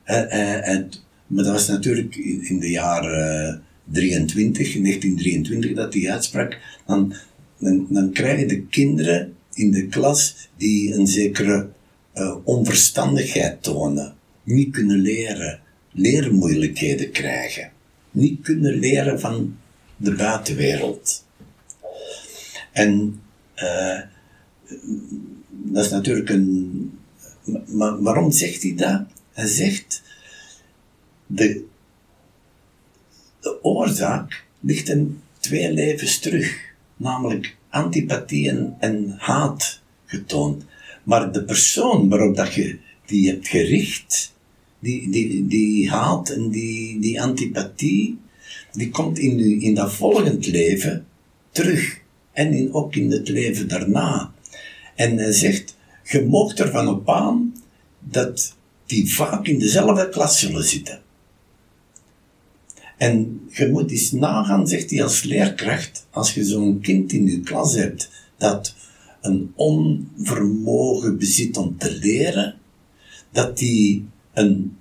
En, 0.05 0.31
en, 0.63 0.91
maar 1.27 1.45
dat 1.45 1.53
was 1.53 1.69
natuurlijk 1.69 2.17
in 2.17 2.59
de 2.59 2.71
jaren 2.71 3.63
23, 3.85 4.73
1923 4.73 5.75
dat 5.75 5.95
hij 5.95 6.11
uitsprak. 6.11 6.59
Dan, 6.87 7.15
dan, 7.59 7.87
dan 7.89 8.13
krijg 8.13 8.41
je 8.41 8.47
de 8.47 8.63
kinderen 8.63 9.35
in 9.53 9.71
de 9.71 9.87
klas 9.87 10.49
die 10.57 10.95
een 10.95 11.07
zekere 11.07 11.69
onverstandigheid 12.45 13.63
tonen. 13.63 14.15
Niet 14.43 14.71
kunnen 14.71 14.99
leren, 14.99 15.61
leermoeilijkheden 15.93 17.11
krijgen. 17.11 17.71
Niet 18.11 18.41
kunnen 18.41 18.79
leren 18.79 19.21
van 19.21 19.57
de 19.97 20.15
buitenwereld. 20.15 21.27
En 22.79 23.21
uh, 23.57 24.01
dat 25.51 25.85
is 25.85 25.91
natuurlijk 25.91 26.29
een, 26.29 26.99
maar 27.67 28.03
waarom 28.03 28.31
zegt 28.31 28.63
hij 28.63 28.75
dat? 28.75 29.03
Hij 29.33 29.47
zegt, 29.47 30.03
de, 31.27 31.65
de 33.41 33.65
oorzaak 33.65 34.45
ligt 34.61 34.89
hem 34.89 35.23
twee 35.39 35.73
levens 35.73 36.19
terug. 36.19 36.57
Namelijk 36.97 37.57
antipathie 37.69 38.49
en, 38.49 38.77
en 38.79 39.15
haat 39.19 39.81
getoond. 40.07 40.65
Maar 41.03 41.33
de 41.33 41.45
persoon 41.45 42.09
waarop 42.09 42.37
dat 42.37 42.55
je 42.55 42.79
die 43.07 43.29
hebt 43.29 43.49
gericht, 43.49 44.35
die, 44.79 45.11
die, 45.11 45.47
die 45.47 45.91
haat 45.91 46.31
en 46.31 46.51
die, 46.51 47.01
die 47.01 47.23
antipathie, 47.23 48.19
die 48.73 48.91
komt 48.91 49.19
in, 49.19 49.61
in 49.61 49.75
dat 49.75 49.93
volgend 49.93 50.47
leven 50.47 51.07
terug. 51.51 52.07
En 52.39 52.53
in, 52.53 52.75
ook 52.75 52.95
in 52.95 53.11
het 53.11 53.29
leven 53.29 53.69
daarna. 53.69 54.33
En 54.95 55.17
hij 55.17 55.33
zegt, 55.33 55.77
je 56.05 56.25
moogt 56.25 56.61
ervan 56.61 56.89
op 56.89 57.11
aan 57.11 57.55
dat 57.99 58.57
die 58.87 59.13
vaak 59.13 59.47
in 59.47 59.59
dezelfde 59.59 60.09
klas 60.09 60.39
zullen 60.39 60.65
zitten. 60.65 61.01
En 62.97 63.41
je 63.51 63.69
moet 63.69 63.91
eens 63.91 64.13
nagaan, 64.13 64.67
zegt 64.67 64.91
hij 64.91 65.03
als 65.03 65.23
leerkracht, 65.23 66.07
als 66.11 66.35
je 66.35 66.45
zo'n 66.45 66.81
kind 66.81 67.13
in 67.13 67.27
je 67.27 67.41
klas 67.41 67.75
hebt 67.75 68.11
dat 68.37 68.75
een 69.21 69.53
onvermogen 69.55 71.19
bezit 71.19 71.57
om 71.57 71.79
te 71.79 71.99
leren, 71.99 72.55
dat 73.31 73.59
die 73.59 74.07
een, 74.33 74.77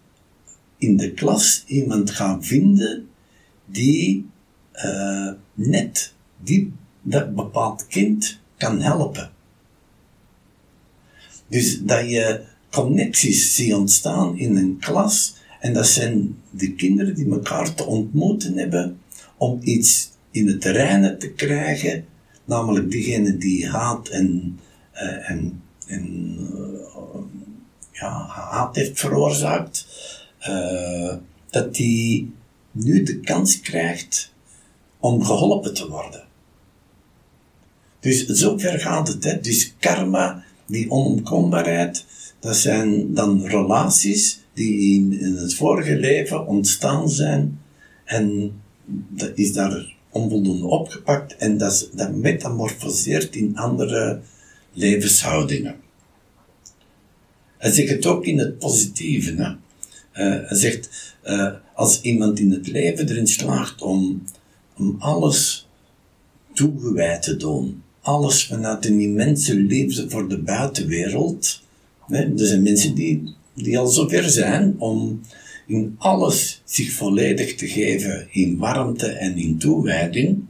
in 0.77 0.97
de 0.97 1.11
klas 1.11 1.63
iemand 1.67 2.11
gaat 2.11 2.45
vinden 2.45 3.07
die 3.65 4.25
uh, 4.73 5.31
net 5.53 6.13
die, 6.43 6.73
dat 7.09 7.35
bepaald 7.35 7.87
kind 7.87 8.39
kan 8.57 8.81
helpen. 8.81 9.31
Dus 11.47 11.79
dat 11.81 12.09
je 12.09 12.43
connecties 12.71 13.55
ziet 13.55 13.73
ontstaan 13.73 14.37
in 14.37 14.57
een 14.57 14.77
klas 14.79 15.35
en 15.59 15.73
dat 15.73 15.87
zijn 15.87 16.37
de 16.49 16.73
kinderen 16.73 17.15
die 17.15 17.31
elkaar 17.31 17.73
te 17.73 17.85
ontmoeten 17.85 18.57
hebben 18.57 18.99
om 19.37 19.59
iets 19.63 20.11
in 20.31 20.47
het 20.47 20.61
terrein 20.61 21.19
te 21.19 21.29
krijgen, 21.29 22.05
namelijk 22.45 22.91
diegene 22.91 23.37
die 23.37 23.69
haat 23.69 24.07
en, 24.07 24.59
uh, 24.93 25.29
en, 25.29 25.61
en 25.87 26.37
uh, 26.53 27.21
ja, 27.91 28.25
haat 28.27 28.75
heeft 28.75 28.99
veroorzaakt, 28.99 29.87
uh, 30.49 31.15
dat 31.49 31.75
die 31.75 32.31
nu 32.71 33.03
de 33.03 33.19
kans 33.19 33.59
krijgt 33.59 34.33
om 34.99 35.23
geholpen 35.23 35.73
te 35.73 35.89
worden. 35.89 36.26
Dus 38.07 38.25
zover 38.25 38.79
gaat 38.79 39.07
het. 39.07 39.23
Hè. 39.23 39.39
Dus 39.39 39.73
karma, 39.79 40.43
die 40.65 40.89
onomkombaarheid, 40.89 42.05
dat 42.39 42.55
zijn 42.57 43.13
dan 43.13 43.45
relaties 43.45 44.39
die 44.53 44.95
in 44.95 45.35
het 45.35 45.53
vorige 45.53 45.95
leven 45.95 46.47
ontstaan 46.47 47.09
zijn 47.09 47.59
en 48.05 48.51
dat 49.09 49.31
is 49.35 49.53
daar 49.53 49.95
onvoldoende 50.09 50.65
opgepakt 50.65 51.35
en 51.35 51.57
dat, 51.57 51.89
dat 51.93 52.15
metamorfoseert 52.15 53.35
in 53.35 53.57
andere 53.57 54.19
levenshoudingen. 54.73 55.75
Hij 57.57 57.71
zegt 57.71 57.89
het 57.89 58.05
ook 58.05 58.25
in 58.25 58.39
het 58.39 58.57
positieve. 58.57 59.35
Hè? 59.35 59.49
Uh, 59.49 60.47
hij 60.47 60.57
zegt, 60.57 61.15
uh, 61.25 61.53
als 61.75 62.01
iemand 62.01 62.39
in 62.39 62.51
het 62.51 62.67
leven 62.67 63.09
erin 63.09 63.27
slaagt 63.27 63.81
om, 63.81 64.23
om 64.77 64.95
alles 64.99 65.67
toegewijd 66.53 67.21
te 67.21 67.37
doen, 67.37 67.85
alles 68.07 68.45
vanuit 68.45 68.85
een 68.85 68.99
immense 68.99 69.55
liefde 69.55 70.09
voor 70.09 70.29
de 70.29 70.37
buitenwereld. 70.37 71.61
Hè? 72.07 72.23
Er 72.23 72.47
zijn 72.47 72.63
mensen 72.63 72.95
die, 72.95 73.35
die 73.53 73.77
al 73.77 73.87
zover 73.87 74.29
zijn 74.29 74.75
om 74.77 75.21
in 75.65 75.95
alles 75.97 76.61
zich 76.65 76.91
volledig 76.91 77.55
te 77.55 77.67
geven 77.67 78.27
in 78.31 78.57
warmte 78.57 79.07
en 79.07 79.37
in 79.37 79.57
toewijding. 79.57 80.43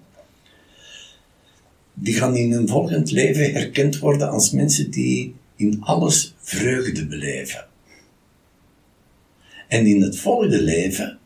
Die 1.93 2.13
gaan 2.13 2.35
in 2.35 2.51
hun 2.51 2.67
volgend 2.67 3.11
leven 3.11 3.51
herkend 3.51 3.99
worden 3.99 4.29
als 4.29 4.51
mensen 4.51 4.91
die 4.91 5.33
in 5.55 5.77
alles 5.81 6.33
vreugde 6.41 7.05
beleven. 7.05 7.65
En 9.67 9.85
in 9.85 10.01
het 10.01 10.17
volgende 10.17 10.61
leven 10.61 11.19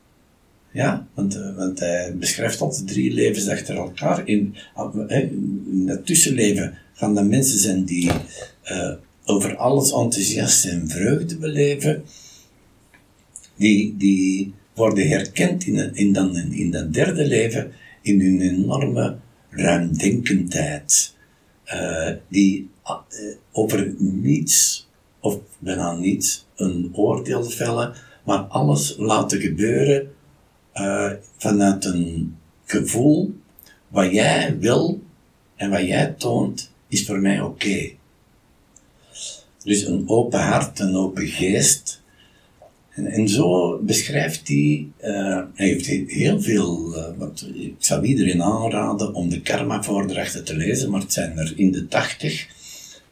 ja, 0.71 1.07
want, 1.13 1.35
uh, 1.35 1.55
want 1.55 1.79
hij 1.79 2.15
beschrijft 2.19 2.61
altijd 2.61 2.87
drie 2.87 3.13
levens 3.13 3.47
achter 3.47 3.75
elkaar. 3.75 4.27
In, 4.27 4.55
uh, 4.77 5.19
in 5.19 5.83
dat 5.85 6.05
tussenleven 6.05 6.77
gaan 6.93 7.17
er 7.17 7.25
mensen 7.25 7.59
zijn 7.59 7.85
die 7.85 8.11
uh, 8.71 8.93
over 9.25 9.55
alles 9.55 9.91
enthousiast 9.91 10.65
en 10.65 10.87
vreugde 10.87 11.37
beleven. 11.37 12.03
Die, 13.55 13.97
die 13.97 14.53
worden 14.75 15.07
herkend 15.07 15.65
in, 15.65 15.95
in, 15.95 16.13
dan, 16.13 16.35
in 16.35 16.71
dat 16.71 16.93
derde 16.93 17.27
leven 17.27 17.71
in 18.01 18.21
hun 18.21 18.41
enorme 18.41 19.17
ruimdenkendheid. 19.49 21.13
die 22.27 22.69
over 23.51 23.93
niets, 23.97 24.87
of 25.19 25.39
bijna 25.59 25.93
niets, 25.93 26.45
een 26.55 26.89
oordeel 26.93 27.43
vellen, 27.43 27.93
maar 28.25 28.39
alles 28.39 28.95
laten 28.97 29.39
gebeuren 29.39 30.11
uh, 30.75 31.11
vanuit 31.37 31.85
een 31.85 32.37
gevoel, 32.65 33.35
wat 33.87 34.11
jij 34.11 34.57
wil 34.59 35.01
en 35.55 35.69
wat 35.69 35.85
jij 35.85 36.15
toont, 36.17 36.71
is 36.87 37.05
voor 37.05 37.19
mij 37.19 37.41
oké. 37.41 37.89
Dus 39.63 39.85
een 39.85 40.09
open 40.09 40.39
hart, 40.39 40.79
een 40.79 40.95
open 40.95 41.27
geest. 41.27 42.01
En, 42.89 43.05
en 43.05 43.29
zo 43.29 43.77
beschrijft 43.81 44.47
hij, 44.47 44.87
uh, 45.01 45.41
hij 45.53 45.67
heeft 45.67 45.85
heel 46.11 46.41
veel, 46.41 46.97
uh, 46.97 47.05
wat, 47.17 47.47
ik 47.53 47.75
zou 47.77 48.05
iedereen 48.05 48.43
aanraden 48.43 49.13
om 49.13 49.29
de 49.29 49.41
karma-voordrachten 49.41 50.43
te 50.43 50.55
lezen, 50.55 50.91
maar 50.91 51.01
het 51.01 51.13
zijn 51.13 51.37
er 51.37 51.53
in 51.55 51.71
de 51.71 51.87
tachtig. 51.87 52.47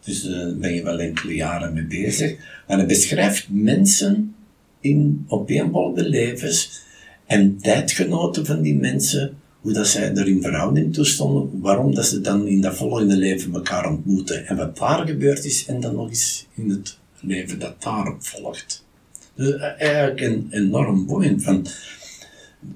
Dus 0.04 0.24
daar 0.24 0.56
ben 0.56 0.74
je 0.74 0.84
wel 0.84 1.00
enkele 1.00 1.36
jaren 1.36 1.74
mee 1.74 1.86
bezig. 1.86 2.36
En 2.67 2.78
hij 2.78 2.88
beschrijft 2.88 3.48
mensen 3.50 4.36
in 4.80 5.26
opeenvolgende 5.28 6.10
levens 6.10 6.82
en 7.30 7.58
tijdgenoten 7.58 8.46
van 8.46 8.62
die 8.62 8.76
mensen, 8.76 9.38
hoe 9.62 9.74
dat 9.74 9.88
zij 9.88 10.15
er 10.15 10.28
in 10.28 10.42
verhouding 10.42 10.94
toe 10.94 11.06
stonden, 11.06 11.62
waarom 11.62 11.96
dat 11.96 12.06
ze 12.06 12.22
dan 12.22 12.48
in 12.48 12.62
dat 12.62 12.76
volgende 12.76 13.15
leven 13.15 13.54
elkaar 13.54 13.89
ontmoeten 13.89 14.48
en 14.48 14.56
wat 14.56 14.78
daar 14.78 15.08
gebeurd 15.08 15.46
is 15.46 15.65
en 15.65 15.80
dan 15.80 15.96
nog 15.96 16.10
eens 16.10 16.48
in 16.56 16.70
het 16.70 16.98
leven 17.20 17.60
dat 17.60 17.82
daarop 17.82 18.24
volgt. 18.24 18.86
Dus 19.36 19.56
eh, 19.56 19.82
eigenlijk 19.82 20.22
een 20.22 20.48
enorm 20.52 21.06
boeiend. 21.06 21.44
Van, 21.44 21.65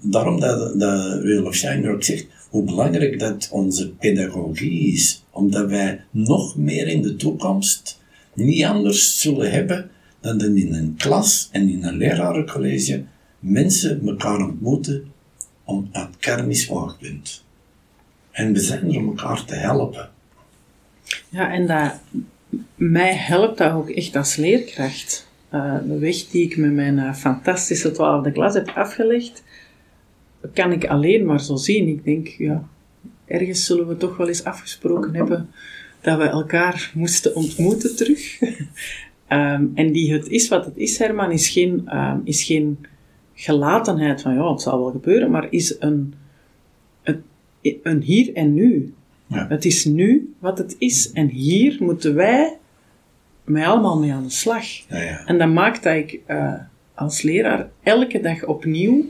daarom 0.02 0.40
dat, 0.40 0.80
dat 0.80 1.22
Rudolf 1.22 1.56
Steiner 1.56 1.92
ook 1.92 2.04
zegt, 2.04 2.26
hoe 2.50 2.64
belangrijk 2.64 3.20
dat 3.20 3.48
onze 3.52 3.90
pedagogie 3.90 4.94
is, 4.94 5.24
omdat 5.30 5.70
wij 5.70 6.02
nog 6.12 6.58
meer 6.58 6.88
in 6.88 7.02
de 7.02 7.16
toekomst 7.16 8.00
niet 8.34 8.64
anders 8.64 9.22
zullen 9.22 9.52
hebben 9.52 9.90
dan 10.22 10.42
in 10.42 10.74
een 10.74 10.96
klas 10.98 11.50
en 11.52 11.70
in 11.70 11.84
een 11.84 11.98
lerarencollege 11.98 13.04
mensen 13.44 14.08
elkaar 14.08 14.40
ontmoeten 14.40 15.12
om 15.64 15.90
uit 15.92 16.18
kermis 16.18 16.70
oogpunt. 16.70 17.44
En 18.32 18.54
we 18.54 18.60
zijn 18.60 18.92
er 18.92 18.98
om 18.98 19.08
elkaar 19.08 19.46
te 19.46 19.56
helpen. 19.56 20.10
Ja, 21.30 21.52
en 21.52 21.68
dat, 21.68 21.94
mij 22.76 23.16
helpt 23.16 23.58
dat 23.58 23.72
ook 23.72 23.90
echt 23.90 24.16
als 24.16 24.36
leerkracht. 24.36 25.28
Uh, 25.54 25.78
de 25.88 26.00
weg 26.00 26.28
die 26.28 26.44
ik 26.44 26.58
met 26.58 26.74
mijn 26.74 26.98
uh, 26.98 27.14
fantastische 27.14 27.92
twaalfde 27.92 28.32
klas 28.32 28.54
heb 28.54 28.70
afgelegd, 28.70 29.44
kan 30.54 30.72
ik 30.72 30.86
alleen 30.86 31.26
maar 31.26 31.42
zo 31.42 31.56
zien. 31.56 31.88
Ik 31.88 32.04
denk, 32.04 32.28
ja, 32.28 32.68
ergens 33.26 33.66
zullen 33.66 33.88
we 33.88 33.98
toch 33.98 34.18
wel 34.18 34.28
eens 34.28 34.44
afgesproken 34.44 35.16
hebben 35.16 35.50
dat 36.02 36.18
we 36.18 36.24
elkaar 36.24 36.92
moesten 36.94 37.36
ontmoeten 37.36 37.96
terug. 37.96 38.42
um, 38.42 39.72
en 39.76 39.92
die 39.92 40.14
het 40.14 40.28
is 40.28 40.48
wat 40.48 40.66
het 40.66 40.78
is, 40.78 40.98
Herman, 40.98 41.32
is 41.32 41.50
geen, 41.50 41.98
um, 41.98 42.22
is 42.24 42.44
geen 42.44 42.86
gelatenheid 43.44 44.22
van 44.22 44.34
ja, 44.34 44.52
het 44.52 44.62
zal 44.62 44.80
wel 44.80 44.92
gebeuren, 44.92 45.32
maar 45.32 45.48
is 45.50 45.76
een, 45.80 46.14
een, 47.04 47.24
een 47.84 48.02
hier 48.02 48.34
en 48.34 48.54
nu. 48.54 48.94
Ja. 49.28 49.48
Het 49.48 49.66
is 49.66 49.86
nu 49.86 50.34
wat 50.40 50.58
het 50.58 50.76
is 50.80 51.12
en 51.12 51.28
hier 51.28 51.78
moeten 51.80 52.16
wij 52.16 52.58
mij 53.44 53.68
allemaal 53.68 54.00
mee 54.00 54.14
aan 54.14 54.24
de 54.24 54.30
slag. 54.30 54.66
Ja, 54.66 55.02
ja. 55.02 55.26
En 55.26 55.38
dat 55.38 55.50
maakt 55.50 55.84
dat 55.84 55.96
ik 55.96 56.20
uh, 56.28 56.54
als 56.94 57.22
leraar 57.22 57.70
elke 57.84 58.22
dag 58.22 58.46
opnieuw 58.46 59.06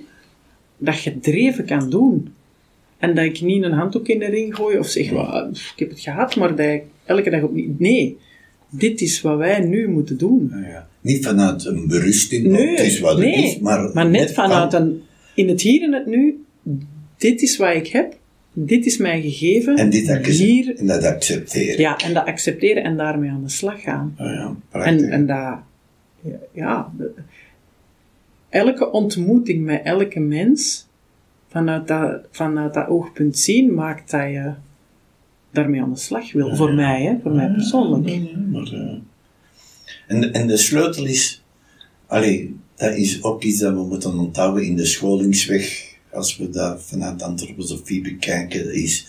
dat 0.77 0.95
gedreven 0.95 1.65
kan 1.65 1.89
doen. 1.89 2.33
En 2.97 3.15
dat 3.15 3.25
ik 3.25 3.41
niet 3.41 3.63
een 3.63 3.71
handdoek 3.71 4.07
in 4.07 4.19
de 4.19 4.25
ring 4.25 4.55
gooi 4.55 4.77
of 4.77 4.87
zeg, 4.87 5.09
well, 5.09 5.49
ik 5.51 5.73
heb 5.75 5.89
het 5.89 5.99
gehad, 5.99 6.35
maar 6.35 6.55
dat 6.55 6.67
ik 6.67 6.83
elke 7.05 7.29
dag 7.29 7.41
opnieuw... 7.41 7.75
Nee, 7.77 8.17
dit 8.69 9.01
is 9.01 9.21
wat 9.21 9.37
wij 9.37 9.59
nu 9.59 9.89
moeten 9.89 10.17
doen. 10.17 10.49
Ja, 10.51 10.67
ja. 10.67 10.87
Niet 11.03 11.25
vanuit 11.25 11.65
een 11.65 11.87
berusting, 11.87 12.45
nee, 12.45 12.69
het 12.69 12.79
is 12.79 12.99
wat 12.99 13.17
nee, 13.17 13.35
het 13.35 13.45
is, 13.45 13.59
maar, 13.59 13.89
maar 13.93 14.09
net, 14.09 14.33
vanuit 14.33 14.73
een, 14.73 15.01
in 15.35 15.47
het 15.47 15.61
hier 15.61 15.83
en 15.83 15.93
het 15.93 16.05
nu, 16.05 16.43
dit 17.17 17.41
is 17.41 17.57
wat 17.57 17.75
ik 17.75 17.87
heb, 17.87 18.17
dit 18.53 18.85
is 18.85 18.97
mij 18.97 19.21
gegeven. 19.21 19.75
En, 19.75 19.89
dit 19.89 20.25
hier, 20.25 20.75
en 20.77 20.85
dat 20.85 21.03
accepteren. 21.03 21.79
Ja, 21.79 21.97
en 21.97 22.13
dat 22.13 22.25
accepteren 22.25 22.83
en 22.83 22.97
daarmee 22.97 23.29
aan 23.29 23.43
de 23.43 23.49
slag 23.49 23.81
gaan. 23.81 24.15
Oh 24.19 24.25
ja, 24.25 24.55
en, 24.71 25.09
en 25.09 25.25
dat, 25.25 25.59
ja, 26.51 26.91
elke 28.49 28.91
ontmoeting 28.91 29.65
met 29.65 29.81
elke 29.83 30.19
mens 30.19 30.87
vanuit 31.47 31.87
dat, 31.87 32.21
vanuit 32.31 32.73
dat 32.73 32.87
oogpunt 32.87 33.37
zien, 33.37 33.73
maakt 33.73 34.11
dat 34.11 34.21
je 34.21 34.51
daarmee 35.51 35.81
aan 35.81 35.93
de 35.93 35.99
slag 35.99 36.31
wil. 36.31 36.55
Voor 36.55 36.73
mij, 36.73 37.03
hè? 37.03 37.15
voor 37.21 37.31
mij 37.31 37.51
persoonlijk. 37.51 38.03
Nee, 38.03 38.19
nee, 38.19 38.35
maar, 38.35 38.99
en, 40.07 40.33
en 40.33 40.47
de 40.47 40.57
sleutel 40.57 41.05
is, 41.05 41.43
allee, 42.07 42.55
dat 42.75 42.95
is 42.95 43.23
ook 43.23 43.43
iets 43.43 43.59
dat 43.59 43.73
we 43.73 43.83
moeten 43.83 44.17
onthouden 44.19 44.65
in 44.65 44.75
de 44.75 44.85
scholingsweg, 44.85 45.95
als 46.11 46.37
we 46.37 46.49
dat 46.49 46.81
vanuit 46.83 47.19
de 47.19 47.25
antroposofie 47.25 48.01
bekijken, 48.01 48.73
is 48.73 49.07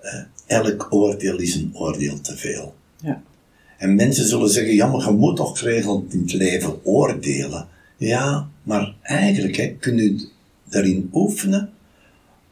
eh, 0.00 0.20
elk 0.46 0.86
oordeel 0.90 1.38
is 1.38 1.54
een 1.54 1.70
oordeel 1.74 2.20
te 2.20 2.36
veel. 2.36 2.74
Ja. 3.02 3.22
En 3.78 3.94
mensen 3.94 4.28
zullen 4.28 4.50
zeggen, 4.50 4.74
ja, 4.74 4.86
maar 4.86 5.06
je 5.06 5.14
moet 5.14 5.36
toch 5.36 5.58
geregeld 5.58 6.12
in 6.12 6.20
het 6.20 6.32
leven 6.32 6.84
oordelen. 6.84 7.68
Ja, 7.96 8.48
maar 8.62 8.94
eigenlijk 9.02 9.56
hè, 9.56 9.76
kun 9.80 9.96
je 9.96 10.28
daarin 10.68 11.10
oefenen 11.12 11.72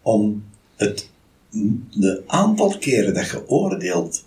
om 0.03 0.45
het 0.77 1.09
de 1.91 2.23
aantal 2.27 2.79
keren 2.79 3.15
dat 3.15 3.31
je 3.31 3.49
oordeelt 3.49 4.25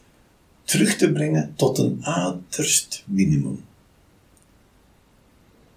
terug 0.64 0.96
te 0.96 1.12
brengen 1.12 1.54
tot 1.56 1.78
een 1.78 2.06
uiterst 2.06 3.04
minimum. 3.08 3.60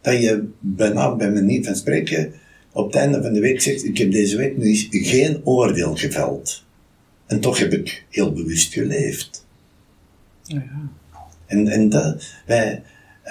Dat 0.00 0.20
je 0.20 0.48
bijna 0.60 1.14
bij 1.14 1.30
manier 1.30 1.64
van 1.64 1.76
spreken 1.76 2.32
op 2.72 2.86
het 2.86 2.94
einde 2.94 3.22
van 3.22 3.32
de 3.32 3.40
week 3.40 3.60
zegt, 3.60 3.84
ik 3.84 3.98
heb 3.98 4.12
deze 4.12 4.36
week 4.36 4.56
nu 4.56 4.74
geen 4.90 5.40
oordeel 5.44 5.96
geveld. 5.96 6.64
En 7.26 7.40
toch 7.40 7.58
heb 7.58 7.72
ik 7.72 8.04
heel 8.10 8.32
bewust 8.32 8.72
geleefd. 8.72 9.46
Ja. 10.42 10.62
En, 11.46 11.68
en 11.68 11.88
dat, 11.88 12.26
wij, 12.46 12.82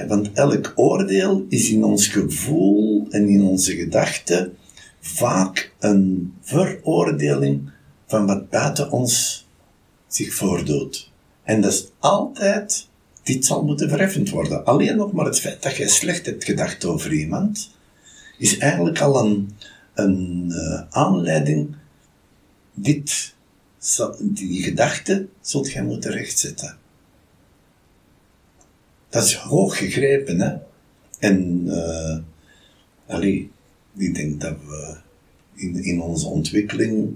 want 0.08 0.32
elk 0.32 0.74
oordeel 0.76 1.46
is 1.50 1.70
in 1.70 1.84
ons 1.84 2.08
gevoel 2.08 3.08
en 3.10 3.28
in 3.30 3.42
onze 3.42 3.76
gedachten 3.76 4.58
vaak 5.00 5.74
een 5.80 6.34
veroordeling 6.42 7.70
van 8.08 8.26
wat 8.26 8.50
buiten 8.50 8.92
ons 8.92 9.46
zich 10.08 10.34
voordoet. 10.34 11.12
En 11.46 11.62
dat 11.62 11.74
is 11.74 11.88
altijd, 12.00 12.88
dit 13.24 13.46
zal 13.46 13.64
moeten 13.64 13.90
verheffend 13.90 14.30
worden. 14.30 14.66
Alleen 14.66 14.96
nog 14.96 15.12
maar 15.12 15.26
het 15.26 15.40
feit 15.40 15.64
dat 15.64 15.76
jij 15.76 15.88
slecht 15.88 16.26
hebt 16.26 16.44
gedacht 16.44 16.86
over 16.86 17.14
iemand, 17.14 17.72
is 18.38 18.58
eigenlijk 18.58 19.00
al 19.00 19.26
een, 19.26 19.56
een 19.94 20.46
uh, 20.50 20.82
aanleiding, 20.90 21.76
dit, 22.74 23.34
die 24.20 24.64
gedachte 24.64 25.28
zult 25.42 25.72
jij 25.72 25.84
moeten 25.84 26.12
rechtzetten. 26.12 26.78
Dat 29.10 29.24
is 29.24 29.36
hoog 29.36 29.78
gegrepen, 29.78 30.40
hè. 30.40 30.56
En, 31.20 31.64
uh, 31.66 32.18
allee, 33.08 33.52
ik 33.98 34.16
denk 34.16 34.42
dat 34.42 34.56
we 34.68 34.96
in, 35.54 35.84
in 35.84 36.02
onze 36.02 36.28
ontwikkeling 36.28 37.14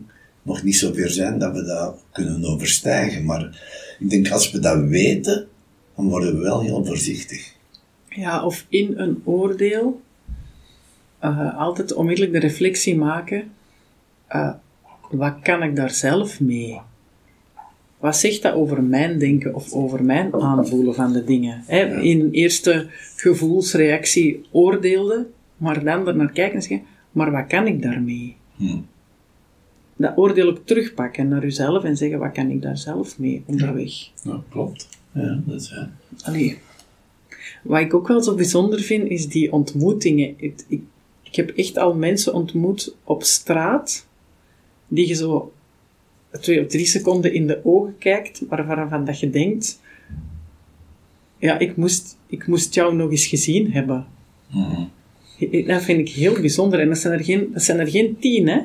nog 0.50 0.64
niet 0.64 0.76
zo 0.76 0.94
ver 0.94 1.10
zijn 1.10 1.40
dat 1.40 1.54
we 1.54 1.64
dat 1.64 2.04
kunnen 2.12 2.46
overstijgen. 2.46 3.26
Maar 3.26 3.42
ik 4.00 4.10
denk 4.10 4.32
als 4.32 4.52
we 4.52 4.60
dat 4.60 4.84
weten, 4.84 5.48
dan 5.96 6.10
worden 6.10 6.34
we 6.34 6.42
wel 6.42 6.62
heel 6.62 6.86
voorzichtig. 6.86 7.54
Ja, 8.10 8.46
of 8.46 8.66
in 8.70 8.94
een 8.98 9.22
oordeel 9.24 10.02
uh, 11.24 11.58
altijd 11.58 11.94
onmiddellijk 11.94 12.34
de 12.34 12.40
reflectie 12.40 12.96
maken: 12.96 13.52
uh, 14.32 14.54
wat 15.10 15.36
kan 15.42 15.64
ik 15.64 15.76
daar 15.76 15.92
zelf 15.92 16.40
mee? 16.40 16.80
Wat 17.98 18.18
zegt 18.18 18.42
dat 18.42 18.54
over 18.54 18.84
mijn 18.84 19.20
denken 19.20 19.56
of 19.56 19.74
over 19.74 20.04
mijn 20.04 20.34
aanvoelen 20.34 20.96
van 20.96 21.14
de 21.14 21.24
dingen? 21.24 21.68
In 22.02 22.20
een 22.20 22.32
eerste 22.32 22.88
gevoelsreactie 23.16 24.46
oordeelde, 24.52 25.28
maar 25.58 25.84
dan 25.84 26.08
er 26.08 26.16
naar 26.16 26.32
kijken 26.32 26.56
en 26.56 26.62
zeggen: 26.62 26.88
maar 27.12 27.32
wat 27.32 27.48
kan 27.48 27.68
ik 27.68 27.82
daarmee? 27.82 28.36
Hmm 28.56 28.86
dat 30.00 30.18
oordeel 30.18 30.50
ook 30.50 30.66
terugpakken 30.66 31.28
naar 31.28 31.42
jezelf 31.42 31.84
en 31.84 31.98
zeggen, 31.98 32.20
wat 32.20 32.32
kan 32.32 32.50
ik 32.50 32.62
daar 32.62 32.78
zelf 32.78 33.20
mee 33.20 33.44
onderweg? 33.46 33.92
Ja, 34.24 34.44
klopt. 34.50 34.90
Ja, 35.12 35.42
dat 35.46 35.62
is 35.62 35.70
ja. 35.70 35.92
Allee. 36.22 36.58
Wat 37.64 37.80
ik 37.80 37.94
ook 37.94 38.08
wel 38.08 38.24
zo 38.24 38.36
bijzonder 38.36 38.80
vind, 38.82 39.10
is 39.10 39.28
die 39.28 39.52
ontmoetingen. 39.52 40.34
Ik, 40.38 40.64
ik, 40.68 40.82
ik 41.24 41.36
heb 41.36 41.50
echt 41.50 41.78
al 41.78 41.96
mensen 41.96 42.34
ontmoet 42.34 42.96
op 43.04 43.24
straat, 43.24 44.08
die 44.88 45.08
je 45.08 45.14
zo 45.14 45.54
twee 46.32 46.62
of 46.62 46.68
drie 46.68 46.86
seconden 46.86 47.34
in 47.34 47.48
de 47.48 47.60
ogen 47.64 47.96
kijkt, 47.98 48.42
waarvan 48.50 49.06
dat 49.06 49.20
je 49.20 49.30
denkt, 49.30 49.80
ja, 51.38 51.60
ik 51.60 51.76
moest, 51.76 52.18
ik 52.28 52.48
moest 52.48 52.74
jou 52.74 52.96
nog 52.96 53.12
eens 53.12 53.26
gezien 53.26 53.72
hebben. 53.72 54.08
Mm 54.52 54.90
Dat 55.66 55.84
vind 55.84 56.00
ik 56.00 56.10
heel 56.10 56.34
bijzonder. 56.34 56.80
En 56.80 56.88
dat 56.88 56.98
zijn 56.98 57.14
er 57.14 57.24
geen, 57.24 57.50
dat 57.54 57.64
zijn 57.64 57.80
er 57.80 57.88
geen 57.88 58.18
tien, 58.20 58.48
hè. 58.48 58.60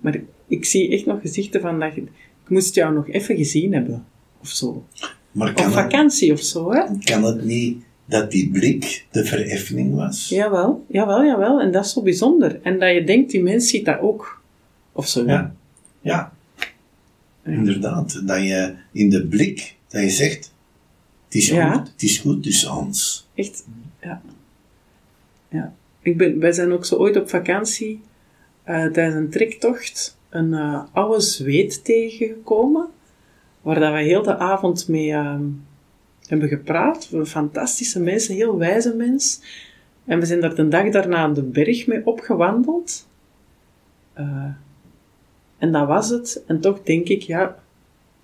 Maar 0.00 0.20
ik 0.48 0.64
zie 0.64 0.90
echt 0.90 1.06
nog 1.06 1.20
gezichten 1.20 1.60
van 1.60 1.80
dat 1.80 1.94
je, 1.94 2.00
ik 2.00 2.48
moest 2.48 2.74
jou 2.74 2.94
nog 2.94 3.08
even 3.08 3.36
gezien 3.36 3.72
hebben, 3.72 4.04
of 4.40 4.48
zo. 4.48 4.86
Maar 5.32 5.50
Op 5.50 5.58
vakantie 5.60 6.32
of 6.32 6.40
zo, 6.40 6.72
hè? 6.72 6.84
Kan 7.04 7.24
het 7.24 7.44
niet 7.44 7.82
dat 8.04 8.30
die 8.30 8.50
blik 8.50 9.06
de 9.10 9.24
vereffening 9.24 9.94
was? 9.94 10.28
Jawel, 10.28 10.84
jawel, 10.88 11.24
jawel. 11.24 11.60
En 11.60 11.72
dat 11.72 11.84
is 11.84 11.92
zo 11.92 12.02
bijzonder. 12.02 12.60
En 12.62 12.78
dat 12.78 12.94
je 12.94 13.04
denkt, 13.04 13.30
die 13.30 13.42
mens 13.42 13.68
ziet 13.68 13.84
dat 13.84 14.00
ook. 14.00 14.42
Of 14.92 15.08
zo. 15.08 15.24
Ja. 15.26 15.54
Ja. 16.00 16.32
Inderdaad. 17.44 18.22
Dat 18.26 18.42
je 18.42 18.74
in 18.92 19.10
de 19.10 19.26
blik, 19.26 19.74
dat 19.88 20.02
je 20.02 20.10
zegt, 20.10 20.52
het 21.24 21.34
is 21.34 21.48
Ja. 21.48 21.72
goed, 21.72 21.88
het 21.92 22.02
is 22.02 22.18
goed 22.18 22.42
tussen 22.42 22.72
ons. 22.76 23.28
Echt, 23.34 23.64
ja. 24.02 24.22
Ja. 25.48 25.74
Ik 26.02 26.16
ben, 26.16 26.38
wij 26.38 26.52
zijn 26.52 26.72
ook 26.72 26.84
zo 26.84 26.94
ooit 26.94 27.16
op 27.16 27.28
vakantie 27.28 28.00
eh, 28.62 28.86
tijdens 28.86 29.14
een 29.14 29.30
trektocht 29.30 30.17
een 30.28 30.54
eh, 30.54 30.82
oude 30.92 31.20
zweet 31.20 31.84
tegengekomen, 31.84 32.88
waar 33.62 33.80
dat 33.80 33.92
we 33.92 33.98
heel 33.98 34.22
de 34.22 34.36
avond 34.36 34.88
mee 34.88 35.12
ehm, 35.12 35.44
hebben 36.26 36.48
gepraat. 36.48 37.10
Fantastische 37.24 38.00
mensen, 38.00 38.34
heel 38.34 38.58
wijze 38.58 38.94
mens. 38.94 39.40
En 40.04 40.20
we 40.20 40.26
zijn 40.26 40.40
daar 40.40 40.54
de 40.54 40.68
dag 40.68 40.90
daarna 40.90 41.28
de 41.28 41.42
berg 41.42 41.86
mee 41.86 42.06
opgewandeld. 42.06 43.08
Eh, 44.12 44.44
en 45.58 45.72
dat 45.72 45.86
was 45.86 46.08
het. 46.08 46.42
En 46.46 46.60
toch 46.60 46.82
denk 46.82 47.08
ik, 47.08 47.22
ja, 47.22 47.58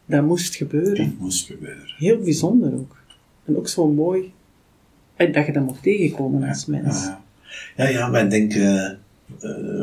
dat 0.06 0.22
moest 0.22 0.54
gebeuren. 0.54 0.96
Dat 0.96 1.18
moest 1.18 1.46
gebeuren. 1.46 1.94
Heel 1.96 2.18
bijzonder 2.18 2.74
ook. 2.74 2.96
En 3.44 3.56
ook 3.56 3.68
zo 3.68 3.88
mooi 3.88 4.32
eh, 5.16 5.32
dat 5.32 5.46
je 5.46 5.52
dat 5.52 5.64
mocht 5.64 5.82
tegenkomen 5.82 6.48
als 6.48 6.66
mens. 6.66 7.04
Ja, 7.04 7.22
ja. 7.76 7.84
ja, 7.84 7.90
ja 7.90 8.10
wij 8.10 8.28
denken 8.28 8.60
uh, 8.60 8.90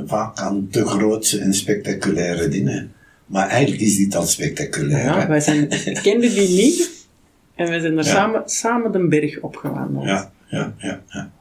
vaak 0.06 0.38
aan 0.40 0.68
de 0.72 0.86
grootste 0.86 1.40
en 1.40 1.54
spectaculaire 1.54 2.48
dingen. 2.48 2.94
Maar 3.26 3.48
eigenlijk 3.48 3.82
is 3.82 3.98
dit 3.98 4.16
al 4.16 4.26
spectaculair. 4.26 5.04
Ja, 5.06 5.20
hè? 5.20 5.28
wij 5.28 5.40
zijn, 5.40 5.70
ik 5.72 6.00
kende 6.04 6.30
die 6.34 6.50
niet. 6.50 7.08
En 7.56 7.68
wij 7.68 7.80
zijn 7.80 7.98
er 7.98 8.06
Ja. 8.06 8.12
samen, 8.12 8.42
samen 8.46 8.92
de 8.92 9.08
berg 9.08 9.40
opgewandeld. 9.40 10.06
ja, 10.06 10.32
ja, 10.48 10.74
ja, 10.78 11.02
ja. 11.08 11.32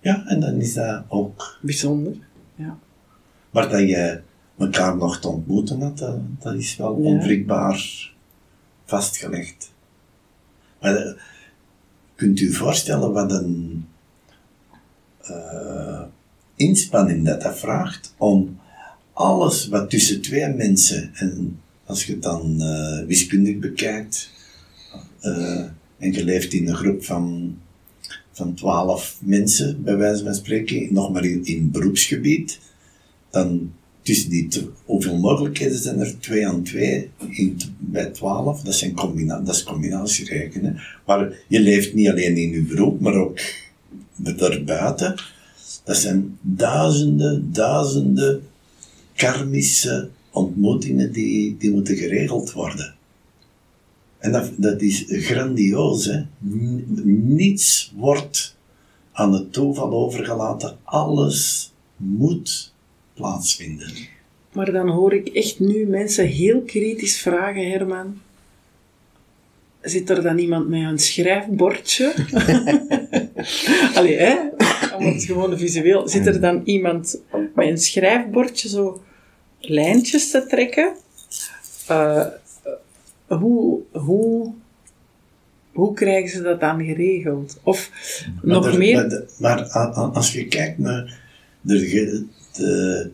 Ja, 0.00 0.24
en 0.26 0.40
dan 0.40 0.54
is 0.60 0.74
dat 0.74 1.02
ook. 1.08 1.58
Bijzonder. 1.62 2.12
Ja. 2.54 2.78
Maar 3.50 3.68
dat 3.68 3.80
je 3.80 4.20
elkaar 4.58 4.96
nog 4.96 5.20
te 5.20 5.28
ontmoeten 5.28 5.80
had, 5.80 5.98
dat, 5.98 6.16
dat 6.40 6.54
is 6.54 6.76
wel 6.76 6.92
onwrikbaar 6.94 8.10
vastgelegd. 8.84 9.72
Maar 10.80 10.96
eh, 10.96 11.12
kunt 12.14 12.40
u 12.40 12.46
u 12.46 12.52
voorstellen 12.52 13.12
wat 13.12 13.32
een 13.32 13.86
eh, 15.20 16.02
inspanning 16.58 17.24
dat 17.24 17.42
dat 17.42 17.58
vraagt 17.58 18.14
om 18.16 18.58
alles 19.12 19.68
wat 19.68 19.90
tussen 19.90 20.20
twee 20.20 20.54
mensen, 20.54 21.10
en 21.14 21.60
als 21.84 22.04
je 22.04 22.12
het 22.12 22.22
dan 22.22 22.60
eh, 22.60 23.06
wiskundig 23.06 23.58
bekijkt, 23.58 24.30
eh, 25.20 25.64
en 25.98 26.12
je 26.12 26.24
leeft 26.24 26.52
in 26.52 26.68
een 26.68 26.74
groep 26.74 27.04
van, 27.04 27.56
van 28.32 28.54
twaalf 28.54 29.18
mensen, 29.24 29.82
bij 29.82 29.96
wijze 29.96 30.24
van 30.24 30.34
spreken, 30.34 30.92
nog 30.92 31.12
maar 31.12 31.24
in, 31.24 31.44
in 31.44 31.70
beroepsgebied, 31.70 32.58
dan 33.30 33.72
tussen 34.02 34.30
die, 34.30 34.48
hoeveel 34.84 35.18
mogelijkheden 35.18 35.78
zijn 35.78 36.00
er? 36.00 36.20
Twee 36.20 36.46
aan 36.46 36.62
twee 36.62 37.10
in, 37.28 37.60
bij 37.78 38.06
twaalf, 38.06 38.62
dat, 38.62 38.74
zijn 38.74 38.94
combina 38.94 39.40
dat 39.40 39.54
is 39.54 39.62
combinatierekenen. 39.62 40.80
Maar 41.06 41.32
je 41.48 41.60
leeft 41.60 41.94
niet 41.94 42.08
alleen 42.08 42.36
in 42.36 42.50
je 42.50 42.62
beroep, 42.62 43.00
maar 43.00 43.14
ook 43.14 43.38
daarbuiten. 44.16 45.14
Dat 45.88 45.96
zijn 45.96 46.38
duizenden, 46.40 47.52
duizenden 47.52 48.42
karmische 49.14 50.08
ontmoetingen 50.30 51.12
die, 51.12 51.56
die 51.58 51.70
moeten 51.70 51.96
geregeld 51.96 52.52
worden. 52.52 52.94
En 54.18 54.32
dat, 54.32 54.50
dat 54.56 54.80
is 54.80 55.04
grandioos, 55.08 56.04
hè. 56.04 56.22
Niets 57.04 57.92
wordt 57.96 58.56
aan 59.12 59.32
het 59.32 59.52
toeval 59.52 59.92
overgelaten. 59.92 60.76
Alles 60.82 61.72
moet 61.96 62.72
plaatsvinden. 63.14 63.92
Maar 64.52 64.72
dan 64.72 64.88
hoor 64.88 65.12
ik 65.12 65.28
echt 65.28 65.60
nu 65.60 65.86
mensen 65.86 66.26
heel 66.26 66.60
kritisch 66.60 67.20
vragen, 67.20 67.70
Herman. 67.70 68.20
Zit 69.80 70.10
er 70.10 70.22
dan 70.22 70.38
iemand 70.38 70.68
met 70.68 70.82
een 70.82 70.98
schrijfbordje? 70.98 72.14
Allee, 73.94 74.16
hè? 74.16 74.57
Om 74.98 75.06
het 75.06 75.24
gewoon 75.24 75.58
visueel. 75.58 76.08
Zit 76.08 76.26
er 76.26 76.40
dan 76.40 76.60
iemand 76.64 77.20
met 77.54 77.66
een 77.68 77.78
schrijfbordje 77.78 78.68
zo 78.68 79.02
lijntjes 79.60 80.30
te 80.30 80.46
trekken. 80.46 80.92
Uh, 81.90 82.26
hoe, 83.26 83.80
hoe, 83.92 84.52
hoe 85.72 85.94
krijgen 85.94 86.30
ze 86.30 86.42
dat 86.42 86.60
dan 86.60 86.84
geregeld? 86.84 87.58
Of 87.62 87.90
Maar, 88.42 88.54
nog 88.56 88.66
er- 88.66 88.78
meer... 88.78 89.26
maar, 89.38 89.56
de- 89.56 89.70
als 90.12 90.32
je 90.32 90.46
kijkt 90.46 90.78
naar 90.78 91.20
de, 91.60 92.24
de 92.56 93.10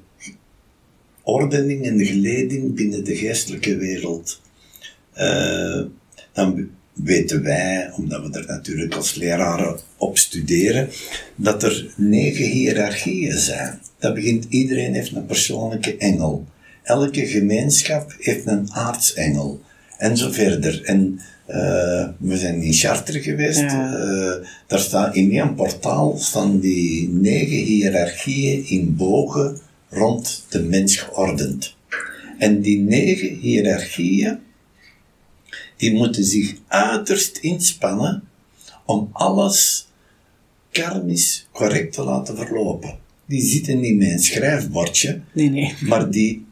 ordening 1.22 1.84
en 1.86 1.96
de 1.96 2.04
geleding 2.06 2.74
binnen 2.74 3.04
de 3.04 3.16
geestelijke 3.16 3.76
wereld, 3.76 4.40
eh, 5.12 5.82
dan 6.32 6.68
weten 7.04 7.42
wij, 7.42 7.90
omdat 7.96 8.22
we 8.22 8.38
er 8.38 8.46
natuurlijk 8.46 8.94
als 8.94 9.14
leraren 9.14 9.78
op 9.96 10.18
studeren, 10.18 10.88
dat 11.36 11.62
er 11.62 11.92
negen 11.96 12.44
hiërarchieën 12.44 13.38
zijn. 13.38 13.80
Dat 13.98 14.14
begint, 14.14 14.46
iedereen 14.48 14.94
heeft 14.94 15.14
een 15.14 15.26
persoonlijke 15.26 15.96
engel. 15.96 16.46
Elke 16.82 17.26
gemeenschap 17.26 18.14
heeft 18.18 18.46
een 18.46 18.72
aartsengel. 18.72 19.60
En 19.98 20.16
zo 20.16 20.30
verder. 20.30 20.82
En 20.84 21.20
eh, 21.46 22.08
we 22.18 22.36
zijn 22.36 22.62
in 22.62 22.72
Chartres 22.72 23.24
geweest. 23.24 23.60
Ja. 23.60 23.94
eh, 23.94 24.46
daar 24.66 24.78
staat 24.78 25.14
in 25.14 25.32
één 25.32 25.54
portaal 25.54 26.16
staan 26.18 26.60
die 26.60 27.08
negen 27.08 27.56
hiërarchieën 27.56 28.68
in 28.68 28.96
bogen 28.96 29.58
rond 29.90 30.44
de 30.48 30.62
mens 30.62 30.96
geordend. 30.96 31.76
En 32.38 32.60
die 32.60 32.78
negen 32.78 33.28
hiërarchieën, 33.28 34.38
die 35.76 35.94
moeten 35.94 36.24
zich 36.24 36.54
uiterst 36.66 37.36
inspannen 37.36 38.22
om 38.84 39.08
alles 39.12 39.86
karmisch 40.70 41.46
correct 41.52 41.92
te 41.92 42.02
laten 42.02 42.36
verlopen. 42.36 42.98
Die 43.26 43.42
zitten 43.42 43.80
niet 43.80 43.96
met 43.96 44.10
een 44.10 44.18
schrijfbordje, 44.18 45.20
Nee, 45.32 45.50
nee. 45.50 45.74
maar 45.80 46.10
die, 46.10 46.46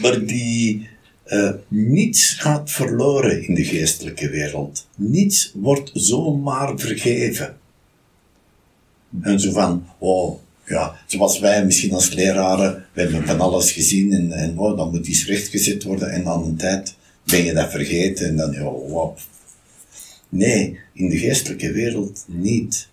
maar 0.00 0.24
die 0.24 0.88
eh, 1.24 1.50
niets 1.68 2.32
gaat 2.32 2.70
verloren 2.70 3.46
in 3.46 3.54
de 3.54 3.64
geestelijke 3.64 4.30
wereld. 4.30 4.86
Niets 4.96 5.52
wordt 5.54 5.90
zomaar 5.94 6.78
vergeven. 6.78 7.56
En 9.20 9.40
zo 9.40 9.52
van, 9.52 9.86
oh, 9.98 10.38
ja, 10.66 10.96
zoals 11.06 11.38
wij 11.38 11.64
misschien 11.64 11.92
als 11.92 12.12
leraren, 12.12 12.86
we 12.92 13.00
hebben 13.00 13.26
van 13.26 13.40
alles 13.40 13.72
gezien 13.72 14.12
en, 14.12 14.32
en 14.32 14.58
oh, 14.58 14.76
dan 14.76 14.90
moet 14.90 15.06
iets 15.06 15.26
rechtgezet 15.26 15.82
worden 15.82 16.10
en 16.10 16.26
aan 16.26 16.44
een 16.44 16.56
tijd 16.56 16.94
ben 17.24 17.44
je 17.44 17.52
dat 17.52 17.70
vergeten 17.70 18.26
en 18.26 18.36
dan, 18.36 18.52
ja, 18.52 18.62
wow. 18.62 19.16
Nee, 20.28 20.78
in 20.92 21.08
de 21.08 21.18
geestelijke 21.18 21.72
wereld 21.72 22.24
niet. 22.26 22.88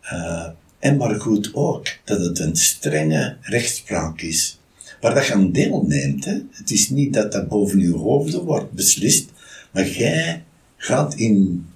Eh, 0.00 0.48
en 0.78 0.96
maar 0.96 1.20
goed 1.20 1.54
ook 1.54 1.86
dat 2.04 2.20
het 2.20 2.38
een 2.38 2.56
strenge 2.56 3.36
rechtspraak 3.40 4.20
is. 4.20 4.58
Waar 5.00 5.14
dat 5.14 5.26
je 5.26 5.32
aan 5.32 5.52
deelneemt. 5.52 6.24
Hè. 6.24 6.38
Het 6.50 6.70
is 6.70 6.88
niet 6.88 7.12
dat 7.12 7.32
dat 7.32 7.48
boven 7.48 7.80
je 7.80 7.92
hoofden 7.92 8.44
wordt 8.44 8.72
beslist, 8.72 9.30
maar 9.72 9.88
jij 9.88 10.42
gaat 10.76 11.14
in, 11.14 11.66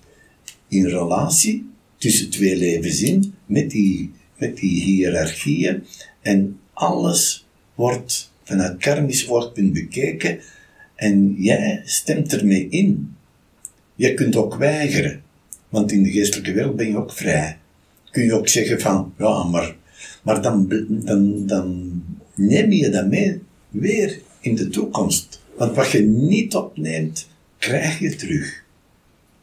in 0.68 0.87
relatie 0.87 1.70
tussen 1.99 2.30
twee 2.30 2.57
levens 2.57 3.03
in 3.03 3.35
met 3.47 3.70
die, 3.70 4.12
met 4.37 4.57
die 4.57 4.82
hiërarchieën 4.82 5.85
en 6.20 6.59
alles 6.72 7.47
wordt 7.74 8.32
vanuit 8.45 8.78
karmisch 8.78 9.28
oogpunt 9.28 9.72
bekeken 9.72 10.41
en 10.95 11.35
jij 11.39 11.83
stemt 11.85 12.33
ermee 12.33 12.69
in. 12.69 13.17
Je 13.95 14.15
kunt 14.15 14.37
ook 14.37 14.55
weigeren, 14.57 15.23
want 15.69 15.93
in 15.93 16.03
de 16.03 16.11
geestelijke 16.11 16.53
wereld 16.53 16.77
ben 16.77 16.89
je 16.89 16.97
ook 16.97 17.13
vrij. 17.13 17.59
Kun 18.11 18.25
je 18.25 18.35
ook 18.35 18.49
zeggen 18.49 18.81
van, 18.81 19.13
ja, 19.19 19.43
maar, 19.43 19.77
maar 20.23 20.43
dan, 20.43 20.85
dan, 20.89 21.47
dan 21.47 22.03
neem 22.35 22.73
je 22.73 22.91
dat 22.91 23.07
mee 23.07 23.41
weer 23.69 24.21
in 24.41 24.55
de 24.55 24.69
toekomst. 24.69 25.43
Want 25.57 25.77
wat 25.77 25.91
je 25.91 26.01
niet 26.03 26.55
opneemt, 26.55 27.29
krijg 27.59 27.99
je 27.99 28.17
terug. 28.17 28.63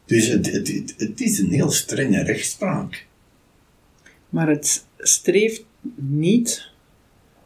Dus 0.04 0.26
het, 0.26 0.52
het, 0.52 0.68
het, 0.68 0.94
het 0.96 1.20
is 1.20 1.38
een 1.38 1.52
heel 1.52 1.70
strenge 1.70 2.22
rechtspraak. 2.22 3.06
Maar 4.28 4.48
het 4.48 4.84
streeft 4.98 5.64
niet 5.96 6.71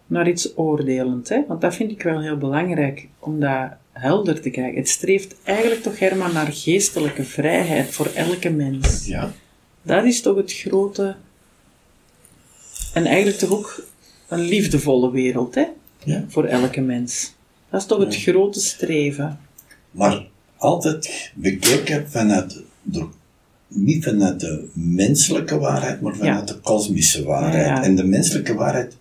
naar 0.07 0.29
iets 0.29 0.57
oordelend, 0.57 1.29
hè? 1.29 1.45
want 1.49 1.61
dat 1.61 1.75
vind 1.75 1.91
ik 1.91 2.03
wel 2.03 2.21
heel 2.21 2.37
belangrijk 2.37 3.09
om 3.19 3.41
dat 3.41 3.71
helder 3.93 4.41
te 4.41 4.51
krijgen. 4.51 4.77
Het 4.77 4.89
streeft 4.89 5.35
eigenlijk 5.43 5.83
toch, 5.83 5.99
Herman, 5.99 6.33
naar 6.33 6.53
geestelijke 6.53 7.25
vrijheid 7.25 7.91
voor 7.91 8.11
elke 8.15 8.51
mens. 8.51 9.07
Ja. 9.07 9.33
Dat 9.83 10.05
is 10.05 10.23
toch 10.23 10.37
het 10.37 10.53
grote. 10.53 11.17
En 12.93 13.07
eigenlijk 13.07 13.39
toch 13.39 13.51
ook 13.51 13.85
een 14.29 14.41
liefdevolle 14.41 15.11
wereld, 15.11 15.55
hè? 15.55 15.65
ja. 16.05 16.25
Voor 16.29 16.45
elke 16.45 16.81
mens. 16.81 17.35
Dat 17.71 17.81
is 17.81 17.87
toch 17.87 17.99
het 17.99 18.17
grote 18.17 18.61
streven. 18.61 19.39
Maar 19.91 20.27
altijd 20.57 21.33
bekeken 21.35 22.11
vanuit 22.11 22.63
de, 22.83 23.07
niet 23.69 24.05
vanuit 24.05 24.41
de 24.41 24.69
menselijke 24.73 25.59
waarheid, 25.59 26.01
maar 26.01 26.17
vanuit 26.17 26.49
de 26.49 26.59
kosmische 26.61 27.25
waarheid. 27.25 27.67
Ja, 27.67 27.75
ja. 27.75 27.83
En 27.83 27.97
de 27.97 28.05
menselijke 28.05 28.55
waarheid 28.55 28.97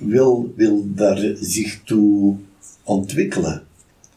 wil, 0.00 0.52
wil 0.56 0.84
daar 0.94 1.34
zich 1.40 1.80
toe 1.84 2.36
ontwikkelen. 2.82 3.62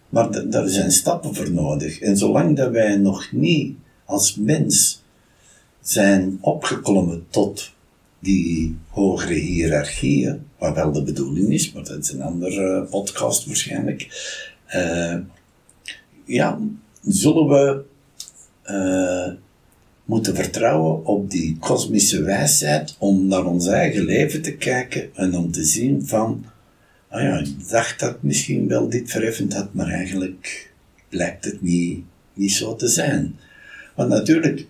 Maar 0.10 0.32
da- 0.32 0.42
daar 0.42 0.68
zijn 0.68 0.92
stappen 0.92 1.36
voor 1.36 1.52
nodig. 1.52 2.00
En 2.00 2.18
zolang 2.18 2.56
dat 2.56 2.72
wij 2.72 2.96
nog 2.98 3.32
niet 3.32 3.76
als 4.06 4.36
mens 4.36 5.04
zijn 5.82 6.38
opgeklommen 6.42 7.26
tot 7.30 7.72
die 8.20 8.78
hogere 8.90 9.34
hiërarchieën, 9.34 10.46
wat 10.58 10.76
wel 10.76 10.92
de 10.92 11.04
bedoeling 11.04 11.50
is, 11.54 11.72
maar 11.74 11.84
dat 11.84 11.98
is 12.00 12.12
een 12.12 12.22
andere 12.22 12.84
podcast 12.90 13.46
waarschijnlijk. 13.46 14.08
eh, 14.66 15.18
ja, 16.26 16.60
zullen 17.02 17.48
we 17.48 17.84
eh, 18.64 19.34
moeten 20.06 20.36
vertrouwen 20.36 21.06
op 21.06 21.32
die 21.32 21.58
kosmische 21.60 22.24
wijsheid 22.24 22.96
om 23.00 23.28
naar 23.28 23.46
ons 23.46 23.68
eigen 23.68 24.06
leven 24.06 24.42
te 24.42 24.56
kijken 24.56 25.16
en 25.16 25.36
om 25.36 25.52
te 25.52 25.64
zien 25.64 26.08
van, 26.08 26.46
ah 27.10 27.22
ja, 27.22 27.38
ik 27.38 27.70
dacht 27.70 28.00
dat 28.00 28.24
misschien 28.24 28.68
wel 28.68 28.90
dit 28.90 29.12
verheffend 29.12 29.54
had, 29.54 29.74
maar 29.74 29.88
eigenlijk 29.88 30.72
blijkt 31.10 31.46
het 31.46 31.62
niet, 31.62 32.04
niet 32.34 32.52
zo 32.52 32.76
te 32.76 32.88
zijn. 32.88 33.36
Want 33.96 34.10
natuurlijk 34.10 34.68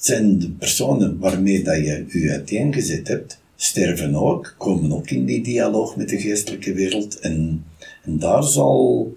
zijn 0.00 0.38
de 0.38 0.50
personen 0.50 1.18
waarmee 1.18 1.64
dat 1.64 1.76
je 1.76 2.06
je 2.08 2.30
uiteengezet 2.30 3.08
hebt, 3.08 3.40
sterven 3.56 4.14
ook, 4.14 4.54
komen 4.58 4.92
ook 4.92 5.10
in 5.10 5.24
die 5.24 5.42
dialoog 5.42 5.96
met 5.96 6.08
de 6.08 6.20
geestelijke 6.20 6.72
wereld 6.72 7.18
en, 7.18 7.64
en 8.04 8.18
daar 8.18 8.42
zal 8.42 9.16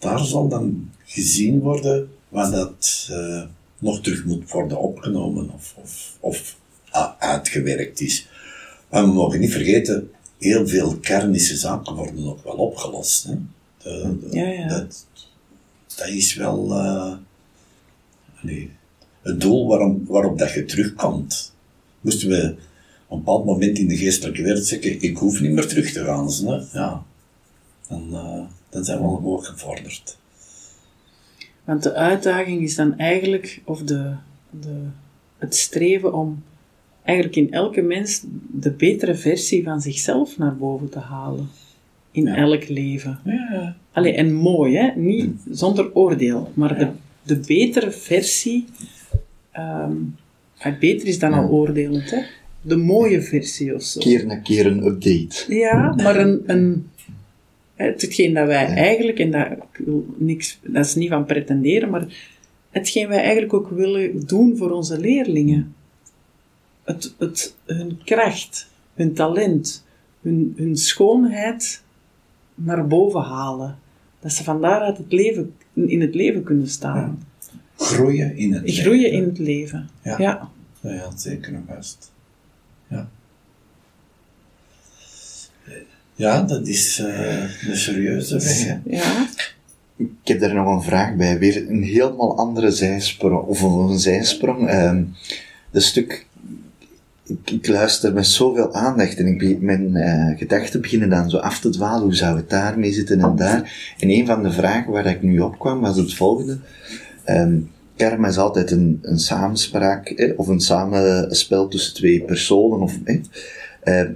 daar 0.00 0.24
zal 0.24 0.48
dan 0.48 0.90
gezien 1.04 1.60
worden 1.60 2.08
wat 2.28 2.52
dat 2.52 3.08
eh, 3.10 3.42
nog 3.80 4.00
terug 4.00 4.24
moet 4.24 4.50
worden 4.50 4.78
opgenomen 4.80 5.50
of, 5.50 5.74
of, 5.82 6.16
of 6.20 6.56
a- 6.94 7.16
uitgewerkt 7.18 8.00
is. 8.00 8.28
Maar 8.90 9.02
we 9.04 9.12
mogen 9.12 9.40
niet 9.40 9.52
vergeten, 9.52 10.10
heel 10.38 10.68
veel 10.68 10.96
karmische 10.96 11.56
zaken 11.56 11.94
worden 11.94 12.26
ook 12.26 12.44
wel 12.44 12.54
opgelost. 12.54 13.24
Hè? 13.24 13.34
De- 13.82 14.18
de- 14.20 14.36
Ja, 14.36 14.46
ja. 14.48 14.68
Dat, 14.68 15.06
dat 15.96 16.08
is 16.08 16.34
wel 16.34 16.72
eh, 16.72 17.12
allee, 18.42 18.70
het 19.22 19.40
doel 19.40 19.66
waarom, 19.68 20.04
waarop 20.06 20.38
dat 20.38 20.52
je 20.52 20.64
terugkomt. 20.64 21.54
Moesten 22.00 22.28
we 22.28 22.54
op 23.06 23.18
een 23.18 23.24
bepaald 23.24 23.44
moment 23.44 23.78
in 23.78 23.88
de 23.88 23.96
geestelijke 23.96 24.42
wereld 24.42 24.66
zeggen, 24.66 25.02
ik 25.02 25.16
hoef 25.16 25.40
niet 25.40 25.52
meer 25.52 25.66
terug 25.68 25.92
te 25.92 26.04
gaan. 26.04 26.26
Hè? 26.32 26.78
Ja, 26.78 27.02
dan, 27.88 28.08
eh, 28.14 28.40
dan 28.70 28.84
zijn 28.84 28.98
we 28.98 29.04
al 29.04 29.20
hoog 29.20 29.46
gevorderd. 29.46 30.18
Want 31.70 31.82
de 31.82 31.94
uitdaging 31.94 32.62
is 32.62 32.74
dan 32.74 32.98
eigenlijk, 32.98 33.60
of 33.64 33.82
de, 33.82 34.12
de, 34.60 34.76
het 35.38 35.56
streven 35.56 36.14
om 36.14 36.42
eigenlijk 37.02 37.36
in 37.36 37.52
elke 37.52 37.80
mens 37.80 38.24
de 38.52 38.70
betere 38.70 39.14
versie 39.14 39.62
van 39.62 39.80
zichzelf 39.80 40.38
naar 40.38 40.56
boven 40.56 40.88
te 40.88 40.98
halen. 40.98 41.48
In 42.10 42.24
Ja. 42.24 42.36
elk 42.36 42.68
leven. 42.68 43.18
Ja, 43.24 43.76
Allee, 43.92 44.12
en 44.12 44.32
mooi, 44.34 44.76
hè? 44.76 44.90
Niet 45.00 45.30
zonder 45.50 45.94
oordeel, 45.94 46.50
maar 46.54 46.78
de, 46.78 46.84
Ja. 46.84 46.94
de 47.22 47.36
betere 47.46 47.90
versie. 47.90 48.64
ah, 49.52 50.78
beter 50.80 51.06
is 51.08 51.18
dan 51.18 51.32
al 51.32 51.48
oordelend, 51.48 52.10
hè? 52.10 52.18
De 52.62 52.76
mooie 52.76 53.22
versie 53.22 53.74
of 53.74 53.82
zo. 53.82 54.00
Keer 54.00 54.26
na 54.26 54.36
keer 54.36 54.66
een 54.66 54.84
update. 54.84 55.54
Ja, 55.54 55.94
maar 55.96 56.16
een, 56.16 56.42
een, 56.46 56.88
hetgeen 57.80 58.34
dat 58.34 58.46
wij 58.46 58.66
eigenlijk, 58.66 59.18
en 59.18 59.30
dat, 59.30 59.46
ik 59.50 59.84
wil 59.84 60.06
niks, 60.16 60.58
dat 60.62 60.84
is 60.84 60.94
niet 60.94 61.08
van 61.08 61.24
pretenderen, 61.24 61.90
maar 61.90 62.06
hetgeen 62.70 63.08
wij 63.08 63.22
eigenlijk 63.22 63.54
ook 63.54 63.68
willen 63.70 64.26
doen 64.26 64.56
voor 64.56 64.70
onze 64.70 64.98
leerlingen. 64.98 65.74
Het, 66.84 67.14
het, 67.18 67.56
hun 67.64 68.00
kracht, 68.04 68.68
hun 68.94 69.14
talent, 69.14 69.86
hun, 70.22 70.54
hun 70.56 70.76
schoonheid 70.76 71.82
naar 72.54 72.86
boven 72.86 73.20
halen. 73.20 73.78
Dat 74.20 74.32
ze 74.32 74.44
van 74.44 74.60
daaruit 74.60 74.98
het 74.98 75.12
leven, 75.12 75.54
in 75.74 76.00
het 76.00 76.14
leven 76.14 76.42
kunnen 76.42 76.68
staan. 76.68 77.26
Groeien 77.76 78.36
in 78.36 78.52
het 78.52 78.70
Groeien 78.70 79.00
leven. 79.00 79.18
in 79.18 79.24
het 79.24 79.38
leven. 79.38 79.88
Ja. 80.02 80.18
ja. 80.18 80.50
Ja, 80.80 81.16
zeker 81.16 81.54
en 81.54 81.64
vast. 81.68 82.12
Ja. 82.88 83.08
Ja, 86.20 86.42
dat 86.42 86.66
is 86.66 86.98
uh, 87.00 87.68
een 87.68 87.76
serieuze 87.76 88.38
weg. 88.38 88.76
Ja, 88.84 89.26
Ik 89.96 90.08
heb 90.24 90.40
daar 90.40 90.54
nog 90.54 90.74
een 90.74 90.82
vraag 90.82 91.14
bij. 91.14 91.38
Weer 91.38 91.68
een 91.68 91.82
helemaal 91.82 92.36
andere 92.38 92.70
zijsprong. 92.70 93.46
Of 93.46 93.60
een 93.62 93.98
zijsprong. 93.98 94.68
Ehm 94.68 95.02
dat 95.70 95.82
stuk... 95.82 96.26
Ik, 97.26 97.50
ik 97.50 97.66
luister 97.68 98.12
met 98.12 98.26
zoveel 98.26 98.74
aandacht 98.74 99.16
en 99.18 99.26
ik 99.26 99.38
be- 99.38 99.58
mijn 99.60 99.96
eh, 99.96 100.38
gedachten 100.38 100.80
beginnen 100.80 101.08
dan 101.10 101.30
zo 101.30 101.36
af 101.36 101.60
te 101.60 101.68
dwalen. 101.68 102.02
Hoe 102.02 102.14
zou 102.14 102.36
het 102.36 102.50
daarmee 102.50 102.92
zitten 102.92 103.20
en 103.20 103.36
daar? 103.36 103.94
En 103.98 104.10
een 104.10 104.26
van 104.26 104.42
de 104.42 104.52
vragen 104.52 104.92
waar 104.92 105.06
ik 105.06 105.22
nu 105.22 105.40
op 105.40 105.58
kwam 105.58 105.80
was 105.80 105.96
het 105.96 106.14
volgende. 106.14 106.58
Ehm 107.24 107.58
karma 107.96 108.28
is 108.28 108.38
altijd 108.38 108.70
een, 108.70 108.98
een 109.02 109.18
samenspraak, 109.18 110.08
eh, 110.08 110.32
of 110.38 110.48
een 110.48 110.60
samenspel 110.60 111.68
tussen 111.68 111.94
twee 111.94 112.20
personen. 112.22 112.80
Of, 112.80 112.98
eh. 113.04 113.20
Ehm, 113.82 114.12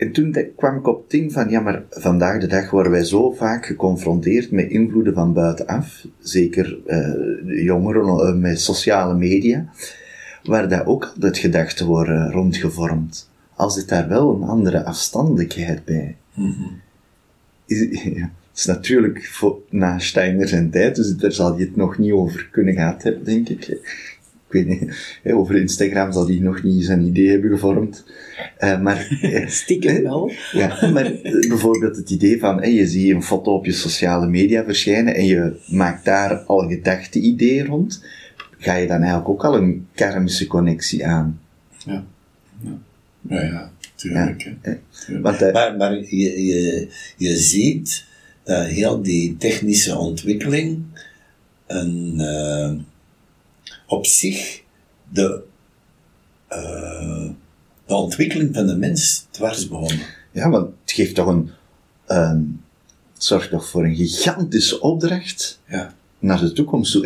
en 0.00 0.12
toen 0.12 0.36
kwam 0.56 0.76
ik 0.76 0.86
op 0.86 1.00
het 1.00 1.10
ding 1.10 1.32
van, 1.32 1.48
ja, 1.48 1.60
maar 1.60 1.82
vandaag 1.90 2.40
de 2.40 2.46
dag 2.46 2.70
worden 2.70 2.92
wij 2.92 3.04
zo 3.04 3.30
vaak 3.30 3.66
geconfronteerd 3.66 4.50
met 4.50 4.70
invloeden 4.70 5.14
van 5.14 5.32
buitenaf, 5.32 6.06
zeker 6.18 6.78
eh, 6.86 7.64
jongeren 7.64 8.26
eh, 8.26 8.34
met 8.34 8.60
sociale 8.60 9.14
media, 9.14 9.72
waar 10.42 10.68
daar 10.68 10.86
ook 10.86 11.04
altijd 11.04 11.38
gedachten 11.38 11.86
worden 11.86 12.30
rondgevormd. 12.30 13.30
Als 13.54 13.74
dit 13.74 13.88
daar 13.88 14.08
wel 14.08 14.34
een 14.34 14.48
andere 14.48 14.84
afstandelijkheid 14.84 15.84
bij. 15.84 16.16
Is, 17.66 18.02
ja, 18.02 18.30
het 18.50 18.58
is 18.58 18.64
natuurlijk 18.64 19.24
voor, 19.24 19.58
na 19.70 19.98
Steiner 19.98 20.48
zijn 20.48 20.70
tijd, 20.70 20.96
dus 20.96 21.16
daar 21.16 21.32
zal 21.32 21.58
je 21.58 21.64
het 21.64 21.76
nog 21.76 21.98
niet 21.98 22.12
over 22.12 22.48
kunnen 22.52 22.74
gehad 22.74 23.02
hebben, 23.02 23.24
denk 23.24 23.48
ik. 23.48 24.09
Ik 24.50 24.66
weet 24.66 24.80
niet, 24.80 24.94
over 25.34 25.56
Instagram 25.56 26.12
zal 26.12 26.26
hij 26.26 26.38
nog 26.38 26.62
niet 26.62 26.84
zijn 26.84 27.02
idee 27.02 27.28
hebben 27.28 27.50
gevormd. 27.50 28.04
Eh, 28.58 28.80
maar, 28.80 29.18
eh, 29.22 29.48
stiekem 29.60 30.02
wel. 30.02 30.32
ja, 30.52 30.90
maar 30.92 31.04
eh, 31.04 31.48
bijvoorbeeld 31.48 31.96
het 31.96 32.10
idee 32.10 32.38
van, 32.38 32.72
je 32.72 32.86
ziet 32.86 33.10
een 33.10 33.22
foto 33.22 33.54
op 33.54 33.64
je 33.64 33.72
sociale 33.72 34.26
media 34.26 34.64
verschijnen 34.64 35.14
en 35.14 35.24
je 35.24 35.56
maakt 35.66 36.04
daar 36.04 36.36
al 36.36 36.62
een 36.62 36.70
gedachte-idee 36.70 37.64
rond, 37.64 38.04
ga 38.58 38.74
je 38.74 38.86
dan 38.86 38.98
eigenlijk 38.98 39.28
ook 39.28 39.44
al 39.44 39.56
een 39.56 39.86
karmische 39.94 40.46
connectie 40.46 41.06
aan. 41.06 41.40
Ja, 41.86 42.04
ja, 43.28 43.70
tuurlijk. 43.94 44.42
Ja, 44.42 44.52
hè. 44.60 44.74
Tuurlijk. 45.04 45.24
want, 45.26 45.42
eh, 45.42 45.52
maar 45.52 45.76
maar 45.76 45.94
je, 45.94 46.44
je, 46.44 46.88
je 47.16 47.36
ziet 47.36 48.04
dat 48.44 48.66
heel 48.66 49.02
die 49.02 49.36
technische 49.36 49.96
ontwikkeling 49.96 50.82
een, 51.66 52.20
op 53.90 54.06
zich 54.06 54.62
de, 55.08 55.42
eh, 56.48 57.28
de 57.86 57.94
ontwikkeling 57.94 58.54
van 58.54 58.66
de 58.66 58.76
mens 58.76 59.26
dwarsbomen. 59.30 60.00
Ja, 60.32 60.50
want 60.50 60.70
het 60.82 60.92
geeft 60.92 61.14
toch 61.14 61.26
een, 61.26 61.50
het 62.06 63.24
zorgt 63.24 63.50
toch 63.50 63.68
voor 63.68 63.84
een 63.84 63.96
gigantische 63.96 64.80
opdracht 64.80 65.60
Ja, 65.66 65.94
naar 66.18 66.40
de 66.40 66.52
toekomst 66.52 66.92
toe. 66.92 67.02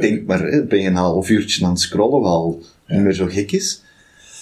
denk 0.00 0.26
maar, 0.26 0.66
ben 0.66 0.80
je 0.80 0.88
een 0.88 0.94
half 0.94 1.28
uurtje 1.28 1.64
aan 1.64 1.70
het 1.70 1.80
scrollen, 1.80 2.20
wat 2.20 2.30
al 2.32 2.62
Ja. 2.86 2.94
niet 2.94 3.04
meer 3.04 3.12
zo 3.12 3.26
gek 3.26 3.52
is. 3.52 3.82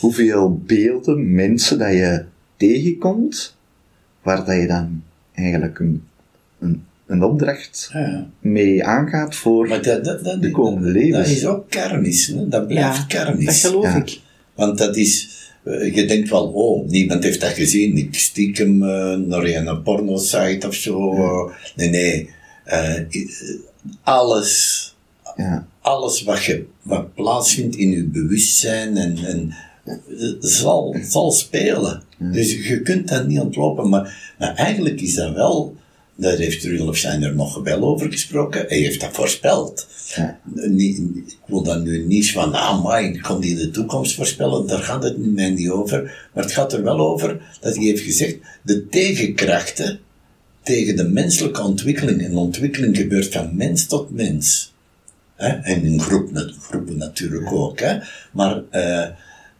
Hoeveel 0.01 0.57
beelden, 0.66 1.35
mensen 1.35 1.79
dat 1.79 1.93
je 1.93 2.25
tegenkomt, 2.57 3.57
waar 4.23 4.45
dat 4.45 4.57
je 4.57 4.66
dan 4.66 5.03
eigenlijk 5.33 5.79
een, 5.79 6.05
een, 6.59 6.85
een 7.11 7.22
opdracht 7.24 7.90
ja, 7.92 8.26
mee 8.40 8.84
aangaat 8.84 9.34
voor 9.34 9.68
Maar 9.68 9.82
dat, 9.82 10.04
dat, 10.04 10.24
dat, 10.24 10.42
de 10.42 10.50
komende 10.50 10.92
dat, 10.92 11.02
levens. 11.02 11.28
dat 11.28 11.36
is 11.36 11.46
ook 11.46 11.70
karmisch, 11.70 12.26
hè? 12.26 12.48
dat 12.48 12.66
blijft 12.66 12.96
Ja, 13.12 13.24
karmisch. 13.24 13.44
dat 13.62 13.70
geloof 13.70 13.84
Ja. 13.84 13.96
ik. 13.96 14.20
Want 14.54 14.78
dat 14.78 14.96
is, 14.96 15.28
eh, 15.64 15.94
je 15.94 16.04
denkt 16.06 16.30
wel, 16.30 16.46
oh, 16.46 16.88
niemand 16.88 17.24
heeft 17.24 17.40
dat 17.40 17.50
gezien. 17.52 17.96
Ik 17.96 18.14
stiekem 18.14 18.82
eh, 18.82 19.14
naar 19.16 19.44
een 19.44 19.82
porno-site 19.82 20.66
of 20.66 20.74
zo. 20.74 21.14
nee, 21.76 21.88
nee. 21.88 22.30
Eh, 22.64 22.94
alles, 24.02 24.94
ja, 25.36 25.66
alles 25.80 26.22
wat, 26.22 26.44
je, 26.44 26.64
wat 26.82 27.14
plaatsvindt 27.14 27.76
in 27.76 27.90
je 27.90 28.04
bewustzijn 28.04 28.96
en, 28.96 29.16
en 29.24 29.54
zal, 30.40 30.96
zal 31.02 31.30
spelen. 31.30 32.02
Dus 32.18 32.68
je 32.68 32.80
kunt 32.82 33.08
dat 33.08 33.26
niet 33.26 33.40
ontlopen. 33.40 33.88
Maar, 33.88 34.34
maar 34.38 34.54
eigenlijk 34.54 35.00
is 35.00 35.14
dat 35.14 35.34
wel, 35.34 35.76
daar 36.21 36.37
heeft 36.37 36.64
Rudolf 36.64 36.97
Steiner 36.97 37.35
nog 37.35 37.62
wel 37.62 37.83
over 37.83 38.11
gesproken, 38.12 38.64
hij 38.68 38.79
heeft 38.79 39.01
dat 39.01 39.12
voorspeld. 39.12 39.87
Ja. 40.14 40.41
Niet, 40.55 40.99
ik 41.27 41.39
wil 41.47 41.62
dan 41.62 41.83
nu 41.83 42.07
niet 42.07 42.33
van, 42.33 42.53
ah, 42.53 42.85
maar 42.85 43.05
ik 43.05 43.23
kan 43.23 43.41
die 43.41 43.57
de 43.57 43.71
toekomst 43.71 44.14
voorspellen, 44.14 44.66
daar 44.66 44.83
gaat 44.83 45.03
het 45.03 45.35
mij 45.35 45.51
niet 45.51 45.71
over. 45.71 46.29
Maar 46.35 46.45
het 46.45 46.53
gaat 46.53 46.73
er 46.73 46.83
wel 46.83 47.01
over 47.01 47.41
dat 47.61 47.77
hij 47.77 47.85
heeft 47.85 48.03
gezegd, 48.03 48.37
de 48.62 48.89
tegenkrachten 48.89 50.01
tegen 50.62 50.97
de 50.97 51.09
menselijke 51.09 51.62
ontwikkeling, 51.62 52.23
en 52.23 52.37
ontwikkeling 52.37 52.97
gebeurt 52.97 53.33
van 53.33 53.57
mens 53.57 53.87
tot 53.87 54.11
mens. 54.11 54.73
Hè? 55.35 55.49
En 55.49 55.85
in 55.85 56.01
groep, 56.01 56.31
groepen 56.61 56.97
natuurlijk 56.97 57.53
ook. 57.53 57.81
Hè? 57.81 57.99
Maar, 58.33 58.62
eh, 58.71 59.09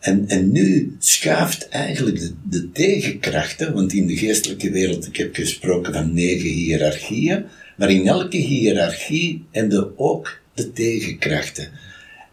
en, 0.01 0.29
en 0.29 0.53
nu 0.53 0.97
schuift 0.99 1.69
eigenlijk 1.69 2.19
de, 2.19 2.35
de 2.49 2.73
tegenkrachten, 2.73 3.75
want 3.75 3.93
in 3.93 4.07
de 4.07 4.17
geestelijke 4.17 4.71
wereld, 4.71 5.07
ik 5.07 5.17
heb 5.17 5.35
gesproken 5.35 5.93
van 5.93 6.13
negen 6.15 6.49
hiërarchieën, 6.49 7.45
maar 7.77 7.91
in 7.91 8.07
elke 8.07 8.37
hiërarchie 8.37 9.45
heb 9.51 9.71
je 9.71 9.99
ook 9.99 10.41
de 10.55 10.73
tegenkrachten. 10.73 11.69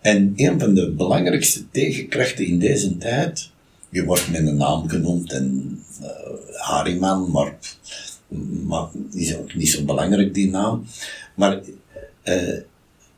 En 0.01 0.34
een 0.36 0.59
van 0.59 0.74
de 0.74 0.91
belangrijkste 0.91 1.70
tegenkrachten 1.72 2.45
in 2.45 2.59
deze 2.59 2.97
tijd, 2.97 3.49
je 3.89 4.03
wordt 4.03 4.32
met 4.32 4.47
een 4.47 4.57
naam 4.57 4.89
genoemd 4.89 5.32
en 5.32 5.80
eh 6.01 6.28
Hariman, 6.57 7.32
maar, 7.32 7.55
maar 8.63 8.88
is 9.11 9.36
ook 9.36 9.55
niet 9.55 9.70
zo 9.70 9.84
belangrijk 9.84 10.34
die 10.34 10.49
naam. 10.49 10.86
Maar 11.36 11.59
eh, 12.24 12.57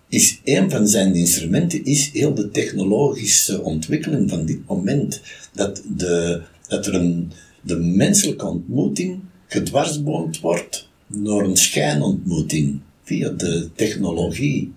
is 0.10 0.40
een 0.44 0.70
van 0.70 0.88
zijn 0.88 1.16
instrumenten 1.16 1.86
is 1.86 2.12
heel 2.12 2.34
de 2.34 2.52
technologische 2.52 3.62
ontwikkeling 3.62 4.30
van 4.30 4.46
dit 4.46 4.68
moment. 4.68 5.22
Dat, 5.54 5.84
de, 5.96 6.42
dat 6.68 6.86
er 6.86 6.94
een, 6.94 7.32
de 7.62 7.78
menselijke 7.78 8.46
ontmoeting 8.46 9.20
gedwarsboomd 9.48 10.40
wordt 10.40 10.90
door 11.08 11.44
een 11.44 11.58
schijnontmoeting 11.58 12.80
via 13.04 13.30
de 13.30 13.70
technologie. 13.76 14.74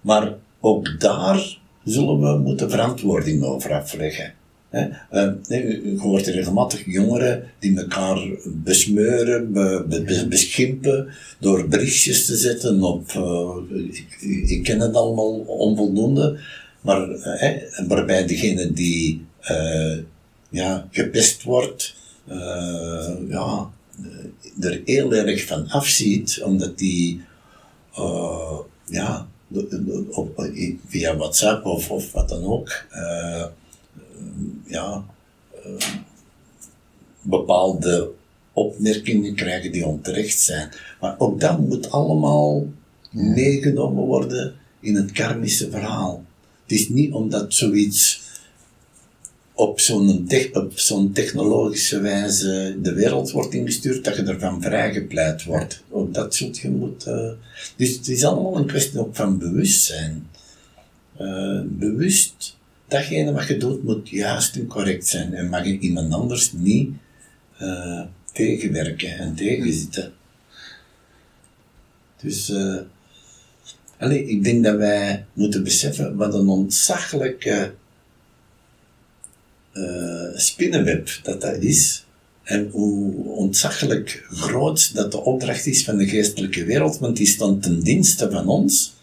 Maar 0.00 0.34
ook 0.60 1.00
daar 1.00 1.58
zullen 1.84 2.20
we 2.20 2.38
moeten 2.38 2.70
verantwoording 2.70 3.42
over 3.42 3.72
afleggen. 3.72 4.34
Je 4.70 5.96
hoort 5.98 6.26
regelmatig 6.26 6.84
jongeren 6.86 7.42
die 7.58 7.78
elkaar 7.78 8.18
besmeuren, 8.46 9.52
be- 9.52 9.84
be- 9.88 10.02
be- 10.02 10.26
beschimpen 10.28 11.08
door 11.40 11.68
berichtjes 11.68 12.26
te 12.26 12.36
zetten 12.36 12.82
op, 12.82 13.08
eh, 13.08 13.56
ik, 14.50 14.62
ken 14.62 14.80
het 14.80 14.94
allemaal 14.94 15.38
onvoldoende, 15.38 16.38
maar 16.80 17.10
eh, 17.10 17.62
waarbij 17.88 18.26
degene 18.26 18.72
die 18.72 19.24
eh, 19.40 19.98
ja, 20.50 20.88
gepest 20.90 21.42
wordt, 21.42 21.94
ja, 23.28 23.70
er 24.60 24.82
heel 24.84 25.14
erg 25.14 25.44
van 25.44 25.68
afziet, 25.68 26.40
omdat 26.44 26.78
die 26.78 27.20
ja, 28.84 29.28
via 30.86 31.16
WhatsApp 31.16 31.64
of, 31.64 31.90
of 31.90 32.12
wat 32.12 32.28
dan 32.28 32.44
ook, 32.44 32.84
ja, 34.64 35.04
eh, 35.64 35.86
bepaalde 37.22 38.10
opmerkingen 38.52 39.34
krijgen 39.34 39.72
die 39.72 39.86
onterecht 39.86 40.40
zijn. 40.40 40.68
Maar 41.00 41.14
ook 41.18 41.40
dat 41.40 41.58
moet 41.58 41.90
allemaal 41.90 42.66
meegenomen 43.10 44.04
worden 44.04 44.54
in 44.80 44.94
het 44.94 45.12
karmische 45.12 45.70
verhaal. 45.70 46.24
Het 46.62 46.78
is 46.78 46.88
niet 46.88 47.12
omdat 47.12 47.54
zoiets 47.54 48.28
op 49.60 49.80
zo'n 49.80 50.24
tech- 50.26 50.52
op 50.52 50.78
zo'n 50.78 51.12
technologische 51.12 52.00
wijze 52.00 52.76
de 52.82 52.92
wereld 52.92 53.30
wordt 53.30 53.54
ingestuurd, 53.54 54.04
dat 54.04 54.16
je 54.16 54.22
ervan 54.22 54.62
vrijgepleit 54.62 55.44
wordt. 55.44 55.82
Ook 55.90 56.14
dat 56.14 56.34
zult 56.34 56.58
je 56.58 56.70
moeten... 56.70 57.38
Dus 57.76 57.96
het 57.96 58.08
is 58.08 58.24
allemaal 58.24 58.56
een 58.56 58.66
kwestie 58.66 58.98
ook 58.98 59.16
van 59.16 59.38
bewustzijn. 59.38 60.26
Eh, 61.16 61.60
bewust, 61.64 62.56
datgene 62.90 63.32
wat 63.32 63.46
je 63.46 63.56
doet 63.56 63.82
moet 63.82 64.08
juist 64.08 64.56
en 64.56 64.66
correct 64.66 65.06
zijn 65.06 65.34
en 65.34 65.48
mag 65.48 65.64
iemand 65.64 66.12
anders 66.12 66.52
niet 66.52 66.90
eh, 67.56 68.00
tegenwerken 68.32 69.18
en 69.18 69.34
tegenzitten. 69.34 70.12
Dus, 72.22 72.50
eh 72.50 72.80
allee, 73.98 74.24
ik 74.28 74.44
denk 74.44 74.64
dat 74.64 74.76
wij 74.76 75.24
moeten 75.32 75.64
beseffen 75.64 76.16
wat 76.16 76.34
een 76.34 76.48
ontzaglijke 76.48 77.74
eh, 79.72 80.28
spinnenweb 80.34 81.08
dat 81.22 81.40
dat 81.40 81.62
is. 81.62 82.04
En 82.42 82.68
hoe 82.70 83.24
ontzaglijk 83.24 84.26
groot 84.30 84.94
dat 84.94 85.12
de 85.12 85.20
opdracht 85.20 85.66
is 85.66 85.84
van 85.84 85.96
de 85.96 86.08
geestelijke 86.08 86.64
wereld, 86.64 86.98
want 86.98 87.16
die 87.16 87.26
staan 87.26 87.60
ten 87.60 87.80
dienste 87.80 88.30
van 88.30 88.48
ons. 88.48 88.94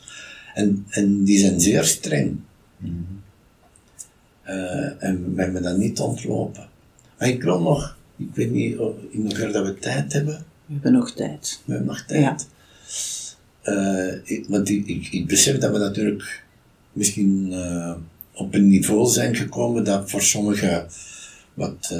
En, 0.54 0.86
en 0.90 1.24
die 1.24 1.40
zijn 1.40 1.60
zeer 1.60 1.84
streng. 1.84 2.40
Eh, 4.48 5.04
en 5.04 5.36
we 5.36 5.42
hebben 5.42 5.64
dat 5.64 5.78
niet 5.78 6.00
ontlopen. 6.00 6.68
Maar 7.18 7.28
ik 7.28 7.44
wil 7.44 7.62
nog 7.62 7.98
Ik 8.18 8.30
weet 8.34 8.52
niet 8.52 8.74
in 9.10 9.22
hoeverre 9.22 9.52
dat 9.52 9.66
we 9.66 9.80
tijd 9.80 10.14
hebben. 10.14 10.46
We 10.66 10.74
hebben 10.74 10.92
nog 10.92 11.12
tijd. 11.12 11.62
We 11.66 11.72
hebben 11.72 11.90
nog 11.90 12.02
tijd. 12.02 12.48
Eh, 13.62 14.14
ik, 14.24 14.46
want 14.48 14.70
ik, 14.70 14.88
ik, 14.88 15.08
ik 15.08 15.28
besef 15.28 15.58
dat 15.58 15.72
we 15.72 15.78
natuurlijk 15.78 16.44
misschien 16.94 17.54
eh, 17.54 17.94
op 18.34 18.54
een 18.54 18.68
niveau 18.68 19.10
zijn 19.10 19.36
gekomen 19.36 19.84
dat 19.84 20.10
voor 20.10 20.22
sommigen 20.22 20.88
wat, 21.54 21.96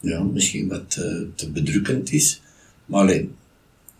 ja, 0.00 0.22
misschien 0.22 0.68
wat 0.68 0.90
te 1.34 1.50
bedrukkend 1.52 2.12
is. 2.12 2.42
Maar 2.84 3.00
alleen, 3.00 3.34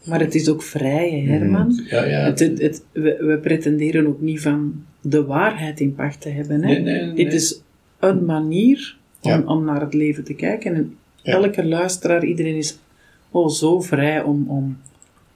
Maar 0.05 0.21
het 0.21 0.35
is 0.35 0.49
ook 0.49 0.63
vrij, 0.63 1.11
hè, 1.27 1.33
Herman. 1.33 1.81
ja, 1.91 2.05
ja. 2.05 2.19
Het, 2.25 2.39
het, 2.39 2.61
het- 2.61 2.83
we, 2.93 3.17
we 3.21 3.39
pretenderen 3.43 4.07
ook 4.07 4.21
niet 4.21 4.41
van 4.41 4.83
de 5.01 5.25
waarheid 5.25 5.81
in 5.81 5.95
pacht 5.95 6.21
te 6.21 6.29
hebben. 6.29 6.61
Hè? 6.63 6.67
Nee, 6.67 6.81
nee, 6.81 7.03
nee. 7.03 7.15
Dit 7.15 7.33
is 7.33 7.63
een 7.99 8.25
manier 8.25 8.97
om, 9.21 9.31
Ja. 9.31 9.43
om 9.45 9.65
naar 9.65 9.81
het 9.81 9.95
leven 9.95 10.25
te 10.25 10.35
kijken. 10.35 10.75
En 10.75 10.97
Ja. 11.23 11.33
elke 11.33 11.65
luisteraar, 11.65 12.25
iedereen 12.25 12.57
is 12.57 12.79
oh, 13.31 13.49
zo 13.49 13.81
vrij 13.81 14.23
om, 14.23 14.45
om, 14.49 14.77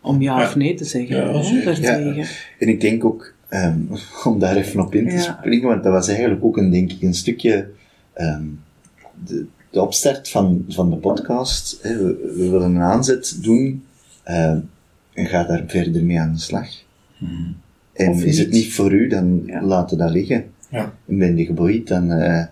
om 0.00 0.22
ja, 0.22 0.38
Ja. 0.40 0.46
of 0.46 0.56
nee 0.56 0.74
te 0.74 0.84
zeggen. 0.84 1.16
Ja, 1.16 2.12
hè. 2.14 2.22
En 2.58 2.68
ik 2.68 2.80
denk 2.80 3.04
ook, 3.04 3.34
ehm, 3.48 3.78
om 4.24 4.38
daar 4.38 4.56
even 4.56 4.80
op 4.80 4.94
in 4.94 5.08
te 5.08 5.14
Ja. 5.14 5.20
springen, 5.20 5.68
want 5.68 5.82
dat 5.82 5.92
was 5.92 6.08
eigenlijk 6.08 6.44
ook 6.44 6.56
een, 6.56 6.70
denk 6.70 6.92
ik, 6.92 7.02
een 7.02 7.14
stukje 7.14 7.68
ehm, 8.12 8.44
de, 9.26 9.46
de 9.70 9.80
opstart 9.82 10.28
van, 10.28 10.64
van 10.68 10.90
de 10.90 10.96
podcast. 10.96 11.78
Hè. 11.82 11.96
We, 11.96 12.32
we 12.36 12.50
willen 12.50 12.74
een 12.74 12.80
aanzet 12.82 13.38
doen 13.42 13.82
ehm, 14.22 14.58
en 15.14 15.26
ga 15.26 15.44
daar 15.44 15.64
verder 15.66 16.04
mee 16.04 16.20
aan 16.20 16.32
de 16.32 16.40
slag. 16.40 16.68
En 17.92 18.08
Of 18.08 18.22
is 18.22 18.38
het 18.38 18.50
niet. 18.50 18.72
voor 18.74 18.92
u, 18.92 19.08
dan 19.08 19.42
Ja. 19.46 19.62
laat 19.62 19.90
het 19.90 19.98
dat 19.98 20.10
liggen. 20.10 20.44
Ja. 20.70 20.94
En 21.08 21.18
ben 21.18 21.36
je 21.36 21.44
geboeid, 21.44 21.86
dan 21.88 22.10
eh, 22.10 22.44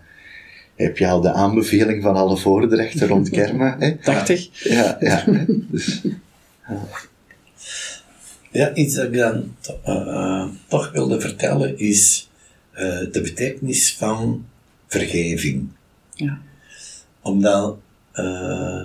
heb 0.77 0.99
je 0.99 1.07
al 1.09 1.21
de 1.21 1.33
aanbeveling 1.33 2.03
van 2.03 2.15
alle 2.17 2.37
voordrachten 2.37 3.07
rond 3.09 3.29
kerma. 3.39 3.77
Hè. 3.79 3.97
80. 3.97 4.65
Ja, 4.69 4.97
ja. 5.01 5.25
Dus, 5.71 6.03
Ja, 8.53 8.75
iets 8.75 8.95
dat 8.95 9.07
ik 9.07 9.13
dan 9.19 9.55
to- 9.61 9.79
eh, 9.85 9.95
eh, 10.09 10.49
toch 10.69 10.93
wilde 10.93 11.21
vertellen 11.21 11.79
is 11.79 12.29
eh, 12.73 12.99
de 13.13 13.21
betekenis 13.23 13.97
van 13.97 14.45
vergeving. 14.87 15.69
Ja. 16.15 16.39
Omdat 17.23 17.79
eh, 18.13 18.83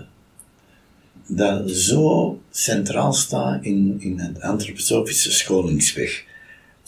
dat 1.28 1.72
zo 1.72 2.42
centraal 2.52 3.14
staat 3.14 3.64
in, 3.64 3.96
in 4.00 4.20
het 4.20 4.42
antroposofische 4.42 5.32
scholingsweg. 5.32 6.24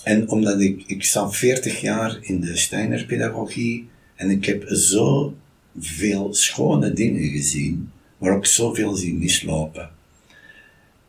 En 0.03 0.29
omdat 0.29 0.59
ik, 0.59 0.83
ik 0.85 1.03
sta 1.03 1.29
40 1.29 1.81
jaar 1.81 2.17
in 2.21 2.41
de 2.41 2.57
Steiner-pedagogie 2.57 3.87
en 4.15 4.29
ik 4.29 4.45
heb 4.45 4.69
zo 4.69 5.35
veel 5.79 6.33
schone 6.33 6.93
dingen 6.93 7.29
gezien, 7.29 7.91
maar 8.17 8.35
ook 8.35 8.45
zoveel 8.45 8.95
zien 8.95 9.17
mislopen. 9.17 9.89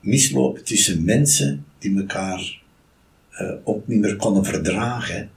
Mislopen 0.01 0.65
tussen 0.65 1.05
mensen 1.05 1.65
die 1.79 1.99
elkaar 1.99 2.61
eh, 3.31 3.51
ook 3.65 3.87
niet 3.87 4.01
meer 4.01 4.17
konden 4.17 4.45
verdragen. 4.45 5.31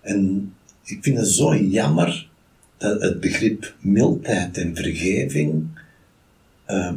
En 0.00 0.52
ik 0.84 0.98
vind 1.02 1.18
het 1.18 1.28
zo 1.28 1.56
jammer 1.56 2.28
dat 2.76 3.02
het 3.02 3.20
begrip 3.20 3.74
mildheid 3.80 4.58
en 4.58 4.76
vergeving 4.76 5.66
eh, 6.64 6.92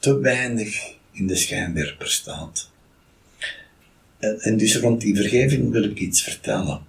te 0.00 0.18
weinig 0.18 0.94
in 1.12 1.26
de 1.26 1.36
schijnwerper 1.36 2.08
staat. 2.08 2.70
En, 4.18 4.40
en 4.40 4.56
dus 4.56 4.76
rond 4.76 5.00
die 5.00 5.16
vergeving 5.16 5.70
wil 5.70 5.84
ik 5.84 5.98
iets 5.98 6.22
vertellen. 6.22 6.80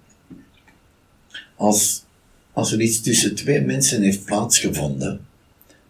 Als, 1.56 2.04
als 2.52 2.72
er 2.72 2.80
iets 2.80 3.00
tussen 3.00 3.34
twee 3.34 3.60
mensen 3.60 4.02
heeft 4.02 4.24
plaatsgevonden, 4.24 5.26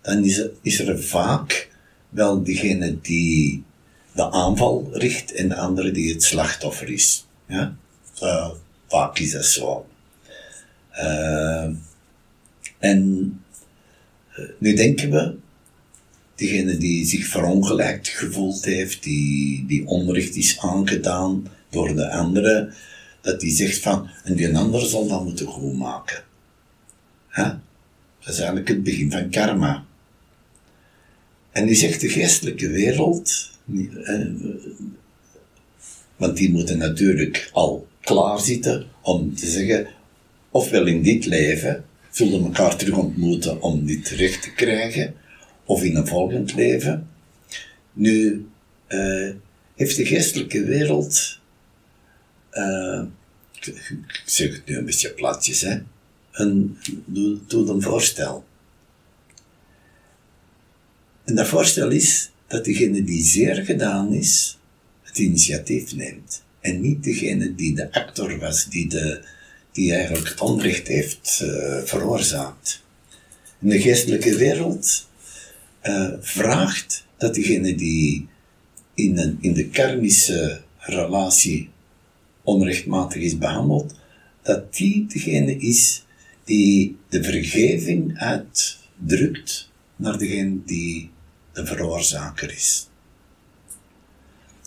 dan 0.01 0.25
is 0.25 0.39
er, 0.39 0.51
is 0.62 0.81
er 0.81 1.03
vaak 1.03 1.70
wel 2.09 2.43
degene 2.43 3.01
die 3.01 3.64
de 4.12 4.31
aanval 4.31 4.91
richt 4.93 5.33
en 5.33 5.49
de 5.49 5.57
andere 5.57 5.91
die 5.91 6.12
het 6.12 6.23
slachtoffer 6.23 6.91
is. 6.91 7.27
Ja? 7.47 7.77
Eh, 8.20 8.51
vaak 8.89 9.18
is 9.18 9.31
dat 9.31 9.45
zo. 9.45 9.87
Eh, 10.91 11.70
en 12.79 13.33
eh, 14.35 14.45
nu 14.59 14.75
denken 14.75 15.11
we, 15.11 15.37
degene 16.35 16.76
die 16.76 17.07
zich 17.07 17.26
verongelijkt 17.26 18.09
gevoeld 18.09 18.64
heeft, 18.64 19.03
die, 19.03 19.66
die 19.66 19.87
onrecht 19.87 20.37
is 20.37 20.59
aangedaan 20.59 21.47
door 21.70 21.95
de 21.95 22.11
andere, 22.11 22.72
dat 23.20 23.41
die 23.41 23.53
zegt 23.53 23.78
van, 23.78 24.09
en 24.24 24.35
die 24.35 24.57
ander 24.57 24.87
zal 24.87 25.09
dat 25.09 25.24
moeten 25.24 25.47
goedmaken. 25.47 26.22
Hè? 27.28 27.45
Dat 28.18 28.33
is 28.33 28.37
eigenlijk 28.37 28.68
het 28.68 28.83
begin 28.83 29.11
van 29.11 29.30
karma. 29.30 29.85
En 31.51 31.64
nu 31.64 31.74
zegt 31.74 32.01
de 32.01 32.09
geestelijke 32.09 32.68
wereld, 32.68 33.51
eh, 34.05 34.26
want 36.16 36.37
die 36.37 36.51
moeten 36.51 36.78
natuurlijk 36.78 37.51
al 37.53 37.87
klaarzitten 38.01 38.87
om 39.03 39.35
te 39.35 39.47
zeggen, 39.47 39.87
ofwel 40.51 40.87
in 40.87 41.03
dit 41.03 41.26
leven 41.26 41.85
zullen 42.11 42.45
elkaar 42.45 42.76
terug 42.76 42.97
ontmoeten 42.97 43.62
om 43.62 43.87
dit 43.87 44.09
recht 44.09 44.43
te 44.43 44.53
krijgen, 44.53 45.14
of 45.73 45.83
in 45.83 45.97
een 45.97 46.07
volgend 46.07 46.55
leven. 46.55 47.09
Nu 47.93 48.47
eh, 48.87 49.31
heeft 49.75 49.97
de 49.97 50.07
geestelijke 50.07 50.64
wereld, 50.64 51.39
eh, 52.51 53.03
ik, 53.61 53.97
zeg 54.27 54.53
het 54.53 54.66
nu 54.66 54.77
een 54.77 54.85
beetje 54.85 55.11
platjes, 55.11 55.61
hè, 55.61 55.79
een, 56.33 56.79
doe, 57.05 57.39
doe 57.47 57.68
een 57.68 57.83
voorstel. 57.83 58.45
En 61.25 61.35
dat 61.35 61.47
voorstel 61.47 61.91
is 61.91 62.31
dat 62.47 62.64
degene 62.64 63.05
die 63.05 63.25
zeer 63.25 63.64
gedaan 63.64 64.14
is, 64.14 64.59
het 65.03 65.18
initiatief 65.18 65.95
neemt. 65.95 66.43
En 66.61 66.81
niet 66.81 67.05
degene 67.05 67.55
die 67.55 67.75
de 67.75 67.93
actor 67.93 68.39
was, 68.39 68.64
die, 68.64 68.89
de, 68.89 69.25
die 69.73 69.95
eigenlijk 69.95 70.43
onrecht 70.43 70.89
heeft 70.89 71.41
eh, 71.43 71.83
veroorzaakt. 71.85 72.83
En 73.61 73.68
de 73.68 73.81
geestelijke 73.81 74.37
wereld 74.37 75.11
eh, 75.83 76.09
vraagt 76.20 77.07
dat 77.16 77.35
degene 77.35 77.74
die 77.74 78.28
in, 78.95 79.18
een, 79.18 79.39
in 79.41 79.53
de 79.53 79.68
karmische 79.68 80.61
relatie 80.78 81.70
onrechtmatig 82.43 83.22
is 83.22 83.39
behandeld, 83.39 83.95
dat 84.43 84.74
die 84.74 85.07
degene 85.07 85.57
is 85.57 86.05
die 86.45 86.97
de 87.09 87.22
vergeving 87.22 88.18
uitdrukt 88.18 89.70
naar 89.97 90.18
degene 90.18 90.59
die 90.66 91.11
de 91.53 91.66
veroorzaker 91.66 92.53
is. 92.53 92.89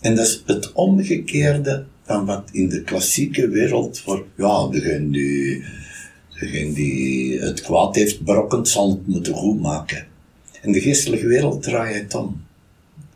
En 0.02 0.16
dat 0.16 0.28
is 0.28 0.44
het 0.46 0.74
omgekeerde 0.74 1.86
van 2.04 2.26
wat 2.26 2.50
in 2.52 2.70
de 2.70 2.82
klassieke 2.82 3.50
wereld 3.50 4.00
voor, 4.00 4.26
ja, 4.38 4.68
degene 4.68 5.10
die, 5.10 5.64
degene 6.40 6.74
die 6.74 7.40
het 7.40 7.62
kwaad 7.62 7.96
heeft 7.96 8.22
berokkend, 8.22 8.68
zal 8.68 8.90
het 8.90 9.08
moeten 9.08 9.34
goedmaken. 9.34 10.08
In 10.66 10.72
de 10.72 10.82
geestelijke 10.82 11.28
wereld 11.28 11.64
draai 11.64 11.94
je 11.94 12.02
het 12.02 12.16
om. 12.16 12.44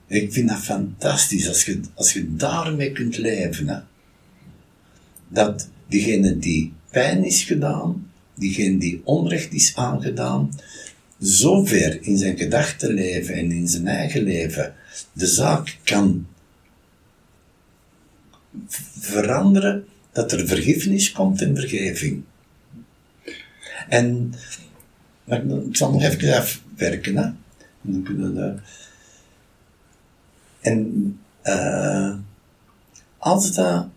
Ik 0.08 0.34
vind 0.34 0.50
dat 0.50 0.58
fantastisch 0.58 1.48
als 1.48 1.66
je, 1.66 1.80
als 1.94 2.14
je 2.14 2.36
daarmee 2.36 2.92
kunt 2.92 3.18
leven. 3.18 3.68
Hè. 3.68 3.80
Dat 5.28 5.70
diegene 5.88 6.38
die 6.38 6.74
pijn 6.92 7.24
is 7.24 7.44
gedaan, 7.44 8.12
diegene 8.36 8.78
die 8.78 9.02
onrecht 9.04 9.54
is 9.54 9.76
aangedaan, 9.76 10.52
zo 11.22 11.66
ver 11.66 12.02
in 12.02 12.18
zijn 12.18 12.38
gedachten 12.38 12.94
leven 12.94 13.34
en 13.34 13.52
in 13.52 13.68
zijn 13.68 13.88
eigen 13.88 14.24
leven 14.24 14.74
de 15.14 15.28
zaak 15.28 15.78
kan 15.84 16.28
veranderen 19.00 19.86
dat 20.12 20.32
er 20.32 20.48
vergiffenis 20.48 21.12
komt 21.12 21.42
en 21.42 21.56
vergeving. 21.56 22.24
En 23.88 24.34
maar 25.30 25.46
ik 25.46 25.76
zal 25.76 25.92
nog 25.92 26.04
even 26.04 26.38
afwerken. 26.38 27.18
En 27.18 27.38
dan 27.84 28.60
En 30.60 31.20
als 33.18 33.56
dat 33.56 33.88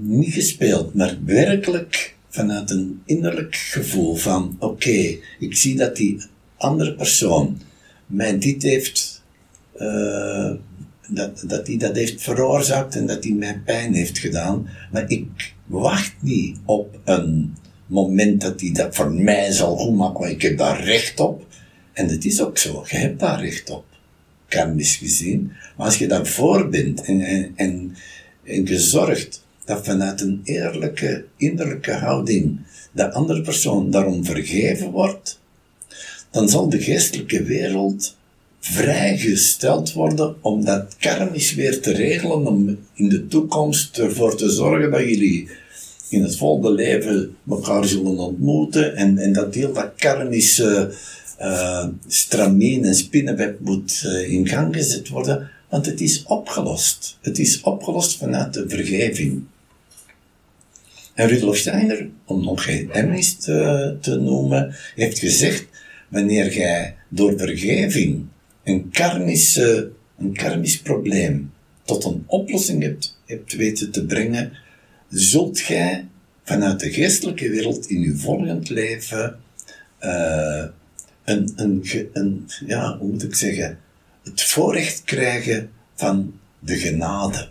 niet 0.00 0.32
gespeeld, 0.32 0.94
maar 0.94 1.16
werkelijk 1.24 2.16
vanuit 2.28 2.70
een 2.70 3.02
innerlijk 3.04 3.54
gevoel 3.54 4.14
van 4.14 4.56
oké, 4.58 5.16
ik 5.38 5.56
zie 5.56 5.76
dat 5.76 5.96
die 5.96 6.22
andere 6.56 6.94
persoon 6.94 7.60
mij 8.06 8.38
dit 8.38 8.62
heeft 8.62 9.22
eh, 9.72 10.52
dat, 11.08 11.44
dat 11.46 11.66
die 11.66 11.78
dat 11.78 11.96
heeft 11.96 12.22
veroorzaakt 12.22 12.96
en 12.96 13.06
dat 13.06 13.22
die 13.22 13.34
mij 13.34 13.60
pijn 13.64 13.94
heeft 13.94 14.18
gedaan. 14.18 14.68
Maar 14.92 15.10
ik 15.10 15.54
wacht 15.66 16.14
niet 16.20 16.58
op 16.64 16.98
een 17.04 17.56
moment 17.92 18.40
dat 18.40 18.60
hij 18.60 18.72
dat 18.72 18.94
voor 18.94 19.12
mij 19.12 19.52
zal 19.52 19.76
goed 19.76 19.96
maken, 19.96 20.20
want 20.20 20.32
ik 20.32 20.42
heb 20.42 20.58
daar 20.58 20.84
recht 20.84 21.20
op. 21.20 21.46
En 21.92 22.08
het 22.08 22.24
is 22.24 22.40
ook 22.40 22.58
zo, 22.58 22.84
je 22.88 22.96
hebt 22.96 23.20
daar 23.20 23.40
recht 23.40 23.70
op, 23.70 23.84
karmisch 24.48 24.96
gezien. 24.96 25.52
Maar 25.76 25.86
als 25.86 25.98
je 25.98 26.06
daarvoor 26.06 26.68
bent 26.68 27.02
en, 27.04 27.20
en, 27.20 27.52
en, 27.56 27.96
en 28.44 28.66
gezorgd 28.66 29.44
dat 29.64 29.84
vanuit 29.84 30.20
een 30.20 30.40
eerlijke, 30.44 31.24
innerlijke 31.36 31.92
houding 31.92 32.58
de 32.92 33.12
andere 33.12 33.42
persoon 33.42 33.90
daarom 33.90 34.24
vergeven 34.24 34.90
wordt, 34.90 35.40
dan 36.30 36.48
zal 36.48 36.68
de 36.68 36.80
geestelijke 36.80 37.42
wereld 37.42 38.16
vrijgesteld 38.60 39.92
worden 39.92 40.34
om 40.40 40.64
dat 40.64 40.96
karmisch 40.98 41.54
weer 41.54 41.80
te 41.80 41.92
regelen, 41.92 42.46
om 42.46 42.78
in 42.94 43.08
de 43.08 43.26
toekomst 43.26 43.98
ervoor 43.98 44.36
te 44.36 44.50
zorgen 44.50 44.90
dat 44.90 45.00
jullie 45.00 45.48
in 46.12 46.22
het 46.22 46.36
volgende 46.36 46.70
leven 46.70 47.36
elkaar 47.48 47.84
zullen 47.84 48.18
ontmoeten 48.18 48.96
en, 48.96 49.18
en 49.18 49.32
dat 49.32 49.54
heel 49.54 49.72
dat 49.72 49.92
karmische 49.96 50.94
uh, 51.40 51.86
stramien 52.06 52.84
en 52.84 52.94
spinnenweb 52.94 53.60
moet 53.60 54.02
uh, 54.06 54.32
in 54.32 54.48
gang 54.48 54.74
gezet 54.74 55.08
worden, 55.08 55.50
want 55.68 55.86
het 55.86 56.00
is 56.00 56.22
opgelost. 56.22 57.18
Het 57.20 57.38
is 57.38 57.60
opgelost 57.60 58.18
vanuit 58.18 58.54
de 58.54 58.68
vergeving. 58.68 59.42
En 61.14 61.28
Rudolf 61.28 61.56
Steiner, 61.56 62.08
om 62.24 62.44
nog 62.44 62.64
geen 62.64 62.90
Emmis 62.90 63.36
te, 63.36 63.96
te 64.00 64.16
noemen, 64.16 64.74
heeft 64.94 65.18
gezegd, 65.18 65.66
wanneer 66.08 66.54
jij 66.54 66.94
door 67.08 67.38
vergeving 67.38 68.24
een 68.64 68.90
karmische, 68.90 69.90
een 70.18 70.32
karmisch 70.32 70.80
probleem 70.80 71.52
tot 71.84 72.04
een 72.04 72.24
oplossing 72.26 72.82
hebt, 72.82 73.18
hebt 73.26 73.52
weten 73.52 73.90
te 73.90 74.04
brengen, 74.04 74.52
zult 75.12 75.58
gij 75.58 76.08
vanuit 76.44 76.80
de 76.80 76.92
geestelijke 76.92 77.50
wereld 77.50 77.86
in 77.86 78.02
uw 78.02 78.16
volgend 78.16 78.68
leven 78.68 79.40
uh, 80.00 80.64
een, 81.24 81.52
een, 82.12 82.48
ja, 82.66 82.98
hoe 82.98 83.10
moet 83.10 83.22
ik 83.22 83.34
zeggen, 83.34 83.78
het 84.22 84.42
voorrecht 84.42 85.02
krijgen 85.04 85.70
van 85.94 86.34
de 86.58 86.76
genade. 86.76 87.48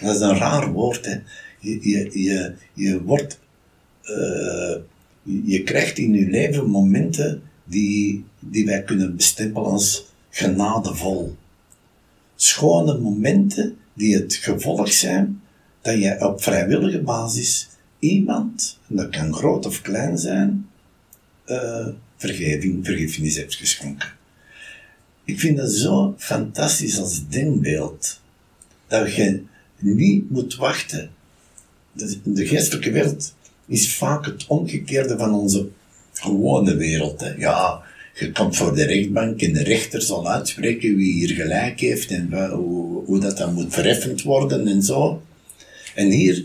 Dat 0.00 0.14
is 0.14 0.20
een 0.20 0.38
raar 0.38 0.72
woord, 0.72 1.06
hè. 1.06 1.18
Je, 1.60 1.88
je, 1.88 2.22
je, 2.22 2.54
je 2.72 3.02
wordt, 3.02 3.38
uh, 4.02 4.76
je 5.22 5.62
krijgt 5.64 5.98
in 5.98 6.14
je 6.14 6.26
leven 6.26 6.70
momenten 6.70 7.42
die, 7.64 8.24
die 8.38 8.66
wij 8.66 8.82
kunnen 8.82 9.16
bestempelen 9.16 9.70
als 9.70 10.06
genadevol. 10.30 11.36
Schone 12.36 12.98
momenten 12.98 13.76
die 13.94 14.16
het 14.16 14.34
gevolg 14.34 14.92
zijn 14.92 15.40
dat 15.86 15.98
je 15.98 16.26
op 16.28 16.42
vrijwillige 16.42 17.00
basis 17.00 17.68
iemand, 17.98 18.78
en 18.88 18.96
dat 18.96 19.08
kan 19.08 19.34
groot 19.34 19.66
of 19.66 19.82
klein 19.82 20.18
zijn, 20.18 20.68
uh, 21.46 21.86
vergeving, 22.16 22.84
vergiffenis 22.84 23.36
hebt 23.36 23.54
geschonken. 23.54 24.08
Ik 25.24 25.40
vind 25.40 25.56
dat 25.56 25.70
zo 25.70 26.14
fantastisch 26.18 26.98
als 26.98 27.28
denkbeeld, 27.28 28.20
dat 28.86 29.14
je 29.14 29.42
niet 29.78 30.30
moet 30.30 30.56
wachten. 30.56 31.10
De, 31.92 32.18
de 32.24 32.46
geestelijke 32.46 32.90
wereld 32.90 33.34
is 33.66 33.94
vaak 33.94 34.24
het 34.24 34.46
omgekeerde 34.46 35.18
van 35.18 35.34
onze 35.34 35.68
gewone 36.12 36.76
wereld. 36.76 37.20
Hè. 37.20 37.34
Ja, 37.34 37.82
je 38.14 38.32
komt 38.32 38.56
voor 38.56 38.74
de 38.74 38.84
rechtbank 38.84 39.40
en 39.42 39.52
de 39.52 39.62
rechter 39.62 40.02
zal 40.02 40.28
uitspreken 40.28 40.96
wie 40.96 41.12
hier 41.12 41.34
gelijk 41.34 41.80
heeft 41.80 42.10
en 42.10 42.50
hoe, 42.50 43.04
hoe 43.04 43.20
dat 43.20 43.36
dan 43.36 43.54
moet 43.54 43.74
verheffend 43.74 44.22
worden 44.22 44.66
en 44.66 44.82
zo. 44.82 45.22
En 45.96 46.10
hier 46.10 46.44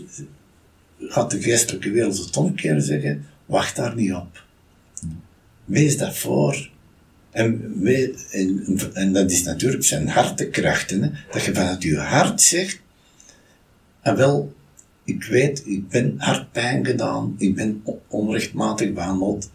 gaat 0.98 1.30
de 1.30 1.42
geestelijke 1.42 1.90
wereld 1.90 2.18
het 2.18 2.36
omgekeerde 2.36 2.80
zeggen, 2.80 3.26
wacht 3.46 3.76
daar 3.76 3.94
niet 3.94 4.12
op. 4.12 4.44
Wees 5.64 5.96
dat 5.98 6.16
voor. 6.16 6.70
En, 7.30 7.72
en, 8.30 8.78
en, 8.94 9.12
dat 9.12 9.30
is 9.30 9.42
natuurlijk 9.42 9.84
zijn 9.84 10.08
hartekrachten, 10.08 11.14
dat 11.30 11.44
je 11.44 11.54
vanuit 11.54 11.82
je 11.82 11.96
hart 11.96 12.40
zegt, 12.40 12.80
en 14.00 14.16
wel, 14.16 14.54
ik 15.04 15.24
weet, 15.24 15.62
ik 15.66 15.88
ben 15.88 16.14
hartpijn 16.18 16.86
gedaan, 16.86 17.34
ik 17.38 17.54
ben 17.54 17.82
onrechtmatig 18.08 18.92
behandeld, 18.92 19.50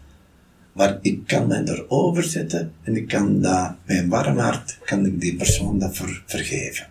maar 0.72 0.98
ik 1.00 1.26
kan 1.26 1.46
mij 1.46 1.62
erover 1.64 2.22
zetten 2.22 2.72
en 2.82 2.96
ik 2.96 3.08
kan 3.08 3.40
dat, 3.40 3.74
een 3.86 4.08
warm 4.08 4.38
hart, 4.38 4.78
kan 4.84 5.06
ik 5.06 5.20
die 5.20 5.36
persoon 5.36 5.78
dat 5.78 5.96
ver, 5.96 6.22
vergeven. 6.26 6.86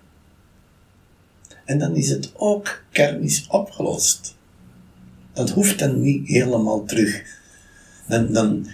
En 1.67 1.79
dan 1.79 1.95
is 1.95 2.09
het 2.09 2.31
ook 2.35 2.83
kermis 2.91 3.45
opgelost. 3.47 4.35
Dat 5.33 5.49
hoeft 5.49 5.79
dan 5.79 6.01
niet 6.01 6.27
helemaal 6.27 6.85
terug. 6.85 7.23
Dan, 8.07 8.33
dan 8.33 8.67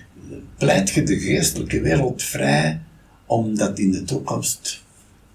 pleit 0.58 0.90
je 0.90 1.04
de 1.04 1.20
geestelijke 1.20 1.82
wereld 1.82 2.24
vrij 2.24 2.82
om 3.26 3.56
dat 3.56 3.80
in 3.80 3.92
de 3.92 4.04
toekomst 4.04 4.84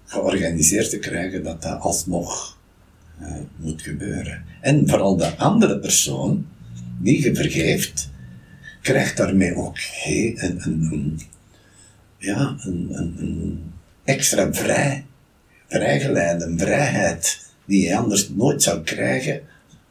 georganiseerd 0.05 0.89
te 0.89 0.99
krijgen 0.99 1.43
dat 1.43 1.61
dat 1.61 1.79
alsnog 1.79 2.57
uh, 3.21 3.35
moet 3.55 3.81
gebeuren. 3.81 4.43
En 4.61 4.89
vooral 4.89 5.17
de 5.17 5.37
andere 5.37 5.79
persoon 5.79 6.47
die 6.99 7.23
je 7.23 7.35
vergeeft, 7.35 8.09
krijgt 8.81 9.17
daarmee 9.17 9.55
ook 9.55 9.77
een, 10.05 10.37
een, 10.37 10.89
een 10.91 11.19
ja, 12.17 12.55
een, 12.59 12.87
een, 12.91 13.15
een, 13.17 13.63
extra 14.03 14.53
vrij, 14.53 15.05
vrijgeleide, 15.67 16.53
vrijheid 16.57 17.47
die 17.69 17.87
je 17.87 17.97
anders 17.97 18.29
nooit 18.29 18.63
zou 18.63 18.83
krijgen, 18.83 19.41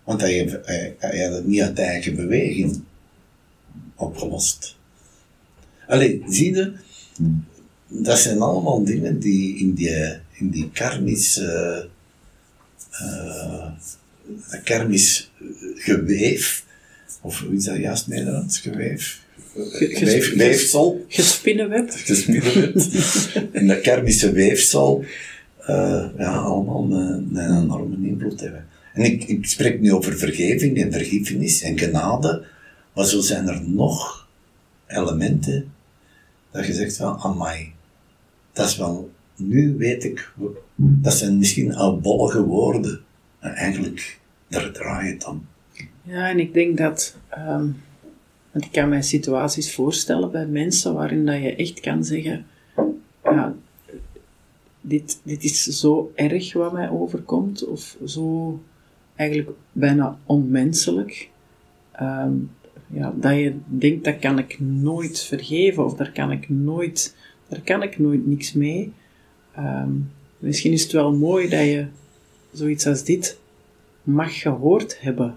want 0.05 0.20
hij, 0.20 0.61
hij, 0.64 0.95
hij 0.99 1.22
had 1.24 1.33
het 1.33 1.47
niet 1.47 1.61
uit 1.61 1.79
eigen 1.79 2.16
beweging 2.16 2.81
opgelost. 3.97 4.76
Allee, 5.87 6.22
zie 6.29 6.55
je, 6.55 6.72
dat 7.89 8.18
zijn 8.18 8.41
allemaal 8.41 8.85
dingen 8.85 9.18
die 9.18 9.59
in 9.59 9.74
die, 9.74 10.18
in 10.33 10.51
die 10.51 10.70
karmische, 10.72 11.89
uh, 13.03 13.70
karmisch 14.64 15.31
geweef, 15.74 16.64
of 17.20 17.41
hoe 17.41 17.55
is 17.55 17.64
dat 17.64 17.76
juist 17.76 18.07
Nederlands, 18.07 18.59
geweef? 18.59 19.26
Weef, 19.99 20.35
weefsel. 20.35 21.05
Gespinnenweb. 21.09 21.91
Gespinnenweb. 21.91 22.76
in 23.61 23.66
dat 23.66 23.81
karmische 23.81 24.33
weefsel, 24.33 25.05
uh, 25.69 26.05
ja, 26.19 26.37
allemaal 26.37 26.85
een, 26.85 27.37
een 27.37 27.62
enorme 27.62 28.09
invloed 28.09 28.41
hebben. 28.41 28.66
En 28.95 29.05
ik, 29.05 29.25
ik 29.25 29.47
spreek 29.47 29.81
nu 29.81 29.93
over 29.93 30.19
vergeving 30.19 30.83
en 30.83 30.93
vergiffenis 30.93 31.62
en 31.62 31.79
genade, 31.79 32.45
maar 32.95 33.05
zo 33.05 33.21
zijn 33.21 33.49
er 33.49 33.69
nog 33.69 34.27
elementen 34.87 35.73
dat 36.51 36.66
je 36.66 36.73
zegt 36.73 36.97
van, 36.97 37.19
amai, 37.19 37.73
dat 38.53 38.66
is 38.66 38.77
wel, 38.77 39.11
nu 39.37 39.77
weet 39.77 40.05
ik, 40.05 40.33
dat 40.77 41.14
zijn 41.14 41.39
misschien 41.39 41.75
oudbollige 41.75 42.45
woorden, 42.45 43.01
maar 43.41 43.53
eigenlijk, 43.53 44.19
daar 44.49 44.73
draai 44.73 45.07
je 45.07 45.12
het 45.12 45.27
om. 45.27 45.47
Ja, 46.03 46.29
en 46.29 46.39
ik 46.39 46.55
denk 46.55 46.79
dat, 46.79 47.16
um, 47.39 47.83
want 48.51 48.64
ik 48.64 48.73
kan 48.73 48.89
mij 48.89 49.03
situaties 49.03 49.75
voorstellen 49.75 50.31
bij 50.31 50.47
mensen 50.47 50.95
waarin 50.95 51.27
dat 51.27 51.43
je 51.43 51.57
echt 51.57 51.81
kan 51.81 52.05
zeggen, 52.05 52.47
dit, 54.89 55.20
dit 55.22 55.45
is 55.45 55.62
zo 55.62 56.12
erg 56.14 56.53
wat 56.53 56.72
mij 56.72 56.91
overkomt, 56.91 57.66
of 57.66 57.97
zo 58.05 58.61
eigenlijk 59.16 59.51
bijna 59.72 60.18
onmenselijk. 60.26 61.30
Um, 62.01 62.51
ja, 62.86 63.14
dat 63.16 63.34
je 63.34 63.55
denkt, 63.66 64.05
dat 64.05 64.18
kan 64.18 64.39
ik 64.39 64.61
nooit 64.61 65.22
vergeven, 65.22 65.84
of 65.84 65.95
daar 65.95 66.12
kan 66.12 66.30
ik 66.30 66.49
nooit, 66.49 67.16
daar 67.49 67.61
kan 67.61 67.82
ik 67.82 67.99
nooit 67.99 68.26
niks 68.26 68.53
mee. 68.53 68.93
Um, 69.59 70.11
misschien 70.39 70.72
is 70.72 70.82
het 70.82 70.93
wel 70.93 71.12
mooi 71.12 71.49
dat 71.49 71.64
je 71.64 71.86
zoiets 72.53 72.86
als 72.86 73.05
dit 73.05 73.39
mag 74.03 74.41
gehoord 74.41 75.01
hebben. 75.01 75.36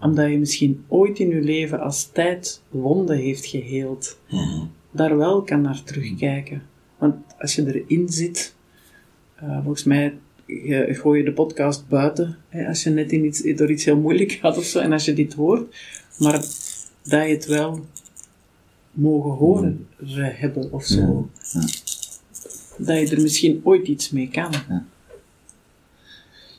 Omdat 0.00 0.30
je 0.30 0.38
misschien 0.38 0.84
ooit 0.88 1.18
in 1.18 1.28
je 1.28 1.40
leven 1.40 1.80
als 1.80 2.10
tijd 2.12 2.62
wonden 2.68 3.16
heeft 3.16 3.46
geheeld. 3.46 4.18
Mhm. 4.30 4.64
Daar 4.90 5.16
wel 5.16 5.42
kan 5.42 5.60
naar 5.60 5.82
terugkijken. 5.82 6.62
Want 6.98 7.14
als 7.38 7.54
je 7.54 7.82
erin 7.82 8.08
zit, 8.08 8.54
uh, 9.42 9.62
volgens 9.62 9.84
mij 9.84 10.14
je, 10.46 10.94
gooi 10.94 11.18
je 11.18 11.24
de 11.24 11.32
podcast 11.32 11.88
buiten. 11.88 12.36
Hè, 12.48 12.66
als 12.66 12.82
je 12.82 12.90
net 12.90 13.12
in 13.12 13.24
iets, 13.24 13.42
door 13.56 13.70
iets 13.70 13.84
heel 13.84 13.96
moeilijk 13.98 14.32
gaat 14.32 14.58
of 14.58 14.64
zo, 14.64 14.78
en 14.78 14.92
als 14.92 15.04
je 15.04 15.12
dit 15.12 15.34
hoort, 15.34 15.76
maar 16.18 16.32
dat 17.02 17.26
je 17.26 17.34
het 17.34 17.46
wel 17.46 17.86
mogen 18.90 19.30
horen 19.30 19.86
hebben 20.16 20.72
of 20.72 20.84
zo. 20.84 21.30
Ja. 21.52 21.60
Dat 22.76 23.08
je 23.08 23.16
er 23.16 23.22
misschien 23.22 23.60
ooit 23.64 23.86
iets 23.86 24.10
mee 24.10 24.28
kan. 24.28 24.52
Ja. 24.68 24.84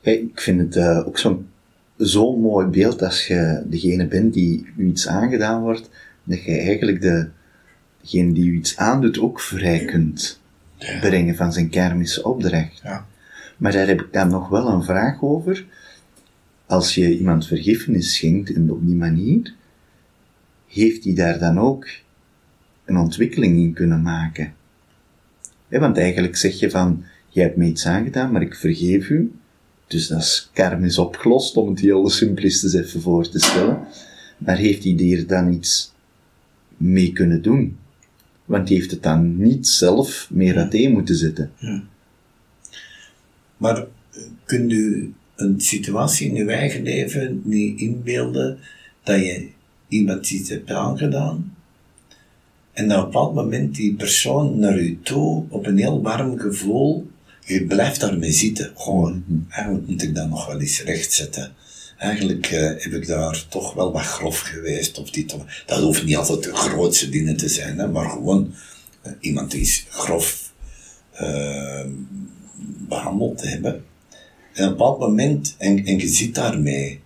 ik 0.01 0.41
vind 0.41 0.59
het 0.59 0.75
uh, 0.75 1.07
ook 1.07 1.17
zo'n 1.17 1.47
zo'n 1.97 2.41
mooi 2.41 2.67
beeld 2.67 3.01
als 3.01 3.27
je 3.27 3.63
degene 3.65 4.07
bent 4.07 4.33
die 4.33 4.65
u 4.77 4.87
iets 4.87 5.07
aangedaan 5.07 5.61
wordt, 5.61 5.89
dat 6.23 6.43
je 6.43 6.51
eigenlijk 6.51 7.01
de, 7.01 7.27
degene 8.01 8.33
die 8.33 8.49
u 8.49 8.55
iets 8.55 8.77
aandoet 8.77 9.19
ook 9.19 9.41
vrij 9.41 9.85
kunt 9.85 10.39
brengen 11.01 11.35
van 11.35 11.53
zijn 11.53 11.69
kermische 11.69 12.23
opdracht. 12.23 12.79
Ja. 12.83 13.05
Maar 13.57 13.71
daar 13.71 13.87
heb 13.87 14.01
ik 14.01 14.13
dan 14.13 14.29
nog 14.29 14.49
wel 14.49 14.67
een 14.67 14.83
vraag 14.83 15.21
over. 15.21 15.65
Als 16.65 16.95
je 16.95 17.17
iemand 17.17 17.47
vergiffenis 17.47 18.15
schenkt 18.15 18.53
en 18.53 18.71
op 18.71 18.85
die 18.85 18.95
manier, 18.95 19.53
heeft 20.67 21.03
hij 21.03 21.13
daar 21.13 21.39
dan 21.39 21.59
ook 21.59 21.87
een 22.85 22.97
ontwikkeling 22.97 23.57
in 23.57 23.73
kunnen 23.73 24.01
maken? 24.01 24.53
want 25.67 25.97
eigenlijk 25.97 26.35
zeg 26.35 26.59
je 26.59 26.69
van, 26.69 27.03
jij 27.29 27.43
hebt 27.43 27.57
me 27.57 27.65
iets 27.65 27.85
aangedaan, 27.85 28.31
maar 28.31 28.41
ik 28.41 28.55
vergeef 28.55 29.09
u. 29.09 29.31
Dus 29.87 30.07
dat 30.07 30.19
is 30.19 30.49
karmisch 30.53 30.97
opgelost, 30.97 31.57
om 31.57 31.69
het 31.69 31.79
heel 31.79 32.09
simplistisch 32.09 32.73
even 32.73 33.01
voor 33.01 33.29
te 33.29 33.39
stellen. 33.39 33.79
Maar 34.37 34.57
heeft 34.57 34.83
hij 34.83 35.11
er 35.17 35.27
dan 35.27 35.53
iets 35.53 35.93
mee 36.77 37.13
kunnen 37.13 37.41
doen? 37.41 37.77
Want 38.49 38.67
die 38.67 38.77
heeft 38.77 38.91
het 38.91 39.03
dan 39.03 39.37
niet 39.37 39.67
zelf 39.67 40.27
meer 40.31 40.57
uiteen 40.57 40.91
moeten 40.91 41.15
zetten. 41.15 41.51
Maar 43.57 43.77
eh, 43.77 44.21
kunt 44.45 44.71
u 44.71 45.13
een 45.35 45.61
situatie 45.61 46.29
in 46.29 46.35
uw 46.35 46.47
eigen 46.47 46.83
leven 46.83 47.41
niet 47.43 47.79
inbeelden 47.79 48.59
dat 49.03 49.19
je 49.19 49.47
iemand 49.87 50.31
iets 50.31 50.49
hebt 50.49 50.71
aangedaan 50.71 51.53
en 52.79 52.87
dat 52.87 52.97
op 52.97 53.03
een 53.05 53.11
bepaald 53.11 53.33
moment 53.33 53.75
die 53.75 53.95
persoon 53.95 54.59
naar 54.59 54.79
u 54.79 54.99
toe 55.03 55.43
op 55.49 55.65
een 55.65 55.77
heel 55.77 56.01
warm 56.01 56.39
gevoel, 56.39 57.07
je 57.45 57.65
blijft 57.65 57.99
daarmee 57.99 58.31
zitten. 58.31 58.71
Gewoon, 58.75 59.23
eigenlijk 59.49 59.87
moet 59.87 60.01
ik 60.01 60.15
dat 60.15 60.29
nog 60.29 60.47
wel 60.47 60.59
eens 60.59 60.83
rechtzetten. 60.83 61.51
Eigenlijk 61.99 62.45
eh, 62.45 62.61
heb 62.61 62.93
ik 62.93 63.07
daar 63.07 63.45
toch 63.49 63.73
wel 63.73 63.91
wat 63.91 64.01
grof 64.01 64.39
geweest. 64.39 64.99
Of 64.99 65.09
dit, 65.09 65.35
dat 65.65 65.79
hoeft 65.79 66.03
niet 66.03 66.15
altijd 66.15 66.43
de 66.43 66.55
grootste 66.55 67.09
dingen 67.09 67.37
te 67.37 67.49
zijn, 67.49 67.79
hè, 67.79 67.87
maar 67.87 68.09
gewoon 68.09 68.53
eh, 69.01 69.11
iemand 69.19 69.51
die 69.51 69.61
is 69.61 69.85
grof 69.89 70.51
eh, 71.11 71.85
behandeld 72.87 73.37
te 73.37 73.47
hebben. 73.47 73.71
En 74.53 74.65
op 74.65 74.71
een 74.71 74.77
bepaald 74.77 74.99
moment, 74.99 75.55
en, 75.57 75.85
en 75.85 75.97
je 75.97 76.07
zit 76.07 76.35
daarmee, 76.35 76.99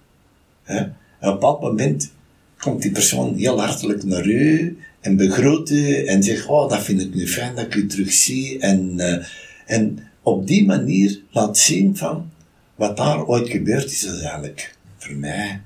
hè, 0.63 0.79
op 0.81 0.87
een 1.19 1.31
bepaald 1.31 1.61
moment 1.61 2.11
komt 2.57 2.81
die 2.81 2.91
persoon 2.91 3.35
heel 3.35 3.61
hartelijk 3.61 4.03
naar 4.03 4.27
u 4.27 4.77
en 5.01 5.15
begroet 5.15 5.69
u 5.69 6.05
en 6.05 6.23
zegt, 6.23 6.45
oh, 6.45 6.69
dat 6.69 6.83
vind 6.83 7.01
ik 7.01 7.15
nu 7.15 7.27
fijn 7.27 7.55
dat 7.55 7.65
ik 7.65 7.75
u 7.75 7.87
terugzie. 7.87 8.59
En, 8.59 8.99
eh, 8.99 9.25
en 9.65 9.99
op 10.21 10.47
die 10.47 10.65
manier 10.65 11.21
laat 11.31 11.57
zien 11.57 11.97
van, 11.97 12.31
wat 12.75 12.97
daar 12.97 13.25
ooit 13.25 13.49
gebeurd 13.49 13.91
is, 13.91 14.03
is 14.03 14.19
eigenlijk 14.19 14.75
voor 15.03 15.15
mij, 15.15 15.61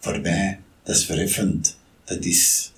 voor 0.00 0.20
mij, 0.20 0.58
dat 0.82 0.96
is 0.96 1.04
verheffend. 1.04 1.76
Dat 2.04 2.24
is, 2.24 2.72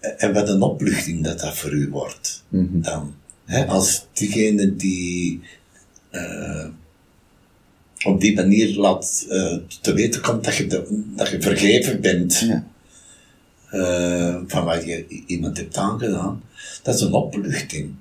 en 0.00 0.32
wat 0.32 0.48
een 0.48 0.62
opluchting 0.62 1.24
dat 1.24 1.40
dat 1.40 1.56
voor 1.56 1.72
u 1.72 1.88
wordt. 1.90 2.44
Dan, 2.82 3.14
hè, 3.44 3.66
als 3.66 4.06
diegene 4.12 4.76
die 4.76 5.40
eh, 6.10 6.66
op 8.04 8.20
die 8.20 8.34
manier 8.34 8.76
laat 8.76 9.26
eh, 9.28 9.56
te 9.80 9.92
weten 9.92 10.20
komt 10.22 10.44
dat 10.44 10.56
je, 10.56 10.66
de- 10.66 11.02
dat 11.16 11.28
je 11.28 11.40
vergeven 11.42 12.00
bent 12.00 12.38
Ja. 12.38 12.66
eh, 13.70 14.40
van 14.46 14.64
wat 14.64 14.84
je 14.84 15.06
iemand 15.26 15.56
hebt 15.56 15.76
aangedaan, 15.76 16.42
dat 16.82 16.94
is 16.94 17.00
een 17.00 17.12
opluchting. 17.12 17.94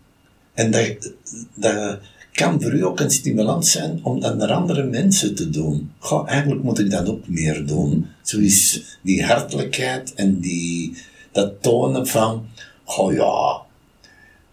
En 0.53 0.71
dat, 0.71 1.11
dat 1.53 1.99
kan 2.35 2.61
voor 2.61 2.73
u 2.73 2.85
ook 2.85 2.99
een 2.99 3.11
stimulans 3.11 3.71
zijn 3.71 3.99
om 4.03 4.19
dat 4.19 4.37
naar 4.37 4.51
andere 4.51 4.83
mensen 4.83 5.35
te 5.35 5.49
doen. 5.49 5.91
Goh, 5.99 6.29
eigenlijk 6.29 6.63
moet 6.63 6.79
ik 6.79 6.89
dat 6.91 7.09
ook 7.09 7.27
meer 7.27 7.65
doen. 7.65 8.07
Zo 8.21 8.39
is 8.39 8.83
die 9.01 9.23
hartelijkheid 9.23 10.13
en 10.13 10.39
die, 10.39 10.97
dat 11.31 11.61
tonen 11.61 12.07
van, 12.07 12.47
goh 12.83 13.13
ja, 13.13 13.61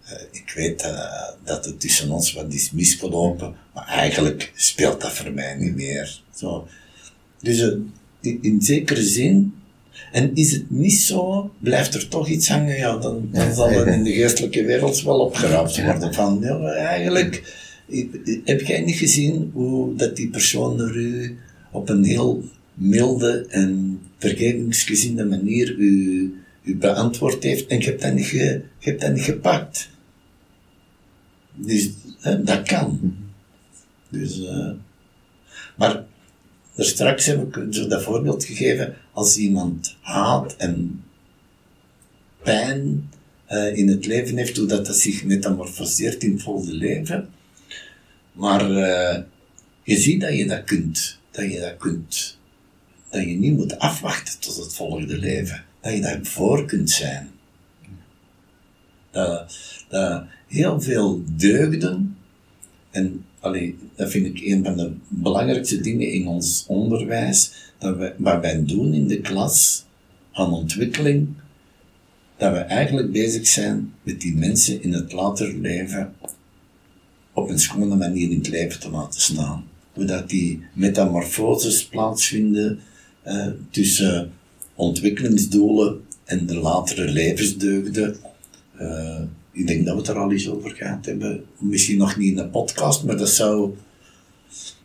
eh, 0.05 0.23
ik 0.31 0.53
weet 0.55 0.83
eh, 0.83 1.29
dat 1.45 1.65
het 1.65 1.81
tussen 1.81 2.11
ons 2.11 2.33
wat 2.33 2.53
is 2.53 2.71
misgelopen, 2.71 3.55
maar 3.75 3.87
eigenlijk 3.87 4.53
speelt 4.57 5.01
dat 5.01 5.13
voor 5.13 5.33
mij 5.33 5.55
niet 5.55 5.75
meer. 5.75 6.23
Zo. 6.35 6.69
Dus 7.41 7.61
eh, 7.61 7.69
in, 8.21 8.39
in 8.43 8.63
zekere 8.63 9.03
zin, 9.03 9.55
en 10.13 10.35
is 10.35 10.53
het 10.53 10.71
niet 10.71 11.01
zo, 11.01 11.51
blijft 11.59 11.95
er 11.95 12.09
toch 12.09 12.29
iets 12.29 12.49
hangen, 12.49 12.77
ja, 12.77 12.97
dan, 12.97 13.29
dan 13.33 13.55
zal 13.55 13.71
het 13.71 13.87
in 13.87 14.03
de 14.03 14.13
geestelijke 14.13 14.65
wereld 14.65 15.03
wel 15.03 15.19
opgeraapt 15.19 15.83
worden. 15.83 16.15
Van, 16.15 16.39
ja, 16.41 16.73
eigenlijk 16.73 17.61
heb 18.45 18.61
jij 18.61 18.81
niet 18.81 18.97
gezien 18.97 19.51
hoe 19.53 19.95
dat 19.97 20.17
die 20.17 20.29
persoon 20.29 20.77
naar 20.77 20.97
u 20.97 21.39
op 21.71 21.89
een 21.89 22.05
heel 22.05 22.45
milde 22.75 23.47
en 23.49 24.01
vergevingsgezinde 24.19 25.25
manier 25.25 25.75
u, 25.79 26.35
u 26.63 26.77
beantwoord 26.77 27.43
heeft 27.43 27.67
en 27.67 27.79
je 27.79 27.85
hebt 27.85 28.03
dat 28.03 28.15
niet, 28.15 29.01
dat 29.01 29.13
niet 29.13 29.25
gepakt. 29.25 29.91
Dus 31.55 31.91
dat 32.45 32.63
kan. 32.63 33.17
Dus, 34.09 34.45
eh, 34.45 34.71
maar 35.77 36.05
er 36.75 36.85
straks 36.85 37.27
heb 37.27 37.57
ik 37.57 37.75
zo 37.75 37.87
dat 37.87 38.03
voorbeeld 38.03 38.45
gegeven, 38.45 38.97
als 39.13 39.37
iemand 39.37 39.97
haat 40.01 40.57
en 40.57 41.05
pijn 42.43 43.11
eh, 43.47 43.77
in 43.77 43.89
het 43.89 44.07
leven 44.07 44.37
heeft, 44.37 44.57
hoe 44.57 44.67
dat, 44.67 44.87
dat 44.87 44.97
zich 44.97 45.25
metamorfoseert 45.25 46.23
in 46.23 46.33
het 46.33 46.43
volgende 46.43 46.75
leven. 46.75 47.29
Maar 48.33 48.71
eh, 48.71 49.23
je 49.83 49.97
ziet 49.97 50.21
dat 50.21 50.37
je 50.37 50.47
dat 50.47 50.65
kunt, 50.65 51.19
dat 51.31 51.53
je 51.53 51.61
dat 51.61 51.77
kunt, 51.77 52.39
dat 53.11 53.23
je 53.23 53.39
niet 53.39 53.57
moet 53.57 53.79
afwachten 53.79 54.41
tot 54.41 54.57
het 54.57 54.75
volgende 54.75 55.19
leven, 55.19 55.65
dat 55.81 55.93
je 55.93 56.01
daar 56.01 56.19
voor 56.23 56.67
kunt 56.67 56.91
zijn. 56.91 57.31
Dat, 59.11 59.57
dat 59.89 60.25
heel 60.47 60.81
veel 60.81 61.23
deugden, 61.27 62.17
en 62.91 63.25
allee, 63.41 63.79
dat 63.97 64.11
vind 64.11 64.27
ik 64.27 64.41
een 64.41 64.65
van 64.65 64.77
de 64.77 64.93
belangrijkste 65.09 65.81
dingen 65.81 66.13
in 66.13 66.27
ons 66.27 66.65
onderwijs, 66.67 67.53
dat 67.79 67.97
wij, 67.97 68.15
wat 68.17 68.41
wij 68.41 68.65
doen 68.65 68.95
in 68.95 69.07
de 69.07 69.21
klas 69.21 69.85
aan 70.33 70.53
ontwikkeling, 70.53 71.29
dat 72.37 72.53
we 72.53 72.59
eigenlijk 72.59 73.13
bezig 73.13 73.47
zijn 73.47 73.93
met 74.03 74.21
die 74.21 74.37
mensen 74.37 74.83
in 74.83 74.93
het 74.93 75.13
later 75.13 75.55
leven 75.55 76.15
op 77.33 77.49
een 77.49 77.59
schone 77.59 77.97
manier 77.97 78.31
in 78.31 78.39
het 78.39 78.49
leven 78.49 78.81
te 78.81 78.91
laten 78.91 79.21
staan. 79.21 79.65
Hoe 79.93 80.05
dat 80.05 80.29
die 80.29 80.63
metamorfoses 80.75 81.87
plaatsvinden 81.87 82.79
eh, 83.23 83.47
tussen 83.71 84.33
ontwikkelingsdoelen 84.75 86.01
en 86.25 86.47
de 86.47 86.55
latere 86.55 87.11
levensdeugden. 87.11 88.17
Eh, 88.77 89.21
ik 89.53 89.67
denk 89.67 89.85
dat 89.85 89.95
we 89.95 90.01
het 90.01 90.09
er 90.11 90.19
al 90.19 90.33
eens 90.33 90.49
over 90.49 90.71
gehad 90.71 91.07
hebben. 91.07 91.45
Misschien 91.59 91.99
nog 91.99 92.17
niet 92.17 92.33
in 92.33 92.39
een 92.39 92.51
podcast, 92.51 93.05
maar 93.05 93.17
dat 93.17 93.29
zou 93.29 93.75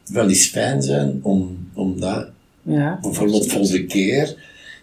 wel 0.07 0.29
eens 0.29 0.45
fijn 0.47 0.81
zijn 0.81 1.19
om, 1.23 1.69
om 1.73 1.99
dat 1.99 2.29
Ja. 2.63 2.99
bijvoorbeeld 3.01 3.51
volgende 3.51 3.85
keer 3.85 4.35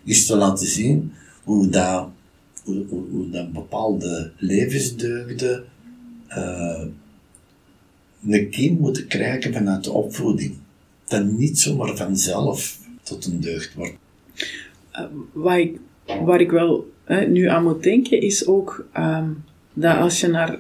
is 0.05 0.27
te 0.27 0.37
laten 0.37 0.67
zien 0.67 1.13
hoe 1.43 1.69
dat, 1.69 2.09
hoe, 2.65 2.85
hoe, 2.89 3.03
hoe 3.11 3.31
dat 3.31 3.53
bepaalde 3.53 4.33
levensdeugden 4.39 5.65
eh, 6.29 6.83
een 8.29 8.51
kind 8.51 8.81
moeten 8.81 9.07
krijgen 9.07 9.53
vanuit 9.53 9.85
de 9.85 9.93
opvoeding. 9.93 10.55
Dat 11.07 11.25
niet 11.25 11.59
zomaar 11.59 11.97
vanzelf 11.97 12.79
tot 13.03 13.27
een 13.27 13.41
deugd 13.41 13.75
wordt. 13.75 13.97
Waar 15.33 15.61
ik, 15.61 15.79
ik 16.41 16.51
wel 16.51 16.93
hè, 17.05 17.27
nu 17.27 17.49
aan 17.49 17.63
moet 17.63 17.83
denken, 17.83 18.21
is 18.21 18.47
ook 18.47 18.87
ehm, 18.93 19.29
dat 19.73 19.97
als 19.97 20.21
je 20.21 20.29
naar 20.29 20.59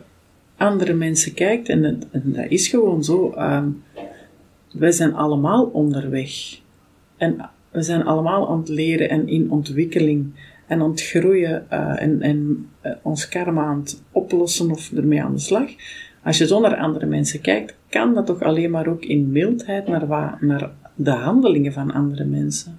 andere 0.57 0.93
mensen 0.93 1.35
kijkt, 1.35 1.69
en 1.69 2.03
dat 2.12 2.47
is 2.49 2.69
gewoon 2.69 3.05
zo, 3.05 3.31
ehm, 3.31 3.69
wij 4.73 4.93
zijn 4.93 5.15
allemaal 5.15 5.65
onderweg. 5.65 6.61
En 7.17 7.51
we 7.71 7.83
zijn 7.83 8.05
allemaal 8.05 8.49
aan 8.49 8.59
het 8.59 8.69
leren 8.69 9.09
en 9.09 9.29
in 9.29 9.51
ontwikkeling 9.51 10.33
en 10.67 10.81
aan 10.81 10.91
het 10.91 11.03
groeien 11.03 11.71
eh, 11.71 12.03
en, 12.03 12.23
en 12.23 12.69
eh, 12.81 12.93
ons 13.03 13.29
karma 13.29 13.65
aan 13.65 13.79
het 13.79 14.03
oplossen 14.12 14.71
of 14.71 14.93
ermee 14.93 15.23
aan 15.23 15.35
de 15.35 15.41
slag. 15.41 15.71
Als 16.25 16.39
je 16.39 16.47
zo 16.47 16.61
naar 16.61 16.77
andere 16.77 17.07
mensen 17.07 17.41
kijkt, 17.41 17.75
kan 17.89 18.14
dat 18.14 18.27
toch 18.27 18.43
alleen 18.43 18.70
maar 18.70 18.87
ook 18.87 19.05
in 19.05 19.33
mildheid 19.33 19.89
naar, 19.89 20.07
wa- 20.07 20.39
naar 20.41 20.70
de 20.95 21.11
handelingen 21.11 21.72
van 21.72 21.91
andere 21.93 22.25
mensen. 22.25 22.79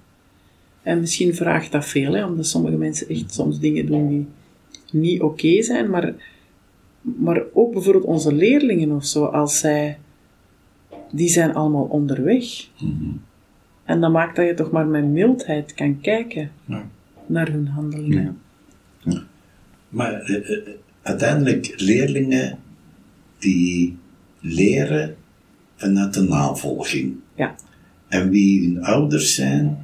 En 0.82 1.00
misschien 1.00 1.34
vraagt 1.34 1.72
dat 1.72 1.86
veel, 1.86 2.12
hè, 2.12 2.24
omdat 2.24 2.46
sommige 2.46 2.76
mensen 2.76 3.08
echt 3.08 3.34
soms 3.34 3.58
dingen 3.60 3.86
doen 3.86 4.08
die 4.08 4.26
niet 4.92 5.20
oké 5.20 5.62
zijn, 5.62 5.90
maar, 5.90 6.14
maar 7.00 7.42
ook 7.52 7.72
bijvoorbeeld 7.72 8.04
onze 8.04 8.32
leerlingen 8.34 8.90
of 8.90 9.04
zo, 9.04 9.24
als 9.24 9.58
zij, 9.58 9.98
die 11.12 11.28
zijn 11.28 11.54
allemaal 11.54 11.84
onderweg. 11.84 12.44
En 13.84 14.00
dan 14.00 14.12
maakt 14.12 14.36
dat 14.36 14.46
je 14.46 14.54
toch 14.54 14.70
maar 14.70 14.86
met 14.86 15.04
mildheid 15.04 15.74
kan 15.74 16.00
kijken 16.00 16.50
Ja. 16.64 16.86
naar 17.26 17.48
hun 17.50 17.66
handelingen. 17.66 18.38
Maar 19.88 20.12
eh, 20.22 20.50
eh, 20.50 20.58
uiteindelijk 21.02 21.74
leerlingen 21.76 22.58
die 23.38 23.96
leren 24.40 25.14
vanuit 25.76 26.14
de 26.14 26.22
navolging. 26.22 27.14
Ja. 27.36 27.54
En 28.08 28.30
wie 28.30 28.66
hun 28.66 28.82
ouders 28.82 29.34
zijn 29.34 29.76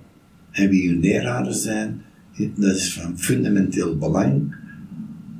en 0.50 0.68
wie 0.68 0.88
hun 0.88 1.00
leraren 1.00 1.55
zijn, 1.55 2.00
dat 2.55 2.76
is 2.76 2.92
van 2.92 3.18
fundamenteel 3.18 3.98
belang 3.98 4.55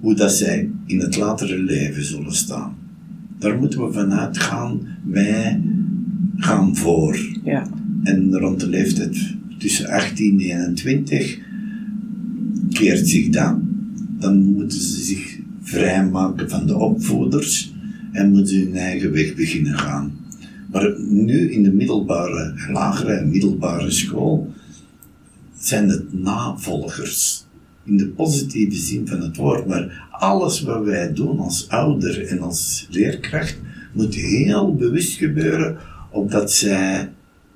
hoe 0.01 0.15
dat 0.15 0.33
zij 0.33 0.71
in 0.87 1.01
het 1.01 1.17
latere 1.17 1.59
leven 1.59 2.05
zullen 2.05 2.35
staan. 2.35 2.77
Daar 3.39 3.59
moeten 3.59 3.87
we 3.87 3.93
vanuit 3.93 4.39
gaan. 4.39 4.81
Wij 5.05 5.61
gaan 6.37 6.77
voor. 6.77 7.19
Ja. 7.45 7.67
En 8.03 8.39
rond 8.39 8.61
de 8.61 8.69
leeftijd 8.69 9.37
tussen 9.59 9.87
18 9.87 10.41
en 10.41 10.61
21 10.61 11.39
keert 12.71 13.09
zich 13.09 13.29
dat. 13.29 13.57
Dan 14.19 14.37
moeten 14.37 14.81
ze 14.81 15.05
zich 15.05 15.39
vrijmaken 15.63 16.51
van 16.51 16.67
de 16.67 16.77
opvoeders 16.77 17.72
en 18.13 18.31
moeten 18.31 18.59
hun 18.59 18.77
eigen 18.77 19.13
weg 19.13 19.35
beginnen 19.35 19.79
gaan. 19.79 20.21
Maar 20.71 21.01
nu 21.01 21.53
in 21.53 21.63
de 21.63 21.73
middelbare, 21.73 22.55
lagere 22.73 23.13
en 23.13 23.31
middelbare 23.31 23.91
school 23.91 24.53
zijn 25.59 25.89
het 25.89 26.13
navolgers. 26.13 27.45
in 27.85 27.97
de 27.97 28.09
positieve 28.09 28.77
zin 28.77 29.07
van 29.07 29.21
het 29.21 29.37
woord. 29.37 29.67
Maar 29.67 30.09
alles 30.11 30.61
wat 30.61 30.85
wij 30.85 31.13
doen 31.13 31.39
als 31.39 31.69
ouder 31.69 32.27
en 32.27 32.41
als 32.41 32.87
leerkracht 32.91 33.59
moet 33.93 34.15
heel 34.15 34.75
bewust 34.75 35.17
gebeuren, 35.17 35.77
opdat 36.11 36.53
zij 36.53 37.11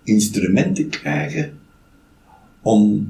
instrumenten 0.05 0.89
krijgen 0.89 1.53
om 2.63 3.09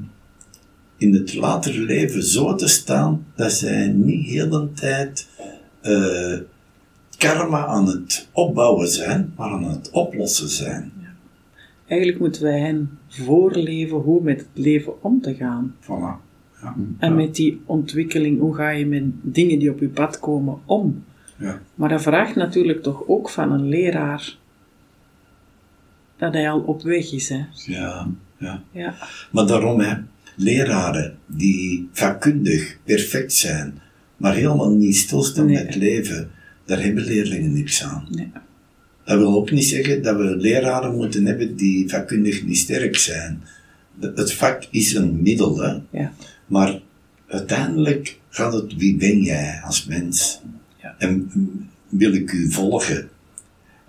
in 0.97 1.13
het 1.13 1.33
latere 1.33 1.79
leven 1.79 2.23
zo 2.23 2.55
te 2.55 2.67
staan 2.67 3.25
dat 3.35 3.51
zij 3.51 3.87
niet 3.87 4.25
heel 4.25 4.49
de 4.49 4.67
tijd 4.73 5.27
uh, 5.83 6.39
karma 7.17 7.65
aan 7.65 7.87
het 7.87 8.27
opbouwen 8.31 8.87
zijn, 8.87 9.33
maar 9.35 9.49
aan 9.49 9.63
het 9.63 9.89
oplossen 9.91 10.49
zijn. 10.49 10.91
Eigenlijk 11.87 12.19
moeten 12.19 12.41
wij 12.43 12.59
hen 12.59 12.97
voorleven 13.07 13.97
hoe 13.97 14.21
met 14.23 14.39
het 14.39 14.49
leven 14.53 15.03
om 15.03 15.21
te 15.21 15.35
gaan. 15.35 15.75
Voilà. 15.81 16.25
Ja. 16.61 16.75
En 16.99 17.15
met 17.15 17.35
die 17.35 17.61
ontwikkeling, 17.65 18.39
hoe 18.39 18.55
ga 18.55 18.69
je 18.69 18.85
met 18.85 19.03
dingen 19.21 19.59
die 19.59 19.71
op 19.71 19.79
je 19.79 19.89
pad 19.89 20.19
komen 20.19 20.57
om? 20.65 21.03
Ja. 21.37 21.61
Maar 21.75 21.89
dat 21.89 22.01
vraagt 22.01 22.35
natuurlijk 22.35 22.83
toch 22.83 23.03
ook 23.07 23.29
van 23.29 23.51
een 23.51 23.67
leraar 23.67 24.37
dat 26.17 26.33
hij 26.33 26.49
al 26.51 26.59
op 26.59 26.81
weg 26.81 27.11
is. 27.11 27.29
Hè? 27.29 27.43
Ja, 27.65 28.07
ja. 28.37 28.63
Ja. 28.71 28.93
Maar 29.31 29.47
daarom, 29.47 29.79
hè, 29.79 29.95
leraren 30.35 31.17
die 31.25 31.89
vakkundig 31.91 32.77
perfect 32.83 33.33
zijn, 33.33 33.79
maar 34.17 34.33
helemaal 34.33 34.71
niet 34.71 34.95
stilstaan 34.95 35.45
Nee. 35.45 35.55
met 35.55 35.65
het 35.65 35.75
leven, 35.75 36.31
daar 36.67 36.83
hebben 36.83 37.03
leerlingen 37.03 37.53
niks 37.53 37.83
aan. 37.83 38.07
Nee. 38.09 38.31
Dat 39.05 39.17
wil 39.17 39.33
ook 39.33 39.51
niet 39.51 39.65
zeggen 39.65 40.03
dat 40.03 40.17
we 40.17 40.35
leraren 40.37 40.95
moeten 40.95 41.25
hebben 41.25 41.55
die 41.55 41.89
vakkundig 41.89 42.45
niet 42.45 42.57
sterk 42.57 42.97
zijn. 42.97 43.41
Het 43.99 44.33
vak 44.33 44.67
is 44.71 44.93
een 44.93 45.21
middel, 45.21 45.57
hè. 45.61 45.77
Ja. 45.89 46.13
Maar 46.45 46.79
uiteindelijk 47.27 48.19
gaat 48.29 48.53
het, 48.53 48.75
wie 48.75 48.95
ben 48.95 49.21
jij 49.21 49.61
als 49.63 49.85
mens? 49.85 50.41
Ja. 50.81 50.95
En 50.97 51.31
wil 51.89 52.13
ik 52.13 52.31
u 52.31 52.51
volgen? 52.51 53.09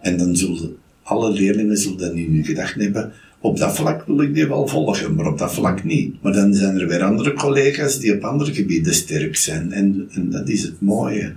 En 0.01 0.17
dan 0.17 0.37
zullen 0.37 0.77
alle 1.03 1.31
leerlingen 1.31 1.77
zullen 1.77 1.99
dat 1.99 2.13
in 2.13 2.35
hun 2.35 2.45
gedachten 2.45 2.81
hebben. 2.81 3.13
Op 3.41 3.59
dat 3.59 3.77
vlak 3.77 4.07
wil 4.07 4.21
ik 4.21 4.35
die 4.35 4.47
wel 4.47 4.67
volgen, 4.67 5.15
maar 5.15 5.27
op 5.27 5.39
dat 5.39 5.55
vlak 5.55 5.85
niet. 5.85 6.23
Maar 6.23 6.33
dan 6.33 6.55
zijn 6.55 6.79
er 6.79 6.89
weer 6.89 7.03
andere 7.03 7.33
collega's 7.33 7.99
die 7.99 8.15
op 8.15 8.25
andere 8.25 8.55
gebieden 8.55 8.95
sterk 8.95 9.37
zijn. 9.37 9.73
En, 9.73 10.09
en 10.11 10.31
dat 10.31 10.49
is 10.49 10.63
het 10.63 10.81
mooie. 10.81 11.35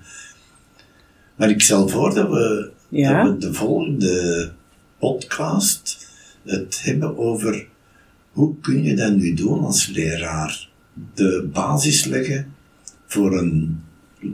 Maar 1.41 1.49
ik 1.49 1.61
stel 1.61 1.87
voor 1.87 2.13
dat 2.13 2.29
we, 2.29 2.71
Ja. 2.89 3.23
dat 3.23 3.33
we 3.33 3.39
de 3.39 3.53
volgende 3.53 4.51
podcast 4.99 6.07
het 6.43 6.81
hebben 6.83 7.17
over 7.17 7.67
hoe 8.31 8.55
kun 8.59 8.83
je 8.83 8.95
dat 8.95 9.15
nu 9.15 9.33
doen 9.33 9.63
als 9.63 9.87
leraar? 9.87 10.69
De 11.13 11.49
basis 11.53 12.05
leggen 12.05 12.53
voor 13.05 13.37
een, 13.37 13.81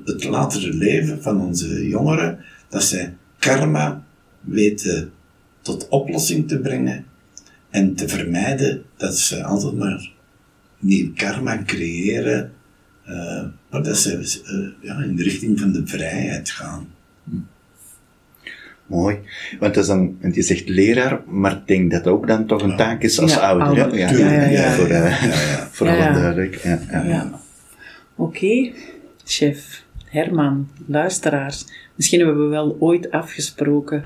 het 0.05 0.23
latere 0.23 0.73
leven 0.73 1.21
van 1.21 1.41
onze 1.41 1.87
jongeren, 1.87 2.39
dat 2.69 2.83
zij 2.83 3.15
karma 3.39 4.03
weten 4.41 5.11
tot 5.61 5.87
oplossing 5.87 6.47
te 6.47 6.59
brengen 6.59 7.05
en 7.69 7.95
te 7.95 8.07
vermijden 8.07 8.83
dat 8.97 9.17
ze 9.17 9.43
altijd 9.43 9.73
maar 9.77 10.11
nieuw 10.79 11.11
karma 11.15 11.63
creëren, 11.63 12.51
eh, 13.05 13.43
maar 13.69 13.83
dat 13.83 13.97
ze 13.97 14.41
eh, 14.45 14.87
ja, 14.87 15.03
in 15.03 15.15
de 15.15 15.23
richting 15.23 15.59
van 15.59 15.71
de 15.71 15.87
vrijheid 15.87 16.49
gaan. 16.49 16.95
Mooi. 18.85 19.17
Want 19.59 19.77
is 19.77 19.87
dan, 19.87 20.17
want 20.21 20.35
je 20.35 20.41
zegt 20.41 20.69
leraar, 20.69 21.21
maar 21.25 21.51
ik 21.51 21.67
denk 21.67 21.91
dat 21.91 22.07
ook 22.07 22.27
dan 22.27 22.45
toch 22.45 22.61
een 22.63 22.77
taak 22.77 23.03
is 23.03 23.19
als 23.19 23.33
Ja, 23.33 23.39
ouder. 23.39 23.75
Ja, 23.75 24.09
ja, 24.09 24.17
ja, 24.17 24.31
ja, 24.31 24.49
ja, 24.49 24.71
voor, 24.71 24.87
ja, 24.87 25.07
ja, 25.07 25.25
ja. 25.25 25.67
voor 25.71 25.87
Ja, 25.87 25.93
alle 25.93 26.03
ja. 26.03 26.13
duidelijk. 26.13 26.55
Ja, 26.55 26.79
ja. 26.91 27.03
Ja. 27.03 27.39
Oké, 28.15 28.71
chef, 29.25 29.83
Herman, 30.05 30.67
luisteraars. 30.85 31.65
Misschien 31.95 32.19
hebben 32.19 32.43
we 32.43 32.49
wel 32.49 32.75
ooit 32.79 33.11
afgesproken 33.11 34.03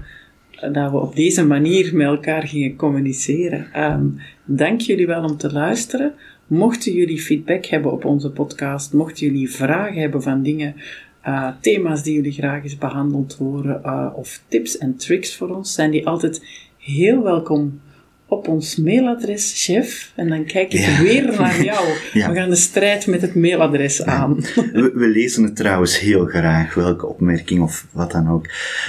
dat 0.72 0.92
we 0.92 0.98
op 0.98 1.16
deze 1.16 1.46
manier 1.46 1.96
met 1.96 2.08
elkaar 2.08 2.48
gingen 2.48 2.76
communiceren. 2.76 3.68
Ehm, 3.74 4.06
dank 4.46 4.82
jullie 4.82 5.08
wel 5.08 5.24
om 5.24 5.38
te 5.38 5.52
luisteren. 5.52 6.14
Mochten 6.48 6.94
jullie 6.94 7.22
feedback 7.22 7.66
hebben 7.66 7.92
op 7.92 8.06
onze 8.06 8.32
podcast, 8.32 8.94
mochten 8.94 9.26
jullie 9.26 9.52
vragen 9.52 10.02
hebben 10.02 10.22
van 10.22 10.44
dingen, 10.44 10.76
eh, 11.22 11.48
thema's 11.62 12.04
die 12.04 12.14
jullie 12.14 12.32
graag 12.32 12.64
eens 12.64 12.78
behandeld 12.78 13.34
horen, 13.34 13.84
eh, 13.84 14.08
of 14.16 14.42
tips 14.48 14.78
en 14.78 14.96
tricks 14.96 15.36
voor 15.36 15.56
ons, 15.56 15.74
zijn 15.74 15.92
die 15.92 16.08
altijd 16.08 16.46
heel 16.78 17.24
welkom 17.24 17.82
op 18.26 18.48
ons 18.48 18.76
mailadres, 18.76 19.64
chef. 19.66 20.12
En 20.16 20.30
dan 20.30 20.46
kijk 20.46 20.74
ik 20.74 20.80
Ja. 20.80 21.02
weer 21.02 21.26
naar 21.40 21.64
jou. 21.64 21.88
Ja. 22.14 22.30
We 22.30 22.36
gaan 22.36 22.50
de 22.50 22.56
strijd 22.56 23.08
met 23.08 23.22
het 23.22 23.36
mailadres 23.36 24.04
aan. 24.04 24.36
We, 24.74 24.92
we 24.96 25.08
lezen 25.08 25.44
het 25.44 25.56
trouwens 25.56 26.00
heel 26.00 26.26
graag, 26.26 26.74
welke 26.74 27.06
opmerking 27.08 27.62
of 27.62 27.88
wat 27.92 28.12
dan 28.12 28.30
ook. 28.30 28.46